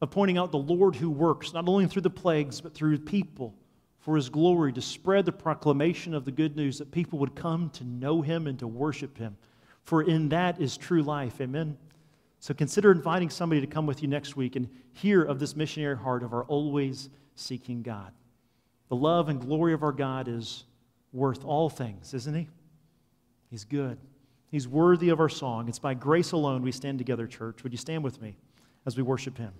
of 0.00 0.10
pointing 0.10 0.38
out 0.38 0.50
the 0.50 0.58
Lord 0.58 0.96
who 0.96 1.10
works, 1.10 1.52
not 1.52 1.68
only 1.68 1.86
through 1.86 2.02
the 2.02 2.10
plagues, 2.10 2.60
but 2.60 2.74
through 2.74 2.98
people 2.98 3.54
for 3.98 4.16
his 4.16 4.30
glory, 4.30 4.72
to 4.72 4.80
spread 4.80 5.26
the 5.26 5.32
proclamation 5.32 6.14
of 6.14 6.24
the 6.24 6.32
good 6.32 6.56
news 6.56 6.78
that 6.78 6.90
people 6.90 7.18
would 7.18 7.34
come 7.34 7.68
to 7.70 7.84
know 7.84 8.22
him 8.22 8.46
and 8.46 8.58
to 8.58 8.66
worship 8.66 9.18
him. 9.18 9.36
For 9.84 10.02
in 10.02 10.30
that 10.30 10.60
is 10.60 10.76
true 10.76 11.02
life. 11.02 11.40
Amen. 11.40 11.76
So 12.38 12.54
consider 12.54 12.90
inviting 12.90 13.28
somebody 13.28 13.60
to 13.60 13.66
come 13.66 13.84
with 13.84 14.00
you 14.00 14.08
next 14.08 14.36
week 14.36 14.56
and 14.56 14.68
hear 14.94 15.22
of 15.22 15.38
this 15.38 15.54
missionary 15.54 15.98
heart 15.98 16.22
of 16.22 16.32
our 16.32 16.44
always 16.44 17.10
seeking 17.34 17.82
God. 17.82 18.12
The 18.88 18.96
love 18.96 19.28
and 19.28 19.38
glory 19.38 19.74
of 19.74 19.82
our 19.82 19.92
God 19.92 20.28
is 20.28 20.64
worth 21.12 21.44
all 21.44 21.68
things, 21.68 22.14
isn't 22.14 22.34
he? 22.34 22.48
He's 23.50 23.64
good. 23.64 23.98
He's 24.50 24.66
worthy 24.66 25.10
of 25.10 25.20
our 25.20 25.28
song. 25.28 25.68
It's 25.68 25.78
by 25.78 25.92
grace 25.92 26.32
alone 26.32 26.62
we 26.62 26.72
stand 26.72 26.98
together, 26.98 27.26
church. 27.26 27.62
Would 27.62 27.72
you 27.72 27.78
stand 27.78 28.02
with 28.02 28.20
me 28.22 28.36
as 28.86 28.96
we 28.96 29.02
worship 29.02 29.36
him? 29.36 29.52